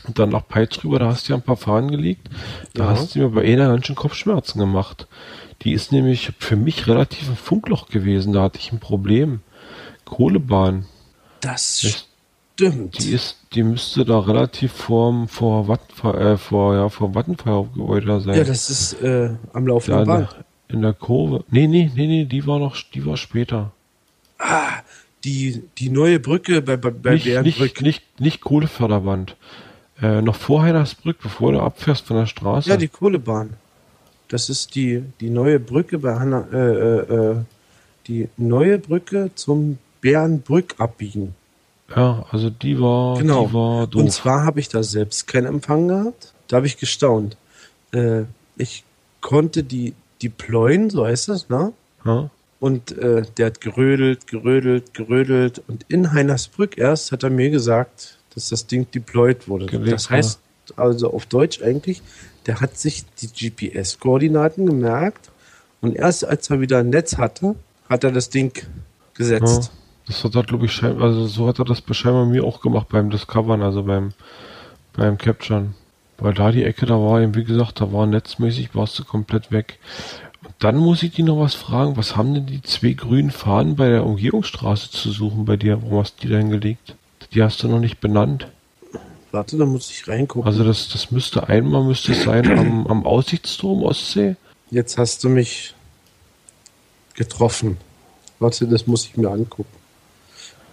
und 0.07 0.19
dann 0.21 0.29
nach 0.29 0.47
Peitz 0.47 0.85
rüber, 0.85 1.01
da 1.01 1.07
hast 1.09 1.29
du 1.29 1.33
ja 1.33 1.39
ein 1.39 1.43
paar 1.43 1.57
Fahnen 1.57 1.91
gelegt. 1.91 2.29
Da 2.75 2.85
Ja. 2.85 2.91
hast 2.91 3.15
du 3.15 3.19
mir 3.19 3.29
bei 3.31 3.43
einer 3.53 3.67
ganz 3.69 3.87
schön 3.87 3.97
Kopfschmerzen 3.97 4.61
gemacht. 4.61 5.09
Die 5.63 5.73
ist 5.73 5.91
nämlich 5.91 6.31
für 6.39 6.55
mich 6.55 6.87
relativ 6.87 7.29
ein 7.29 7.37
Funkloch 7.37 7.89
gewesen. 7.89 8.33
Da 8.33 8.43
hatte 8.43 8.61
ich 8.61 8.71
ein 8.71 8.79
Problem. 8.79 9.41
Kohlebahn. 10.05 10.87
Das 11.41 11.83
Echt? 11.83 12.08
Stimmt. 12.59 12.99
Die 13.03 13.13
ist, 13.13 13.37
die 13.55 13.63
müsste 13.63 14.05
da 14.05 14.19
relativ 14.19 14.73
vorm, 14.73 15.29
vor 15.29 15.69
Vattenfall, 15.69 16.21
äh, 16.21 16.37
vor, 16.37 16.75
ja, 16.75 16.89
vor 16.89 17.15
Vattenfallgebäude 17.15 18.07
da 18.07 18.21
sein. 18.21 18.37
Ja, 18.37 18.45
das 18.45 18.69
ist 18.71 19.01
äh, 19.03 19.31
am 19.53 19.65
da 19.65 19.73
laufenden 19.73 20.01
in, 20.01 20.07
der, 20.07 20.29
in 20.69 20.83
der 20.83 20.93
Kurve. 20.93 21.45
Nee, 21.51 21.67
nee, 21.69 21.91
nee, 21.95 22.07
nee, 22.07 22.25
die 22.25 22.47
war 22.47 22.59
noch, 22.59 22.77
die 22.95 23.05
war 23.07 23.17
später. 23.17 23.73
Ah, 24.39 24.81
die, 25.25 25.63
die 25.79 25.91
neue 25.91 26.19
Brücke 26.21 26.63
bei, 26.63 26.77
bei, 26.77 26.91
bei 26.91 27.15
nicht, 27.15 27.25
Bärenbrück. 27.25 27.59
nicht, 27.59 27.83
nicht, 27.83 28.21
nicht 28.21 28.41
Kohleförderband. 28.41 29.37
Äh, 30.01 30.23
noch 30.23 30.37
vor 30.37 30.63
Heinersbrück, 30.63 31.19
bevor 31.21 31.53
du 31.53 31.61
abfährst 31.61 32.07
von 32.07 32.17
der 32.17 32.27
Straße. 32.27 32.71
Ja, 32.71 32.77
die 32.77 32.89
Kohlebahn. 32.89 33.55
Das 34.29 34.49
ist 34.49 34.75
die, 34.75 35.03
die 35.21 35.31
neue 35.31 35.59
Brücke 35.59 35.99
bei 35.99 36.15
Hanna, 36.15 36.47
äh, 36.53 36.57
äh, 36.57 37.31
äh, 37.31 37.37
die 38.07 38.29
neue 38.37 38.79
Brücke 38.79 39.31
zum 39.35 39.79
Bärenbrück 40.01 40.75
abbiegen. 40.79 41.35
Ja, 41.95 42.25
also 42.31 42.51
die 42.51 42.81
war, 42.81 43.19
Genau. 43.19 43.47
die 43.47 43.55
war 43.55 43.87
doof. 43.87 44.03
Und 44.03 44.11
zwar 44.11 44.45
habe 44.45 44.61
ich 44.61 44.69
da 44.69 44.83
selbst 44.83 45.27
keinen 45.27 45.47
Empfang 45.47 45.89
gehabt. 45.89 46.35
Da 46.49 46.57
habe 46.57 46.67
ich 46.67 46.77
gestaunt. 46.79 47.37
Äh, 47.93 48.23
ich 48.57 48.85
konnte 49.21 49.63
die 49.63 49.95
deployen, 50.23 50.91
so 50.91 51.07
heißt 51.07 51.29
das, 51.29 51.49
ne? 51.49 51.73
ja? 52.05 52.31
Und 52.61 52.99
äh, 52.99 53.23
der 53.37 53.47
hat 53.47 53.61
gerödelt, 53.61 54.27
gerödelt, 54.27 54.93
gerödelt. 54.93 55.63
Und 55.69 55.85
in 55.89 56.13
Heinersbrück 56.13 56.77
erst 56.77 57.13
hat 57.13 57.23
er 57.23 57.31
mir 57.31 57.51
gesagt, 57.51 58.19
dass 58.35 58.49
das 58.49 58.67
Ding 58.67 58.91
deployed 58.91 59.49
wurde. 59.49 59.67
Gelegt, 59.67 59.93
das 59.93 60.11
heißt, 60.11 60.41
also 60.77 61.13
auf 61.13 61.27
Deutsch 61.27 61.63
eigentlich, 61.63 62.03
der 62.47 62.61
hat 62.61 62.77
sich 62.77 63.05
die 63.21 63.29
GPS-Koordinaten 63.29 64.67
gemerkt. 64.67 65.31
Und 65.81 65.95
erst 65.95 66.25
als 66.25 66.51
er 66.51 66.61
wieder 66.61 66.79
ein 66.79 66.91
Netz 66.91 67.17
hatte, 67.17 67.55
hat 67.89 68.03
er 68.03 68.11
das 68.11 68.29
Ding 68.29 68.53
ja. 69.19 69.61
Das 70.09 70.25
hat 70.25 70.35
er, 70.35 70.43
glaube 70.43 70.65
ich, 70.67 70.73
schein, 70.73 71.01
also 71.01 71.27
so 71.27 71.47
hat 71.47 71.59
er 71.59 71.67
das 71.67 71.83
scheinbar 71.93 72.25
mir 72.25 72.43
auch 72.43 72.61
gemacht 72.61 72.89
beim 72.89 73.11
Discovern, 73.11 73.63
also 73.63 73.83
beim, 73.85 74.13
beim 74.95 75.19
Capturen. 75.19 75.75
Weil 76.17 76.35
da 76.35 76.51
die 76.51 76.65
Ecke, 76.65 76.87
da 76.87 76.95
war 76.95 77.21
eben, 77.21 77.35
wie 77.35 77.45
gesagt, 77.45 77.81
da 77.81 77.93
war 77.93 78.07
netzmäßig, 78.07 78.75
warst 78.75 78.99
du 78.99 79.05
komplett 79.05 79.53
weg. 79.53 79.79
Und 80.43 80.55
dann 80.59 80.77
muss 80.77 81.03
ich 81.03 81.13
dich 81.13 81.25
noch 81.25 81.39
was 81.39 81.55
fragen, 81.55 81.97
was 81.97 82.17
haben 82.17 82.35
denn 82.35 82.47
die 82.47 82.63
zwei 82.63 82.93
grünen 82.93 83.31
Fahnen 83.31 83.77
bei 83.77 83.89
der 83.89 84.05
Umgehungsstraße 84.05 84.91
zu 84.91 85.11
suchen 85.11 85.45
bei 85.45 85.57
dir? 85.57 85.83
Warum 85.83 85.99
hast 85.99 86.17
du 86.17 86.27
die 86.27 86.33
da 86.33 86.39
hingelegt? 86.39 86.97
Die 87.33 87.43
hast 87.43 87.63
du 87.63 87.69
noch 87.69 87.79
nicht 87.79 88.01
benannt. 88.01 88.49
Warte, 89.31 89.59
da 89.59 89.67
muss 89.67 89.91
ich 89.91 90.09
reingucken. 90.09 90.51
Also 90.51 90.65
das, 90.65 90.89
das 90.89 91.11
müsste 91.11 91.49
einmal 91.49 91.85
müsste 91.85 92.13
es 92.13 92.23
sein 92.23 92.51
am, 92.59 92.87
am 92.87 93.07
Aussichtsturm 93.07 93.83
Ostsee. 93.83 94.37
Jetzt 94.71 94.97
hast 94.97 95.23
du 95.23 95.29
mich 95.29 95.75
getroffen. 97.15 97.77
Warte, 98.39 98.67
das 98.67 98.87
muss 98.87 99.05
ich 99.05 99.17
mir 99.17 99.29
angucken. 99.29 99.78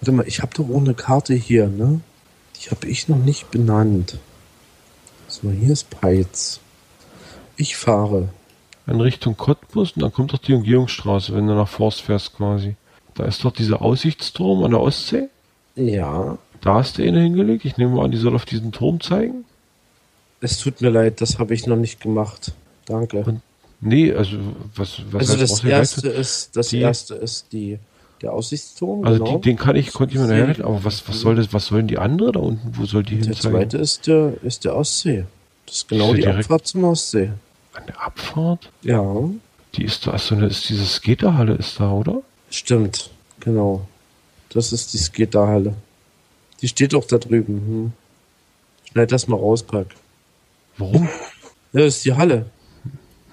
Warte 0.06 0.18
mal, 0.18 0.28
ich 0.28 0.44
habe 0.44 0.54
doch 0.54 0.70
auch 0.70 0.82
eine 0.82 0.94
Karte 0.94 1.34
hier, 1.34 1.66
ne? 1.68 2.00
Die 2.62 2.70
habe 2.70 2.88
ich 2.88 3.08
noch 3.10 3.18
nicht 3.18 3.50
benannt. 3.50 4.20
So, 5.28 5.50
hier 5.50 5.74
ist 5.74 5.90
Peitz. 5.90 6.60
Ich 7.58 7.76
fahre. 7.76 8.30
in 8.86 9.02
Richtung 9.02 9.36
Cottbus 9.36 9.94
und 9.94 10.04
dann 10.04 10.14
kommt 10.14 10.32
doch 10.32 10.38
die 10.38 10.54
Umgehungsstraße, 10.54 11.34
wenn 11.34 11.48
du 11.48 11.56
nach 11.56 11.68
Forst 11.68 12.04
fährst 12.04 12.36
quasi. 12.38 12.76
Da 13.16 13.26
ist 13.26 13.44
doch 13.44 13.52
dieser 13.52 13.82
Aussichtsturm 13.82 14.64
an 14.64 14.72
der 14.72 14.80
Ostsee. 14.82 15.30
Ja, 15.76 16.38
Da 16.62 16.76
hast 16.76 17.00
du 17.00 17.02
eine 17.02 17.22
hingelegt. 17.24 17.66
Ich 17.66 17.78
nehme 17.78 17.96
mal 17.96 18.06
an, 18.06 18.12
die 18.12 18.20
soll 18.20 18.36
auf 18.36 18.46
diesen 18.46 18.72
Turm 18.72 19.02
zeigen. 19.02 19.44
es 20.40 20.60
tut 20.60 20.82
mir 20.82 20.90
leid, 20.92 21.20
das 21.20 21.40
habe 21.40 21.56
ich 21.56 21.66
noch 21.66 21.78
nicht 21.78 22.00
gemacht. 22.00 22.52
Danke. 22.86 23.24
Und 23.24 23.42
Nee, 23.82 24.14
also 24.14 24.38
was, 24.76 25.02
was 25.10 25.32
also 25.32 25.38
das 25.38 25.64
erste 25.64 26.10
ist, 26.10 26.56
das 26.56 26.68
Die- 26.68 26.80
erste 26.82 27.16
ist 27.16 27.48
die, 27.52 27.80
der 28.22 28.34
Aussichtsturm. 28.34 29.06
Also 29.06 29.24
genau. 29.24 29.38
die, 29.38 29.50
den 29.50 29.58
kann 29.58 29.76
ich, 29.76 29.92
konnte 29.94 30.16
ich 30.16 30.22
mir 30.22 30.52
ich. 30.52 30.64
aber 30.64 30.84
was, 30.84 31.08
was 31.08 31.20
soll 31.20 31.36
das, 31.36 31.54
was 31.54 31.68
sollen 31.68 31.88
die 31.88 31.98
andere 31.98 32.32
da 32.32 32.40
unten? 32.40 32.78
Wo 32.78 32.86
soll 32.86 33.04
die 33.04 33.18
der 33.18 33.26
hin 33.26 33.34
zeigen? 33.34 33.56
zweite 33.56 33.78
ist 33.78 34.08
der, 34.08 34.34
ist 34.44 34.66
der 34.66 34.76
Ostsee. 34.76 35.26
Das 35.66 35.76
ist 35.78 35.88
genau 35.88 36.14
Ist 36.14 36.24
der 36.24 36.34
die 36.34 36.40
Abfahrt 36.40 36.68
zum 36.68 36.84
Ostsee. 36.86 37.32
An 37.74 37.84
der 37.88 38.02
Abfahrt? 38.02 38.70
Ja, 38.84 39.04
Die 39.76 39.84
ist 39.84 40.08
da, 40.08 40.12
achso, 40.12 40.36
ne, 40.36 40.48
ist 40.48 40.70
diese 40.70 40.86
Skaterhalle 40.86 41.56
ist 41.56 41.80
da, 41.80 41.92
oder? 41.92 42.22
Stimmt, 42.50 43.10
genau. 43.40 43.88
Das 44.50 44.72
ist 44.72 44.94
die 44.94 44.98
Skaterhalle. 44.98 45.74
Die 46.62 46.68
steht 46.70 46.96
auch 46.96 47.06
da 47.06 47.18
drüben. 47.18 47.56
Hm. 47.56 47.94
Schneid 48.92 49.12
das 49.12 49.28
mal 49.28 49.36
raus, 49.38 49.64
Pack. 49.64 49.88
Warum? 50.78 51.10
Ja, 51.74 51.82
das 51.82 51.98
ist 51.98 52.06
die 52.06 52.14
Halle. 52.14 52.46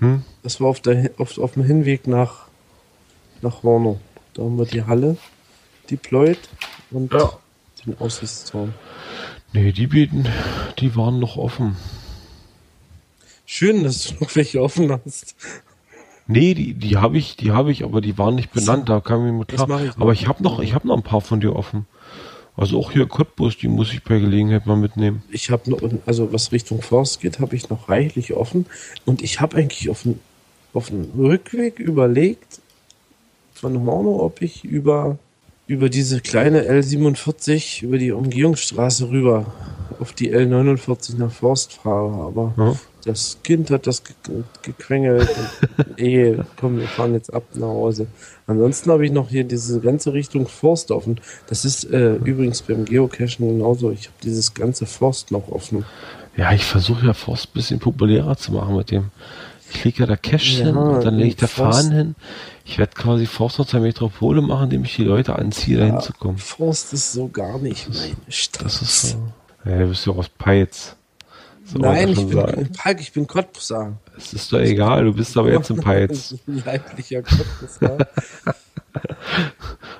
Hm? 0.00 0.24
Das 0.42 0.60
war 0.60 0.66
auf, 0.66 0.80
der, 0.80 1.12
auf, 1.18 1.38
auf 1.38 1.52
dem 1.52 1.62
Hinweg 1.62 2.08
nach, 2.08 2.46
nach 3.40 3.62
Horno. 3.62 4.00
Da 4.34 4.42
haben 4.42 4.58
wir 4.58 4.66
die 4.66 4.84
Halle 4.84 5.16
deployed 5.90 6.38
und 6.90 7.12
Ja. 7.12 7.32
den 7.84 7.98
Aussichtsturm. 7.98 8.72
Nee, 9.52 9.72
die 9.72 9.86
bieten, 9.86 10.26
die 10.78 10.96
waren 10.96 11.18
noch 11.18 11.36
offen. 11.36 11.76
Schön, 13.44 13.84
dass 13.84 14.04
du 14.04 14.14
noch 14.24 14.34
welche 14.34 14.62
offen 14.62 14.90
hast. 15.04 15.34
Nee, 16.26 16.54
die, 16.54 16.74
die 16.74 16.96
habe 16.96 17.18
ich, 17.18 17.36
die 17.36 17.50
habe 17.50 17.70
ich, 17.70 17.84
aber 17.84 18.00
die 18.00 18.16
waren 18.16 18.36
nicht 18.36 18.52
benannt, 18.52 18.88
da 18.88 19.00
kam 19.00 19.26
ich 19.26 19.32
mit 19.32 19.48
klar. 19.48 19.82
ich 19.84 19.96
aber 19.96 20.12
ich 20.12 20.26
habe 20.28 20.42
noch, 20.42 20.60
ich 20.60 20.72
habe 20.74 20.86
noch 20.88 20.96
ein 20.96 21.02
paar 21.02 21.20
von 21.20 21.40
dir 21.40 21.54
offen. 21.54 21.86
Also 22.56 22.78
auch 22.78 22.92
hier 22.92 23.06
Cottbus, 23.06 23.58
die 23.58 23.68
muss 23.68 23.92
ich 23.92 24.02
bei 24.02 24.18
Gelegenheit 24.18 24.66
mal 24.66 24.76
mitnehmen. 24.76 25.22
Ich 25.30 25.50
habe 25.50 25.70
noch, 25.70 25.80
also 26.06 26.32
was 26.32 26.52
Richtung 26.52 26.80
Forst 26.80 27.20
geht, 27.20 27.40
habe 27.40 27.56
ich 27.56 27.68
noch 27.70 27.88
reichlich 27.88 28.34
offen. 28.34 28.66
Und 29.04 29.22
ich 29.22 29.40
habe 29.40 29.56
eigentlich 29.56 29.90
auf 29.90 30.02
dem 30.02 30.18
auf 30.74 30.88
dem 30.88 31.10
Rückweg 31.18 31.78
überlegt, 31.78 32.61
von 33.62 33.86
Horno, 33.86 34.20
ob 34.20 34.42
ich 34.42 34.64
über, 34.64 35.18
über 35.68 35.88
diese 35.88 36.20
kleine 36.20 36.62
L47, 36.68 37.84
über 37.84 37.96
die 37.96 38.10
Umgehungsstraße 38.10 39.08
rüber 39.08 39.46
auf 40.00 40.12
die 40.12 40.34
L49 40.34 41.16
nach 41.16 41.30
Forst 41.30 41.74
fahre. 41.74 42.12
Aber 42.24 42.52
Ja. 42.56 42.74
das 43.04 43.38
Kind 43.44 43.70
hat 43.70 43.86
das 43.86 44.02
ge 44.02 44.14
gequengelt. 44.62 45.28
eh, 45.96 46.38
komm, 46.60 46.80
wir 46.80 46.88
fahren 46.88 47.14
jetzt 47.14 47.32
ab 47.32 47.44
nach 47.54 47.68
Hause. 47.68 48.08
Ansonsten 48.48 48.90
habe 48.90 49.06
ich 49.06 49.12
noch 49.12 49.28
hier 49.30 49.44
diese 49.44 49.78
ganze 49.78 50.12
Richtung 50.12 50.48
Forst 50.48 50.90
offen. 50.90 51.20
Das 51.46 51.64
ist 51.64 51.84
äh, 51.84 52.16
übrigens 52.16 52.62
beim 52.62 52.84
Geocachen 52.84 53.46
genauso. 53.48 53.92
Ich 53.92 54.06
habe 54.06 54.16
dieses 54.24 54.54
ganze 54.54 54.86
Forst 54.86 55.30
noch 55.30 55.48
offen. 55.52 55.84
Ja, 56.36 56.52
ich 56.52 56.64
versuche 56.64 57.06
ja 57.06 57.12
Forst 57.14 57.46
ein 57.50 57.54
bisschen 57.54 57.78
populärer 57.78 58.36
zu 58.36 58.50
machen 58.50 58.74
mit 58.74 58.90
dem. 58.90 59.12
Ich 59.74 59.84
lege 59.84 60.00
ja 60.00 60.06
da 60.06 60.16
Cash 60.16 60.58
Ja, 60.58 60.66
hin 60.66 60.76
und 60.76 61.04
dann 61.04 61.16
lege 61.16 61.28
ich 61.28 61.36
da 61.36 61.46
Fahnen 61.46 61.92
hin. 61.92 62.14
Ich 62.64 62.78
werde 62.78 62.92
quasi 62.94 63.26
Forst 63.26 63.56
zur 63.66 63.80
Metropole 63.80 64.42
machen, 64.42 64.64
indem 64.64 64.84
ich 64.84 64.96
die 64.96 65.04
Leute 65.04 65.36
anziehe, 65.36 65.78
da 65.78 65.84
hinzukommen. 65.86 66.38
Forst 66.38 66.92
ist 66.92 67.12
so 67.12 67.28
gar 67.28 67.58
nicht 67.58 67.88
meine 67.88 68.14
Stadt. 68.28 68.64
Das 68.64 68.82
ist 68.82 69.10
so. 69.10 69.32
Ja, 69.64 69.78
du 69.78 69.88
bist 69.88 70.06
ja 70.06 70.12
aus 70.12 70.28
Peitz. 70.28 70.96
So 71.64 71.78
Nein, 71.78 72.08
ich 72.10 72.16
bin 72.16 72.32
sagen. 72.32 72.72
Palk, 72.72 73.00
ich 73.00 73.12
bin 73.12 73.26
Cottbusser. 73.26 73.92
Es 74.16 74.32
ist 74.32 74.52
doch 74.52 74.58
egal, 74.58 75.04
du 75.04 75.14
bist 75.14 75.36
aber 75.36 75.52
jetzt 75.52 75.70
in 75.70 75.76
Peitz. 75.80 76.34
Leiblicher 76.46 77.22
Cottbusser. 77.22 77.98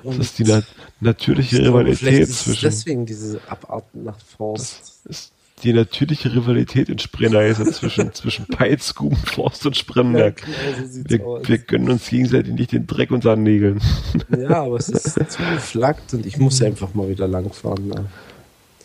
Das 0.03 0.17
ist 0.17 0.37
die 0.37 0.43
nat 0.43 0.65
natürliche 0.99 1.55
Ich 1.57 1.63
glaube, 1.63 1.79
Rivalität 1.79 1.97
vielleicht 1.99 2.21
ist 2.21 2.29
es 2.29 2.43
zwischen. 2.43 2.65
deswegen 2.65 3.05
diese 3.05 3.39
Abarten 3.47 4.03
nach 4.03 4.17
Forst. 4.19 4.81
Das 5.05 5.17
ist 5.17 5.32
die 5.63 5.73
natürliche 5.73 6.33
Rivalität 6.33 6.89
in 6.89 6.99
Spreneise 6.99 7.65
zwischen, 7.71 8.13
zwischen 8.13 8.45
Peitz, 8.47 8.93
Gubenforst 8.95 9.65
und 9.65 9.77
Spremberg. 9.77 10.37
genau 10.37 10.55
so 10.79 10.87
sieht's 10.87 11.09
Wir, 11.09 11.25
aus. 11.25 11.47
wir 11.47 11.57
gönnen 11.57 11.89
uns 11.89 12.09
gegenseitig 12.09 12.53
nicht 12.53 12.71
den 12.71 12.87
Dreck 12.87 13.11
unter 13.11 13.35
den 13.35 13.43
Nägeln. 13.43 13.81
Ja, 14.37 14.63
aber 14.63 14.77
es 14.77 14.89
ist 14.89 15.13
zu 15.31 15.41
geflaggt 15.53 16.13
und 16.13 16.25
ich 16.25 16.37
muss 16.37 16.61
einfach 16.61 16.93
mal 16.93 17.07
wieder 17.09 17.27
langfahren. 17.27 17.87
Ne? 17.87 18.05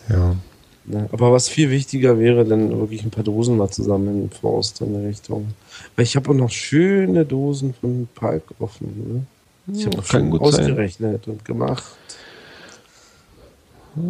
Ja. 0.09 0.37
Ne, 0.85 1.09
aber 1.13 1.33
was 1.33 1.49
viel 1.49 1.71
wichtiger 1.71 2.19
wäre, 2.19 2.45
dann 2.45 2.71
wirklich 2.79 3.03
ein 3.03 3.11
paar 3.11 3.25
Dosen 3.25 3.59
mal 3.59 3.69
zusammen 3.69 4.23
in 4.23 4.31
Forst 4.31 4.81
in 4.81 4.95
der 4.95 5.09
Richtung. 5.09 5.49
Weil 5.97 6.05
ich 6.05 6.17
habe 6.17 6.31
auch 6.31 6.35
noch 6.35 6.51
schöne 6.51 7.27
Dosen 7.27 7.75
von 7.75 8.09
Park 8.15 8.43
offen. 8.59 9.27
Ne? 9.67 9.77
Ich 9.77 9.85
habe 9.85 9.99
auch 9.99 10.05
schon 10.05 10.39
ausgerechnet 10.39 11.25
sein. 11.25 11.35
und 11.35 11.45
gemacht. 11.45 11.85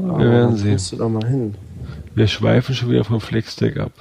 Ja, 0.06 0.18
wir 0.18 0.30
werden 0.30 0.56
sehen. 0.56 0.78
du 0.90 0.96
da 0.96 1.08
mal 1.08 1.26
hin? 1.26 1.54
Wir 2.14 2.26
schweifen 2.26 2.74
schon 2.74 2.90
wieder 2.90 3.04
vom 3.04 3.20
Flexdeck 3.20 3.78
ab. 3.78 3.92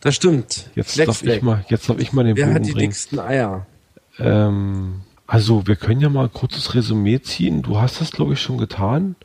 Das 0.00 0.14
stimmt. 0.14 0.70
Jetzt 0.74 0.98
darf 0.98 1.22
ich 1.22 1.42
mal, 1.42 1.64
jetzt 1.68 1.88
darf 1.88 1.98
ich 1.98 2.12
mal 2.12 2.24
den 2.24 2.36
Wer 2.36 2.44
Bogen 2.46 2.54
hat 2.56 2.66
die 2.66 2.72
bringen. 2.72 2.90
dicksten 2.90 3.18
Eier? 3.18 3.66
Ähm, 4.18 5.00
also 5.26 5.66
wir 5.66 5.76
können 5.76 6.00
ja 6.00 6.08
mal 6.08 6.24
ein 6.24 6.32
kurzes 6.32 6.74
Resümee 6.74 7.20
ziehen. 7.20 7.62
Du 7.62 7.80
hast 7.80 8.00
das, 8.00 8.12
glaube 8.12 8.34
ich, 8.34 8.40
schon 8.40 8.58
getan. 8.58 9.16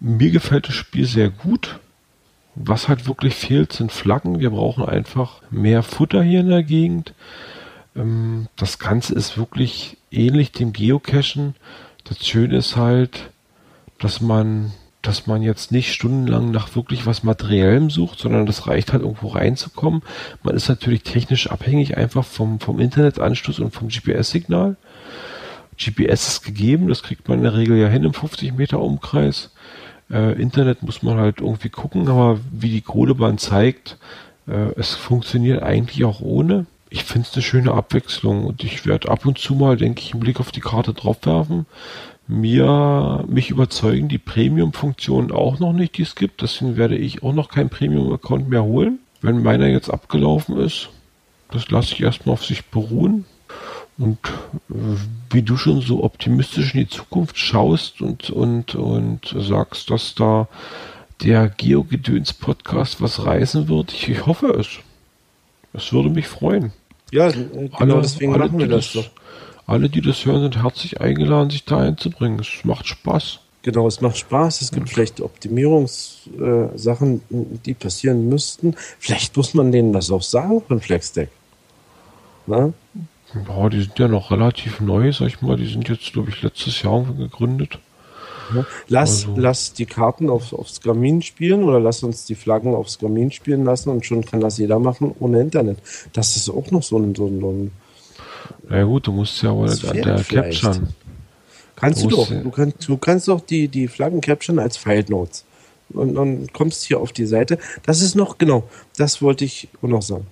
Mir 0.00 0.30
gefällt 0.30 0.68
das 0.68 0.74
Spiel 0.74 1.06
sehr 1.06 1.30
gut. 1.30 1.78
Was 2.54 2.88
halt 2.88 3.06
wirklich 3.06 3.34
fehlt, 3.34 3.72
sind 3.72 3.92
Flaggen. 3.92 4.38
Wir 4.40 4.50
brauchen 4.50 4.84
einfach 4.84 5.42
mehr 5.50 5.82
Futter 5.82 6.22
hier 6.22 6.40
in 6.40 6.48
der 6.48 6.62
Gegend. 6.62 7.12
Ähm, 7.94 8.46
das 8.56 8.78
Ganze 8.78 9.14
ist 9.14 9.36
wirklich 9.36 9.98
ähnlich 10.10 10.52
dem 10.52 10.72
Geocachen. 10.72 11.54
Das 12.04 12.24
Schöne 12.26 12.56
ist 12.56 12.76
halt, 12.76 13.30
dass 13.98 14.20
man, 14.20 14.72
dass 15.06 15.26
man 15.26 15.42
jetzt 15.42 15.70
nicht 15.70 15.92
stundenlang 15.92 16.50
nach 16.50 16.74
wirklich 16.74 17.06
was 17.06 17.22
Materiellem 17.22 17.90
sucht, 17.90 18.18
sondern 18.18 18.44
das 18.44 18.66
reicht 18.66 18.92
halt 18.92 19.02
irgendwo 19.02 19.28
reinzukommen. 19.28 20.02
Man 20.42 20.56
ist 20.56 20.68
natürlich 20.68 21.04
technisch 21.04 21.50
abhängig 21.50 21.96
einfach 21.96 22.24
vom, 22.24 22.58
vom 22.58 22.80
Internetanschluss 22.80 23.60
und 23.60 23.72
vom 23.72 23.88
GPS-Signal. 23.88 24.76
GPS 25.78 26.28
ist 26.28 26.44
gegeben, 26.44 26.88
das 26.88 27.02
kriegt 27.02 27.28
man 27.28 27.38
in 27.38 27.44
der 27.44 27.54
Regel 27.54 27.76
ja 27.76 27.88
hin 27.88 28.04
im 28.04 28.14
50 28.14 28.54
Meter 28.56 28.80
Umkreis. 28.80 29.52
Äh, 30.10 30.40
Internet 30.40 30.82
muss 30.82 31.02
man 31.02 31.18
halt 31.18 31.40
irgendwie 31.40 31.68
gucken, 31.68 32.08
aber 32.08 32.40
wie 32.50 32.70
die 32.70 32.80
Kohlebahn 32.80 33.38
zeigt, 33.38 33.98
äh, 34.48 34.72
es 34.76 34.94
funktioniert 34.94 35.62
eigentlich 35.62 36.04
auch 36.04 36.20
ohne. 36.20 36.66
Ich 36.90 37.04
finde 37.04 37.28
es 37.28 37.34
eine 37.34 37.42
schöne 37.42 37.72
Abwechslung 37.72 38.44
und 38.44 38.64
ich 38.64 38.86
werde 38.86 39.10
ab 39.10 39.26
und 39.26 39.38
zu 39.38 39.54
mal, 39.54 39.76
denke 39.76 40.00
ich, 40.00 40.12
einen 40.12 40.20
Blick 40.20 40.40
auf 40.40 40.50
die 40.50 40.60
Karte 40.60 40.94
drauf 40.94 41.18
werfen. 41.24 41.66
Mir, 42.28 43.24
mich 43.28 43.50
überzeugen 43.50 44.08
die 44.08 44.18
Premium-Funktionen 44.18 45.30
auch 45.30 45.60
noch 45.60 45.72
nicht, 45.72 45.96
die 45.96 46.02
es 46.02 46.16
gibt. 46.16 46.42
Deswegen 46.42 46.76
werde 46.76 46.96
ich 46.96 47.22
auch 47.22 47.32
noch 47.32 47.48
kein 47.48 47.68
Premium-Account 47.68 48.48
mehr 48.48 48.64
holen. 48.64 48.98
Wenn 49.22 49.42
meiner 49.42 49.68
jetzt 49.68 49.90
abgelaufen 49.90 50.58
ist, 50.58 50.88
das 51.50 51.70
lasse 51.70 51.94
ich 51.94 52.02
erstmal 52.02 52.34
auf 52.34 52.44
sich 52.44 52.66
beruhen. 52.66 53.24
Und 53.98 54.18
äh, 54.70 54.74
wie 55.30 55.42
du 55.42 55.56
schon 55.56 55.80
so 55.80 56.04
optimistisch 56.04 56.74
in 56.74 56.80
die 56.80 56.88
Zukunft 56.88 57.38
schaust 57.38 58.02
und, 58.02 58.30
und, 58.30 58.74
und 58.74 59.34
sagst, 59.38 59.90
dass 59.90 60.14
da 60.14 60.48
der 61.22 61.48
Geogedöns-Podcast 61.48 63.00
was 63.00 63.24
reißen 63.24 63.68
wird, 63.68 63.92
ich, 63.92 64.08
ich 64.08 64.26
hoffe 64.26 64.48
es. 64.48 64.68
Es 65.72 65.92
würde 65.92 66.10
mich 66.10 66.26
freuen. 66.26 66.72
Ja, 67.12 67.30
genau 67.30 67.76
alle, 67.76 68.00
deswegen 68.02 68.34
alle, 68.34 68.46
machen 68.46 68.58
wir 68.58 68.68
das 68.68 68.92
doch. 68.92 69.08
Alle, 69.66 69.88
die 69.88 70.00
das 70.00 70.24
hören, 70.24 70.42
sind 70.42 70.62
herzlich 70.62 71.00
eingeladen, 71.00 71.50
sich 71.50 71.64
da 71.64 71.78
einzubringen. 71.78 72.38
Es 72.38 72.64
macht 72.64 72.86
Spaß. 72.86 73.40
Genau, 73.62 73.88
es 73.88 74.00
macht 74.00 74.16
Spaß. 74.16 74.62
Es 74.62 74.70
gibt 74.70 74.88
vielleicht 74.88 75.20
Optimierungssachen, 75.20 77.16
äh, 77.16 77.44
die 77.64 77.74
passieren 77.74 78.28
müssten. 78.28 78.76
Vielleicht 79.00 79.36
muss 79.36 79.54
man 79.54 79.72
denen 79.72 79.92
das 79.92 80.12
auch 80.12 80.22
sagen 80.22 80.62
von 80.66 80.80
FlexDeck. 80.80 81.30
Na? 82.46 82.72
Ja, 83.34 83.68
die 83.68 83.80
sind 83.82 83.98
ja 83.98 84.06
noch 84.06 84.30
relativ 84.30 84.78
neu, 84.80 85.10
sag 85.12 85.26
ich 85.26 85.42
mal. 85.42 85.56
Die 85.56 85.66
sind 85.66 85.88
jetzt, 85.88 86.12
glaube 86.12 86.30
ich, 86.30 86.42
letztes 86.42 86.80
Jahr 86.82 87.02
gegründet. 87.18 87.80
Ja. 88.54 88.64
Lass, 88.86 89.26
also. 89.26 89.40
lass 89.40 89.72
die 89.72 89.86
Karten 89.86 90.30
auf, 90.30 90.52
aufs 90.52 90.80
Gamin 90.80 91.22
spielen 91.22 91.64
oder 91.64 91.80
lass 91.80 92.04
uns 92.04 92.24
die 92.24 92.36
Flaggen 92.36 92.72
aufs 92.72 93.00
Gamin 93.00 93.32
spielen 93.32 93.64
lassen 93.64 93.90
und 93.90 94.06
schon 94.06 94.24
kann 94.24 94.40
das 94.40 94.58
jeder 94.58 94.78
machen 94.78 95.12
ohne 95.18 95.40
Internet. 95.40 95.78
Das 96.12 96.36
ist 96.36 96.48
auch 96.48 96.70
noch 96.70 96.84
so 96.84 96.98
ein. 96.98 97.16
So 97.16 97.26
ein, 97.26 97.40
so 97.40 97.50
ein 97.50 97.72
Na 98.68 98.84
gut, 98.84 99.06
du 99.06 99.12
musst 99.12 99.42
ja 99.42 99.50
aber 99.50 99.70
an 99.70 100.02
der 100.02 100.24
capturen. 100.24 100.88
Kannst 101.76 102.04
du, 102.04 102.08
du 102.08 102.16
doch. 102.16 102.28
Du 102.28 102.50
kannst, 102.50 102.88
du 102.88 102.96
kannst 102.96 103.28
doch 103.28 103.40
die, 103.40 103.68
die 103.68 103.88
Flaggen 103.88 104.20
capturen 104.20 104.58
als 104.58 104.76
File 104.76 105.04
Notes. 105.08 105.44
Und 105.90 106.14
dann 106.14 106.48
kommst 106.52 106.84
hier 106.84 106.98
auf 107.00 107.12
die 107.12 107.26
Seite. 107.26 107.58
Das 107.84 108.00
ist 108.00 108.14
noch, 108.14 108.38
genau, 108.38 108.68
das 108.96 109.22
wollte 109.22 109.44
ich 109.44 109.68
auch 109.82 109.88
noch 109.88 110.02
sagen 110.02 110.26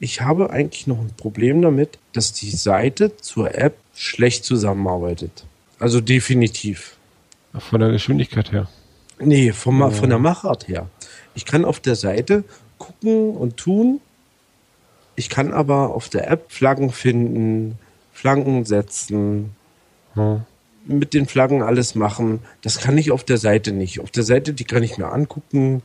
ich 0.00 0.20
habe 0.20 0.50
eigentlich 0.50 0.86
noch 0.86 0.98
ein 0.98 1.12
Problem 1.16 1.62
damit, 1.62 1.98
dass 2.12 2.32
die 2.32 2.50
Seite 2.50 3.16
zur 3.16 3.54
App 3.54 3.76
schlecht 3.94 4.44
zusammenarbeitet. 4.44 5.44
Also 5.78 6.00
definitiv. 6.00 6.96
Von 7.58 7.80
der 7.80 7.90
Geschwindigkeit 7.90 8.52
her? 8.52 8.68
Nee, 9.18 9.52
vom, 9.52 9.80
ja. 9.80 9.90
von 9.90 10.08
der 10.08 10.18
Machart 10.18 10.68
her. 10.68 10.88
Ich 11.34 11.44
kann 11.44 11.64
auf 11.64 11.80
der 11.80 11.96
Seite 11.96 12.44
gucken 12.78 13.30
und 13.36 13.56
tun. 13.56 14.00
Ich 15.18 15.28
kann 15.28 15.52
aber 15.52 15.96
auf 15.96 16.08
der 16.08 16.30
App 16.30 16.52
Flaggen 16.52 16.92
finden, 16.92 17.76
Flaggen 18.12 18.64
setzen, 18.64 19.50
hm. 20.14 20.42
mit 20.86 21.12
den 21.12 21.26
Flaggen 21.26 21.60
alles 21.60 21.96
machen. 21.96 22.38
Das 22.62 22.78
kann 22.78 22.96
ich 22.96 23.10
auf 23.10 23.24
der 23.24 23.36
Seite 23.36 23.72
nicht. 23.72 23.98
Auf 23.98 24.12
der 24.12 24.22
Seite, 24.22 24.52
die 24.52 24.62
kann 24.62 24.84
ich 24.84 24.96
mir 24.96 25.10
angucken, 25.10 25.82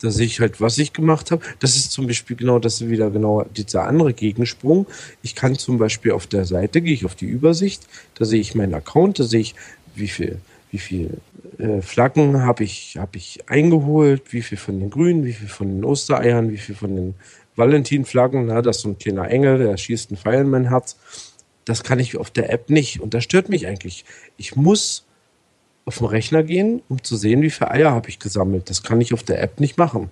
da 0.00 0.10
sehe 0.10 0.26
ich 0.26 0.40
halt, 0.40 0.60
was 0.60 0.78
ich 0.78 0.92
gemacht 0.92 1.30
habe. 1.30 1.44
Das 1.60 1.76
ist 1.76 1.92
zum 1.92 2.08
Beispiel 2.08 2.34
genau 2.34 2.58
das 2.58 2.84
wieder 2.88 3.08
genau 3.12 3.44
dieser 3.44 3.84
andere 3.84 4.14
Gegensprung. 4.14 4.86
Ich 5.22 5.36
kann 5.36 5.54
zum 5.54 5.78
Beispiel 5.78 6.10
auf 6.10 6.26
der 6.26 6.44
Seite, 6.44 6.82
gehe 6.82 6.94
ich 6.94 7.04
auf 7.04 7.14
die 7.14 7.26
Übersicht, 7.26 7.86
da 8.16 8.24
sehe 8.24 8.40
ich 8.40 8.56
meinen 8.56 8.74
Account, 8.74 9.20
da 9.20 9.22
sehe 9.22 9.42
ich, 9.42 9.54
wie 9.94 10.08
viel, 10.08 10.40
wie 10.72 10.78
viel 10.78 11.18
äh, 11.58 11.82
Flaggen 11.82 12.42
habe 12.42 12.64
ich, 12.64 12.96
habe 12.98 13.16
ich 13.16 13.44
eingeholt, 13.46 14.32
wie 14.32 14.42
viel 14.42 14.58
von 14.58 14.80
den 14.80 14.90
Grünen, 14.90 15.24
wie 15.24 15.34
viel 15.34 15.46
von 15.46 15.68
den 15.68 15.84
Ostereiern, 15.84 16.50
wie 16.50 16.58
viel 16.58 16.74
von 16.74 16.96
den 16.96 17.14
Valentin-Flaggen, 17.56 18.46
na, 18.46 18.62
das 18.62 18.76
ist 18.76 18.82
so 18.82 18.88
ein 18.90 18.98
kleiner 18.98 19.28
Engel, 19.28 19.58
der 19.58 19.76
schießt 19.76 20.10
einen 20.10 20.18
Pfeil 20.18 20.40
in 20.40 20.50
mein 20.50 20.68
Herz. 20.68 20.96
Das 21.64 21.84
kann 21.84 21.98
ich 21.98 22.16
auf 22.16 22.30
der 22.30 22.52
App 22.52 22.70
nicht 22.70 23.00
und 23.00 23.14
das 23.14 23.24
stört 23.24 23.48
mich 23.48 23.66
eigentlich. 23.66 24.04
Ich 24.36 24.56
muss 24.56 25.04
auf 25.84 25.98
den 25.98 26.06
Rechner 26.06 26.42
gehen, 26.42 26.82
um 26.88 27.02
zu 27.02 27.16
sehen, 27.16 27.42
wie 27.42 27.50
viele 27.50 27.70
Eier 27.70 27.92
habe 27.92 28.08
ich 28.08 28.18
gesammelt. 28.18 28.70
Das 28.70 28.82
kann 28.82 29.00
ich 29.00 29.12
auf 29.12 29.22
der 29.22 29.42
App 29.42 29.60
nicht 29.60 29.78
machen. 29.78 30.10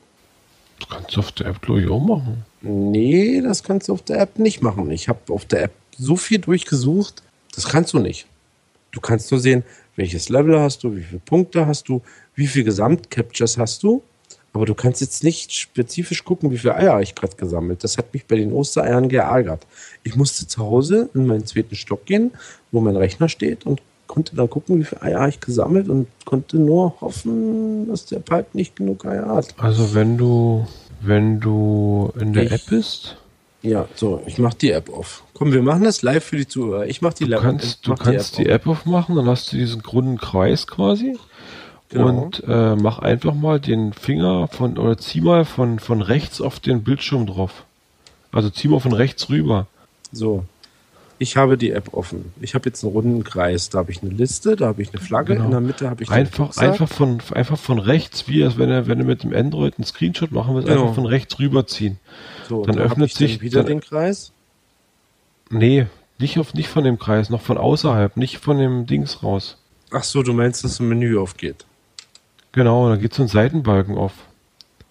Das 0.78 0.88
kannst 0.88 1.16
du 1.16 1.20
auf 1.20 1.32
der 1.32 1.46
App, 1.46 1.62
glaube 1.62 1.82
ich, 1.82 1.88
auch 1.88 2.00
machen. 2.00 2.44
Nee, 2.62 3.40
das 3.40 3.62
kannst 3.62 3.88
du 3.88 3.92
auf 3.92 4.02
der 4.02 4.20
App 4.20 4.38
nicht 4.38 4.62
machen. 4.62 4.90
Ich 4.90 5.08
habe 5.08 5.32
auf 5.32 5.44
der 5.44 5.64
App 5.64 5.72
so 5.96 6.16
viel 6.16 6.38
durchgesucht, 6.38 7.22
das 7.54 7.68
kannst 7.68 7.92
du 7.92 7.98
nicht. 7.98 8.26
Du 8.92 9.00
kannst 9.00 9.30
nur 9.30 9.40
sehen, 9.40 9.62
welches 9.96 10.28
Level 10.28 10.58
hast 10.58 10.82
du, 10.82 10.96
wie 10.96 11.02
viele 11.02 11.20
Punkte 11.20 11.66
hast 11.66 11.88
du, 11.88 12.02
wie 12.34 12.46
viele 12.46 12.64
Gesamtcaptures 12.64 13.58
hast 13.58 13.82
du. 13.82 14.02
Aber 14.52 14.66
du 14.66 14.74
kannst 14.74 15.00
jetzt 15.00 15.22
nicht 15.22 15.52
spezifisch 15.52 16.24
gucken, 16.24 16.50
wie 16.50 16.58
viele 16.58 16.74
Eier 16.74 17.00
ich 17.00 17.14
gerade 17.14 17.36
gesammelt. 17.36 17.84
Das 17.84 17.98
hat 17.98 18.12
mich 18.12 18.26
bei 18.26 18.36
den 18.36 18.52
Ostereiern 18.52 19.08
geärgert. 19.08 19.64
Ich 20.02 20.16
musste 20.16 20.46
zu 20.46 20.60
Hause 20.62 21.08
in 21.14 21.26
meinen 21.26 21.46
zweiten 21.46 21.76
Stock 21.76 22.04
gehen, 22.04 22.32
wo 22.72 22.80
mein 22.80 22.96
Rechner 22.96 23.28
steht 23.28 23.64
und 23.64 23.80
konnte 24.08 24.34
dann 24.34 24.50
gucken, 24.50 24.80
wie 24.80 24.84
viele 24.84 25.02
Eier 25.02 25.28
ich 25.28 25.38
gesammelt 25.38 25.88
und 25.88 26.08
konnte 26.24 26.58
nur 26.58 27.00
hoffen, 27.00 27.88
dass 27.88 28.06
der 28.06 28.18
Pipe 28.18 28.48
nicht 28.54 28.74
genug 28.74 29.04
Eier 29.06 29.28
hat. 29.28 29.54
Also 29.56 29.94
wenn 29.94 30.18
du, 30.18 30.66
wenn 31.00 31.38
du 31.38 32.12
in 32.18 32.32
der 32.32 32.46
ich, 32.46 32.52
App 32.52 32.66
bist. 32.68 33.16
Ja, 33.62 33.86
so, 33.94 34.20
ich 34.26 34.38
mach 34.38 34.54
die 34.54 34.72
App 34.72 34.92
auf. 34.92 35.22
Komm, 35.34 35.52
wir 35.52 35.62
machen 35.62 35.84
das 35.84 36.02
live 36.02 36.24
für 36.24 36.36
die 36.36 36.48
Zuhörer. 36.48 36.86
Ich 36.86 37.02
mach 37.02 37.12
die 37.12 37.26
du 37.26 37.38
kannst, 37.38 37.86
Du 37.86 37.94
kannst 37.94 38.38
die, 38.38 38.42
App, 38.42 38.46
die 38.46 38.50
App 38.50 38.66
aufmachen, 38.66 39.14
dann 39.14 39.26
hast 39.26 39.52
du 39.52 39.56
diesen 39.56 39.82
grünen 39.82 40.18
Kreis 40.18 40.66
quasi. 40.66 41.16
Genau. 41.90 42.06
Und 42.06 42.44
äh, 42.46 42.76
mach 42.76 43.00
einfach 43.00 43.34
mal 43.34 43.60
den 43.60 43.92
Finger 43.92 44.48
von, 44.48 44.78
oder 44.78 44.96
zieh 44.96 45.20
mal 45.20 45.44
von, 45.44 45.78
von 45.78 46.02
rechts 46.02 46.40
auf 46.40 46.60
den 46.60 46.84
Bildschirm 46.84 47.26
drauf. 47.26 47.64
Also 48.32 48.48
zieh 48.48 48.68
mal 48.68 48.80
von 48.80 48.92
rechts 48.92 49.28
rüber. 49.28 49.66
So, 50.12 50.44
ich 51.20 51.36
habe 51.36 51.58
die 51.58 51.70
App 51.72 51.92
offen. 51.92 52.32
Ich 52.40 52.54
habe 52.54 52.70
jetzt 52.70 52.82
einen 52.82 52.94
runden 52.94 53.24
Kreis. 53.24 53.68
Da 53.68 53.80
habe 53.80 53.90
ich 53.90 54.02
eine 54.02 54.10
Liste, 54.10 54.56
da 54.56 54.68
habe 54.68 54.80
ich 54.80 54.88
eine 54.94 55.02
Flagge, 55.02 55.34
genau. 55.34 55.44
in 55.44 55.50
der 55.50 55.60
Mitte 55.60 55.90
habe 55.90 56.02
ich 56.02 56.10
einfach 56.10 56.56
einfach 56.56 56.88
von 56.88 57.20
einfach 57.34 57.58
von 57.58 57.78
rechts, 57.78 58.26
wie 58.26 58.42
als 58.42 58.56
wenn 58.56 58.70
er 58.70 58.86
wenn 58.86 59.00
er 59.00 59.04
mit 59.04 59.22
dem 59.22 59.34
Android 59.34 59.74
einen 59.76 59.84
Screenshot 59.84 60.32
machen 60.32 60.54
will, 60.54 60.62
genau. 60.62 60.80
einfach 60.80 60.94
von 60.94 61.04
rechts 61.04 61.38
rüberziehen. 61.38 61.98
So, 62.48 62.64
dann 62.64 62.76
da 62.76 62.84
öffnet 62.84 63.12
sich 63.12 63.34
dann 63.34 63.42
wieder 63.42 63.58
dann, 63.58 63.66
den 63.66 63.80
Kreis. 63.82 64.32
Nee, 65.50 65.88
nicht 66.18 66.38
auf 66.38 66.54
nicht 66.54 66.68
von 66.68 66.84
dem 66.84 66.98
Kreis, 66.98 67.28
noch 67.28 67.42
von 67.42 67.58
außerhalb, 67.58 68.16
nicht 68.16 68.38
von 68.38 68.56
dem 68.56 68.86
Dings 68.86 69.22
raus. 69.22 69.58
Ach 69.90 70.04
so, 70.04 70.22
du 70.22 70.32
meinst, 70.32 70.64
dass 70.64 70.80
ein 70.80 70.88
Menü 70.88 71.18
aufgeht. 71.18 71.66
Genau, 72.52 72.88
da 72.88 72.96
geht 72.96 73.14
so 73.14 73.22
ein 73.22 73.28
Seitenbalken 73.28 73.96
auf. 73.96 74.12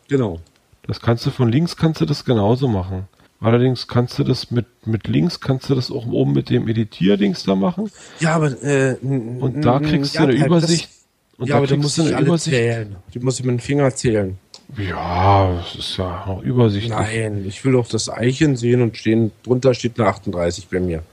Genau. 0.08 0.40
Das 0.84 1.02
kannst 1.02 1.26
du 1.26 1.30
von 1.30 1.52
links 1.52 1.76
kannst 1.78 2.02
du 2.02 2.06
das 2.06 2.26
genauso 2.26 2.68
machen. 2.68 3.08
Allerdings 3.42 3.88
kannst 3.88 4.20
du 4.20 4.24
das 4.24 4.52
mit, 4.52 4.66
mit 4.86 5.08
Links, 5.08 5.40
kannst 5.40 5.70
du 5.70 5.76
das 5.76 5.92
auch 5.92 6.06
oben 6.08 6.34
mit 6.34 6.50
dem 6.50 6.68
Editierdings 6.68 7.44
da 7.44 7.56
machen. 7.56 7.90
Ja, 8.20 8.36
aber 8.36 8.52
äh, 8.64 8.96
und 9.02 9.62
da 9.62 9.80
kriegst 9.80 10.16
du 10.16 10.24
eine 10.24 10.34
Übersicht. 10.34 10.90
Das, 11.38 11.48
ja, 11.48 11.56
aber 11.56 11.68
da 11.68 11.78
musst 11.78 11.98
du 11.98 12.02
eine 12.02 12.20
Übersicht. 12.20 12.54
Zählen. 12.54 12.98
Die 13.14 13.20
muss 13.20 13.40
ich 13.40 13.46
mit 13.46 13.54
dem 13.54 13.60
Finger 13.60 13.96
zählen. 13.96 14.38
Ja, 14.78 15.54
das 15.56 15.76
ist 15.76 15.98
ja 15.98 16.26
noch 16.28 16.44
übersichtlich. 16.44 16.92
Nein, 16.92 17.46
ich 17.48 17.64
will 17.64 17.72
doch 17.72 17.88
das 17.88 18.10
Eichen 18.10 18.58
sehen 18.58 18.82
und 18.82 18.98
stehen, 18.98 19.32
drunter 19.44 19.74
steht 19.74 20.00
eine 20.00 20.10
38 20.10 20.68
bei 20.68 20.82
mir. 20.82 21.04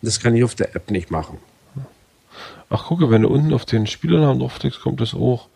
Das 0.00 0.20
kann 0.20 0.36
ich 0.36 0.44
auf 0.44 0.54
der 0.54 0.76
App 0.76 0.90
nicht 0.90 1.10
machen. 1.10 1.38
Ach, 2.70 2.86
gucke, 2.86 3.10
wenn 3.10 3.22
du 3.22 3.28
unten 3.28 3.52
auf 3.52 3.64
den 3.64 3.86
Spielernamen 3.86 4.38
draufklickst, 4.38 4.80
kommt 4.80 5.00
das 5.00 5.12
auch. 5.12 5.48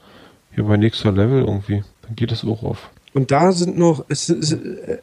Hier 0.59 0.67
bei 0.67 0.77
nächster 0.77 1.13
Level 1.13 1.45
irgendwie. 1.45 1.85
Dann 2.03 2.17
geht 2.17 2.33
es 2.33 2.45
auch 2.45 2.65
auf. 2.65 2.91
Und 3.15 3.31
da 3.31 3.53
sind 3.53 3.79
noch, 3.79 4.05
es, 4.09 4.29
es, 4.29 4.59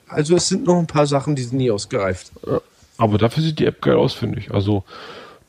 also 0.06 0.36
es 0.36 0.50
sind 0.50 0.66
noch 0.66 0.78
ein 0.78 0.86
paar 0.86 1.08
Sachen, 1.08 1.34
die 1.34 1.44
sind 1.44 1.60
nie 1.60 1.72
ausgereift. 1.72 2.34
Aber 2.98 3.18
dafür 3.18 3.42
sieht 3.42 3.60
die 3.60 3.66
App 3.66 3.82
geil 3.82 3.96
aus, 3.96 4.12
finde 4.12 4.40
ich. 4.40 4.52
Also 4.52 4.84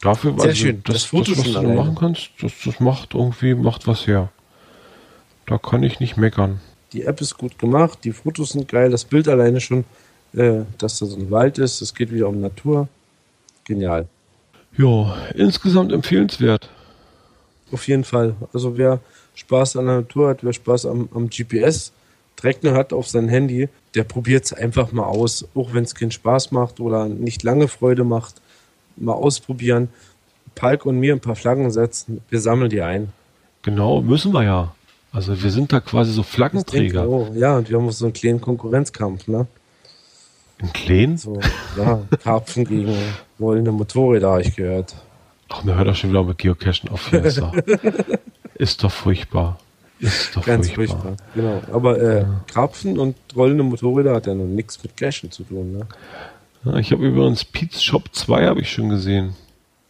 dafür, 0.00 0.34
Sehr 0.34 0.50
also, 0.50 0.54
schön. 0.54 0.80
Das, 0.84 0.94
Das 0.94 1.04
Foto 1.06 1.32
das, 1.32 1.40
was 1.40 1.52
du 1.54 1.68
machen 1.74 1.96
kannst, 1.98 2.30
das, 2.40 2.52
das 2.64 2.78
macht 2.78 3.14
irgendwie, 3.14 3.56
macht 3.56 3.88
was 3.88 4.06
her. 4.06 4.28
Da 5.46 5.58
kann 5.58 5.82
ich 5.82 5.98
nicht 5.98 6.16
meckern. 6.16 6.60
Die 6.92 7.02
App 7.02 7.20
ist 7.20 7.36
gut 7.36 7.58
gemacht, 7.58 7.98
die 8.04 8.12
Fotos 8.12 8.50
sind 8.50 8.68
geil, 8.68 8.90
das 8.90 9.06
Bild 9.06 9.26
alleine 9.26 9.60
schon, 9.60 9.84
äh, 10.34 10.60
dass 10.78 11.00
da 11.00 11.06
so 11.06 11.16
ein 11.16 11.32
Wald 11.32 11.58
ist, 11.58 11.80
es 11.80 11.92
geht 11.92 12.12
wieder 12.12 12.28
um 12.28 12.40
Natur. 12.40 12.86
Genial. 13.64 14.06
Ja, 14.78 15.16
insgesamt 15.34 15.90
empfehlenswert. 15.90 16.70
Auf 17.72 17.88
jeden 17.88 18.04
Fall. 18.04 18.36
Also 18.52 18.78
wer 18.78 19.00
Spaß 19.36 19.76
an 19.76 19.86
der 19.86 19.96
Natur 19.96 20.30
hat, 20.30 20.42
wer 20.42 20.52
Spaß 20.52 20.86
am, 20.86 21.08
am 21.14 21.28
GPS 21.28 21.92
Tracker 22.36 22.74
hat 22.74 22.92
auf 22.92 23.08
sein 23.08 23.28
Handy, 23.28 23.68
der 23.94 24.04
probiert 24.04 24.44
es 24.44 24.52
einfach 24.52 24.92
mal 24.92 25.04
aus. 25.04 25.46
Auch 25.54 25.72
wenn 25.72 25.84
es 25.84 25.94
keinen 25.94 26.10
Spaß 26.10 26.52
macht 26.52 26.80
oder 26.80 27.08
nicht 27.08 27.42
lange 27.42 27.68
Freude 27.68 28.04
macht, 28.04 28.42
mal 28.96 29.14
ausprobieren. 29.14 29.88
Palk 30.54 30.86
und 30.86 30.98
mir 30.98 31.14
ein 31.14 31.20
paar 31.20 31.36
Flaggen 31.36 31.70
setzen, 31.70 32.20
wir 32.30 32.40
sammeln 32.40 32.70
die 32.70 32.82
ein. 32.82 33.12
Genau, 33.62 34.00
müssen 34.00 34.32
wir 34.32 34.44
ja. 34.44 34.74
Also 35.12 35.42
wir 35.42 35.50
sind 35.50 35.72
da 35.72 35.80
quasi 35.80 36.12
so 36.12 36.22
Flaggenträger. 36.22 37.08
Oh, 37.08 37.28
ja, 37.34 37.56
und 37.56 37.68
wir 37.70 37.78
haben 37.78 37.88
auch 37.88 37.92
so 37.92 38.04
einen 38.06 38.12
kleinen 38.12 38.40
Konkurrenzkampf, 38.40 39.28
ne? 39.28 39.46
In 40.58 40.72
Kleen? 40.72 41.18
So, 41.18 41.40
ja, 41.76 42.02
Karpfen 42.22 42.64
gegen 42.64 42.94
rollende 43.38 43.72
Motorräder, 43.72 44.30
habe 44.30 44.42
ich 44.42 44.56
gehört. 44.56 44.94
Ach, 45.48 45.64
mir 45.64 45.76
hört 45.76 45.88
doch 45.88 45.94
schon 45.96 46.10
wieder 46.10 46.24
mit 46.24 46.38
Geocachen 46.38 46.88
auf. 46.90 47.12
Ist, 47.12 47.38
doch, 47.38 47.54
ist 48.54 48.82
doch 48.82 48.90
furchtbar. 48.90 49.58
Ist 49.98 50.36
doch 50.36 50.44
Ganz 50.44 50.70
furchtbar. 50.70 51.02
furchtbar. 51.02 51.26
Genau. 51.34 51.62
Aber 51.72 52.00
äh, 52.00 52.24
Karpfen 52.52 52.98
und 52.98 53.16
rollende 53.34 53.62
Motorräder 53.64 54.14
hat 54.14 54.26
ja 54.26 54.34
noch 54.34 54.44
nichts 54.44 54.82
mit 54.82 54.96
Cashen 54.96 55.30
zu 55.30 55.44
tun, 55.44 55.72
ne? 55.72 55.86
Ja, 56.64 56.76
ich 56.78 56.90
habe 56.92 57.06
übrigens 57.06 57.44
Pete's 57.44 57.82
Shop 57.82 58.08
2 58.12 58.46
habe 58.46 58.60
ich 58.60 58.70
schon 58.70 58.88
gesehen. 58.88 59.34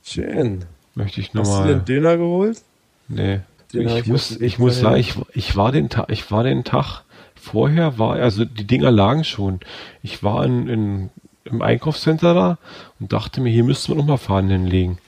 Schön. 0.05 0.65
Möchte 0.95 1.21
ich 1.21 1.29
Hast 1.29 1.35
du 1.35 1.39
dir 1.43 1.45
nochmal. 1.51 1.73
einen 1.73 1.85
Döner 1.85 2.17
geholt? 2.17 2.63
Nee. 3.09 3.41
Den 3.73 3.89
Ich 3.89 4.07
muss, 4.07 4.31
ich 4.41 4.59
muss 4.59 4.79
sagen, 4.79 4.97
ich, 4.97 5.15
ich 5.33 5.57
war 5.57 5.73
den 5.73 5.89
Tag, 5.89 6.07
ich 6.11 6.31
war 6.31 6.45
den 6.45 6.63
Tag 6.65 7.03
vorher, 7.35 7.99
war, 7.99 8.15
also 8.17 8.45
die 8.45 8.67
Dinger 8.67 8.91
lagen 8.91 9.25
schon. 9.25 9.61
Ich 10.03 10.23
war 10.23 10.45
in, 10.45 10.69
in, 10.69 11.11
im 11.45 11.63
Einkaufscenter 11.63 12.35
da 12.35 12.59
und 13.01 13.13
dachte 13.13 13.41
mir, 13.41 13.51
hier 13.51 13.65
müssten 13.65 13.93
wir 13.93 13.97
nochmal 13.97 14.19
Fahnen 14.19 14.51
hinlegen. 14.51 14.99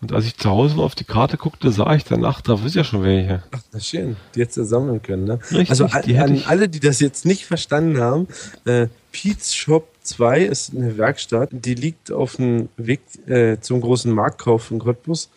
Und 0.00 0.12
als 0.12 0.26
ich 0.26 0.36
zu 0.36 0.48
Hause 0.48 0.76
auf 0.76 0.94
die 0.94 1.04
Karte 1.04 1.36
guckte, 1.36 1.72
sah 1.72 1.94
ich 1.94 2.04
danach, 2.04 2.40
da 2.40 2.54
ist 2.64 2.76
ja 2.76 2.84
schon 2.84 3.02
welche. 3.02 3.42
Ach, 3.50 3.60
na 3.72 3.80
schön. 3.80 4.16
Die 4.34 4.40
jetzt 4.40 4.54
sammeln 4.54 5.02
können, 5.02 5.24
ne? 5.24 5.40
Richtig, 5.50 5.70
also 5.70 5.86
die 6.04 6.16
hätte 6.16 6.32
an 6.32 6.42
alle, 6.46 6.68
die 6.68 6.80
das 6.80 7.00
jetzt 7.00 7.24
nicht 7.24 7.46
verstanden 7.46 7.98
haben, 8.00 8.28
äh, 8.64 8.86
Pete's 9.10 9.54
Shop 9.54 9.88
2 10.02 10.42
ist 10.42 10.74
eine 10.74 10.96
Werkstatt, 10.98 11.50
die 11.52 11.74
liegt 11.74 12.12
auf 12.12 12.36
dem 12.36 12.68
Weg 12.76 13.00
äh, 13.26 13.58
zum 13.60 13.80
großen 13.80 14.12
Marktkauf 14.12 14.70
in 14.70 14.78
Cottbus. 14.78 15.30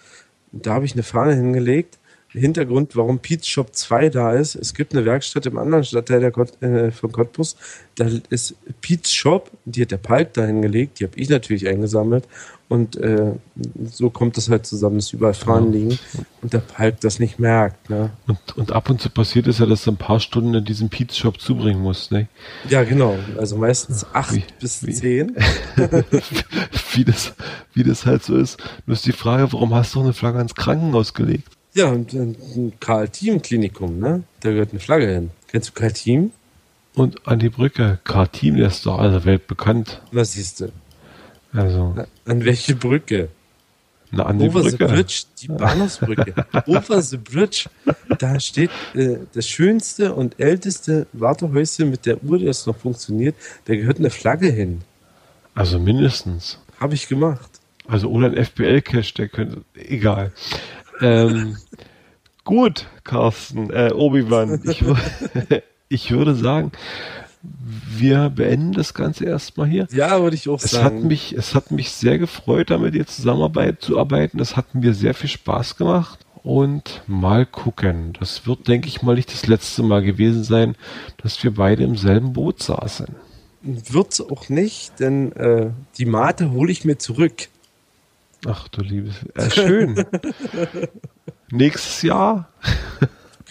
Da 0.52 0.74
habe 0.74 0.86
ich 0.86 0.94
eine 0.94 1.04
Fahne 1.04 1.36
hingelegt. 1.36 1.98
Hintergrund, 2.30 2.96
warum 2.96 3.20
Pete's 3.20 3.48
Shop 3.48 3.76
2 3.76 4.10
da 4.10 4.34
ist. 4.34 4.56
Es 4.56 4.74
gibt 4.74 4.94
eine 4.94 5.06
Werkstatt 5.06 5.46
im 5.48 5.58
anderen 5.58 5.84
Stadtteil 5.84 6.22
der 6.22 6.32
Kott, 6.32 6.62
äh, 6.62 6.92
von 6.92 7.12
Cottbus. 7.12 7.58
Da 7.96 8.08
ist 8.30 8.56
Pete's 8.80 9.12
Shop, 9.12 9.52
die 9.66 9.82
hat 9.82 9.92
der 9.92 9.98
Palk 9.98 10.34
da 10.34 10.46
hingelegt. 10.46 11.00
Die 11.00 11.06
habe 11.06 11.18
ich 11.18 11.30
natürlich 11.30 11.68
eingesammelt. 11.68 12.26
Und 12.72 12.96
äh, 12.96 13.34
so 13.84 14.10
kommt 14.10 14.38
das 14.38 14.48
halt 14.50 14.66
zusammen, 14.66 14.96
dass 14.96 15.12
überall 15.12 15.34
Fahnen 15.34 15.74
liegen. 15.74 16.00
Und 16.42 16.54
der 16.54 16.60
Palk 16.60 17.02
das 17.02 17.20
nicht 17.20 17.38
merkt. 17.38 17.90
Ne? 17.90 18.12
Und, 18.28 18.40
und 18.58 18.72
ab 18.72 18.90
und 18.90 19.02
zu 19.02 19.10
passiert 19.10 19.46
es 19.48 19.58
ja, 19.60 19.66
dass 19.66 19.84
du 19.84 19.92
ein 19.92 19.98
paar 19.98 20.22
Stunden 20.22 20.54
in 20.54 20.64
diesem 20.64 20.88
Pete's 20.88 21.18
Shop 21.18 21.42
zubringen 21.42 21.82
musst, 21.82 22.14
ne? 22.14 22.30
Ja, 22.70 22.86
genau. 22.86 23.18
Also 23.38 23.58
meistens 23.58 24.06
acht 24.14 24.34
Wie- 24.36 24.44
bis 24.62 24.88
wie- 24.88 24.94
zehn. 24.94 25.36
wie, 26.94 27.04
das, 27.04 27.34
wie 27.74 27.84
das 27.84 28.06
halt 28.06 28.24
so 28.24 28.38
ist. 28.38 28.58
Nur 28.86 28.94
ist 28.94 29.06
die 29.06 29.12
Frage, 29.12 29.52
warum 29.52 29.76
hast 29.76 29.94
du 29.96 30.00
eine 30.00 30.14
Flagge 30.14 30.38
ans 30.38 30.56
Krankenhaus 30.56 31.14
gelegt? 31.14 31.50
Ja, 31.74 31.90
und 31.90 32.14
ein 32.14 32.72
Karl-Team-Klinikum, 32.80 34.00
ne? 34.00 34.24
Da 34.40 34.50
gehört 34.52 34.72
eine 34.72 34.80
Flagge 34.80 35.08
hin. 35.14 35.32
Kennst 35.50 35.68
du 35.68 35.74
Karl-Team? 35.74 36.32
Und 36.94 37.28
an 37.28 37.40
die 37.40 37.50
Brücke, 37.50 38.00
K-Team, 38.06 38.56
der 38.56 38.68
ist 38.68 38.86
doch 38.86 39.00
also 39.00 39.26
weltbekannt. 39.26 40.02
Was 40.14 40.34
siehst 40.34 40.62
du? 40.62 40.72
Also, 41.54 41.96
An 42.26 42.46
welche 42.46 42.76
Brücke? 42.76 43.30
na, 44.12 44.26
an 44.26 44.40
die 44.40 44.48
Over 44.50 44.64
the 44.64 44.78
Brücke. 44.78 44.88
Bridge, 44.94 45.24
die 45.42 45.48
Bahnhofsbrücke. 45.50 46.34
Over 46.66 47.02
the 47.02 47.18
Bridge, 47.18 47.70
da 48.20 48.40
steht 48.40 48.72
äh, 48.94 49.18
das 49.34 49.48
schönste 49.48 50.14
und 50.14 50.40
älteste 50.40 51.08
Wartehäuschen 51.14 51.90
mit 51.90 52.06
der 52.06 52.22
Uhr, 52.24 52.40
das 52.40 52.66
noch 52.66 52.76
funktioniert. 52.78 53.36
Da 53.66 53.76
gehört 53.76 54.00
eine 54.00 54.10
Flagge 54.10 54.50
hin. 54.50 54.82
Also 55.56 55.80
mindestens. 55.80 56.60
Habe 56.80 56.94
ich 56.94 57.08
gemacht. 57.08 57.50
Also 57.88 58.10
oder 58.10 58.28
ein 58.28 58.38
FPL-Cache, 58.38 59.14
der 59.16 59.28
könnte. 59.30 59.62
Egal. 59.76 60.32
Ähm, 61.02 61.58
gut, 62.44 62.88
Carsten, 63.04 63.70
äh, 63.72 63.92
Obi-Wan. 63.94 64.62
Ich, 64.66 64.84
ich 65.90 66.12
würde 66.12 66.36
sagen, 66.36 66.72
wir 67.44 68.30
beenden 68.30 68.74
das 68.74 68.94
Ganze 68.94 69.26
erstmal 69.26 69.68
hier. 69.68 69.88
Ja, 69.92 70.22
würde 70.22 70.36
ich 70.36 70.48
auch 70.48 70.62
Es 70.62 70.74
hat 70.74 70.94
sagen. 70.94 71.08
mich, 71.08 71.34
es 71.34 71.56
hat 71.56 71.72
mich 71.72 71.92
sehr 71.92 72.18
gefreut, 72.20 72.70
da 72.70 72.78
mit 72.78 72.94
dir 72.94 73.08
zusammenarbeit 73.08 73.82
zu 73.82 74.00
arbeiten. 74.00 74.40
Es 74.40 74.56
hat 74.56 74.76
mir 74.76 74.94
sehr 74.94 75.14
viel 75.14 75.30
Spaß 75.30 75.76
gemacht. 75.78 76.20
Und 76.44 77.04
mal 77.06 77.46
gucken. 77.46 78.14
Das 78.20 78.48
wird, 78.48 78.68
denke 78.68 78.88
ich 78.88 79.04
mal, 79.04 79.16
nicht 79.16 79.32
das 79.32 79.46
letzte 79.46 79.84
Mal 79.84 80.02
gewesen 80.02 80.44
sein, 80.44 80.76
dass 81.22 81.44
wir 81.44 81.54
beide 81.54 81.84
im 81.84 81.96
selben 81.98 82.34
Boot 82.34 82.64
saßen. 82.64 83.08
Wird's 83.62 84.20
auch 84.22 84.50
nicht, 84.50 85.00
denn 85.00 85.32
äh, 85.34 85.70
die 86.00 86.06
Mate 86.06 86.52
hole 86.52 86.72
ich 86.72 86.84
mir 86.84 86.98
zurück. 86.98 87.48
Ach 88.48 88.68
du 88.70 88.82
liebes. 88.82 89.16
Äh, 89.36 89.52
schön. 89.52 90.04
Nächstes 91.52 92.02
Jahr. 92.02 92.50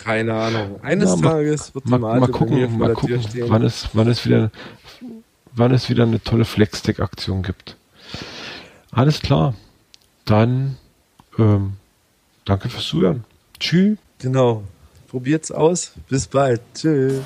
Keine 0.02 0.34
Ahnung. 0.34 0.80
Eines 0.82 1.16
mal- 1.16 1.30
Tages 1.30 1.74
wird 1.74 1.86
die 1.86 1.90
Mal, 1.90 1.98
Mate 1.98 2.20
mal 2.20 2.28
gucken, 2.30 2.78
mal 2.78 2.94
gucken, 2.94 3.22
wann 3.48 3.62
es, 3.62 3.88
wann 3.92 4.08
es 4.08 4.24
wieder, 4.24 4.50
wann 5.52 5.72
es 5.72 5.88
wieder 5.90 6.04
eine 6.04 6.22
tolle 6.22 6.44
Flextech-Aktion 6.44 7.42
gibt. 7.42 7.76
Alles 8.92 9.20
klar. 9.20 9.54
Dann, 10.24 10.76
ähm, 11.38 11.74
danke 12.44 12.68
fürs 12.68 12.86
Zuhören. 12.86 13.24
Tschüss. 13.58 13.98
Genau. 14.18 14.64
Probiert's 15.08 15.50
aus. 15.50 15.92
Bis 16.08 16.26
bald. 16.26 16.60
Tschüss. 16.74 17.20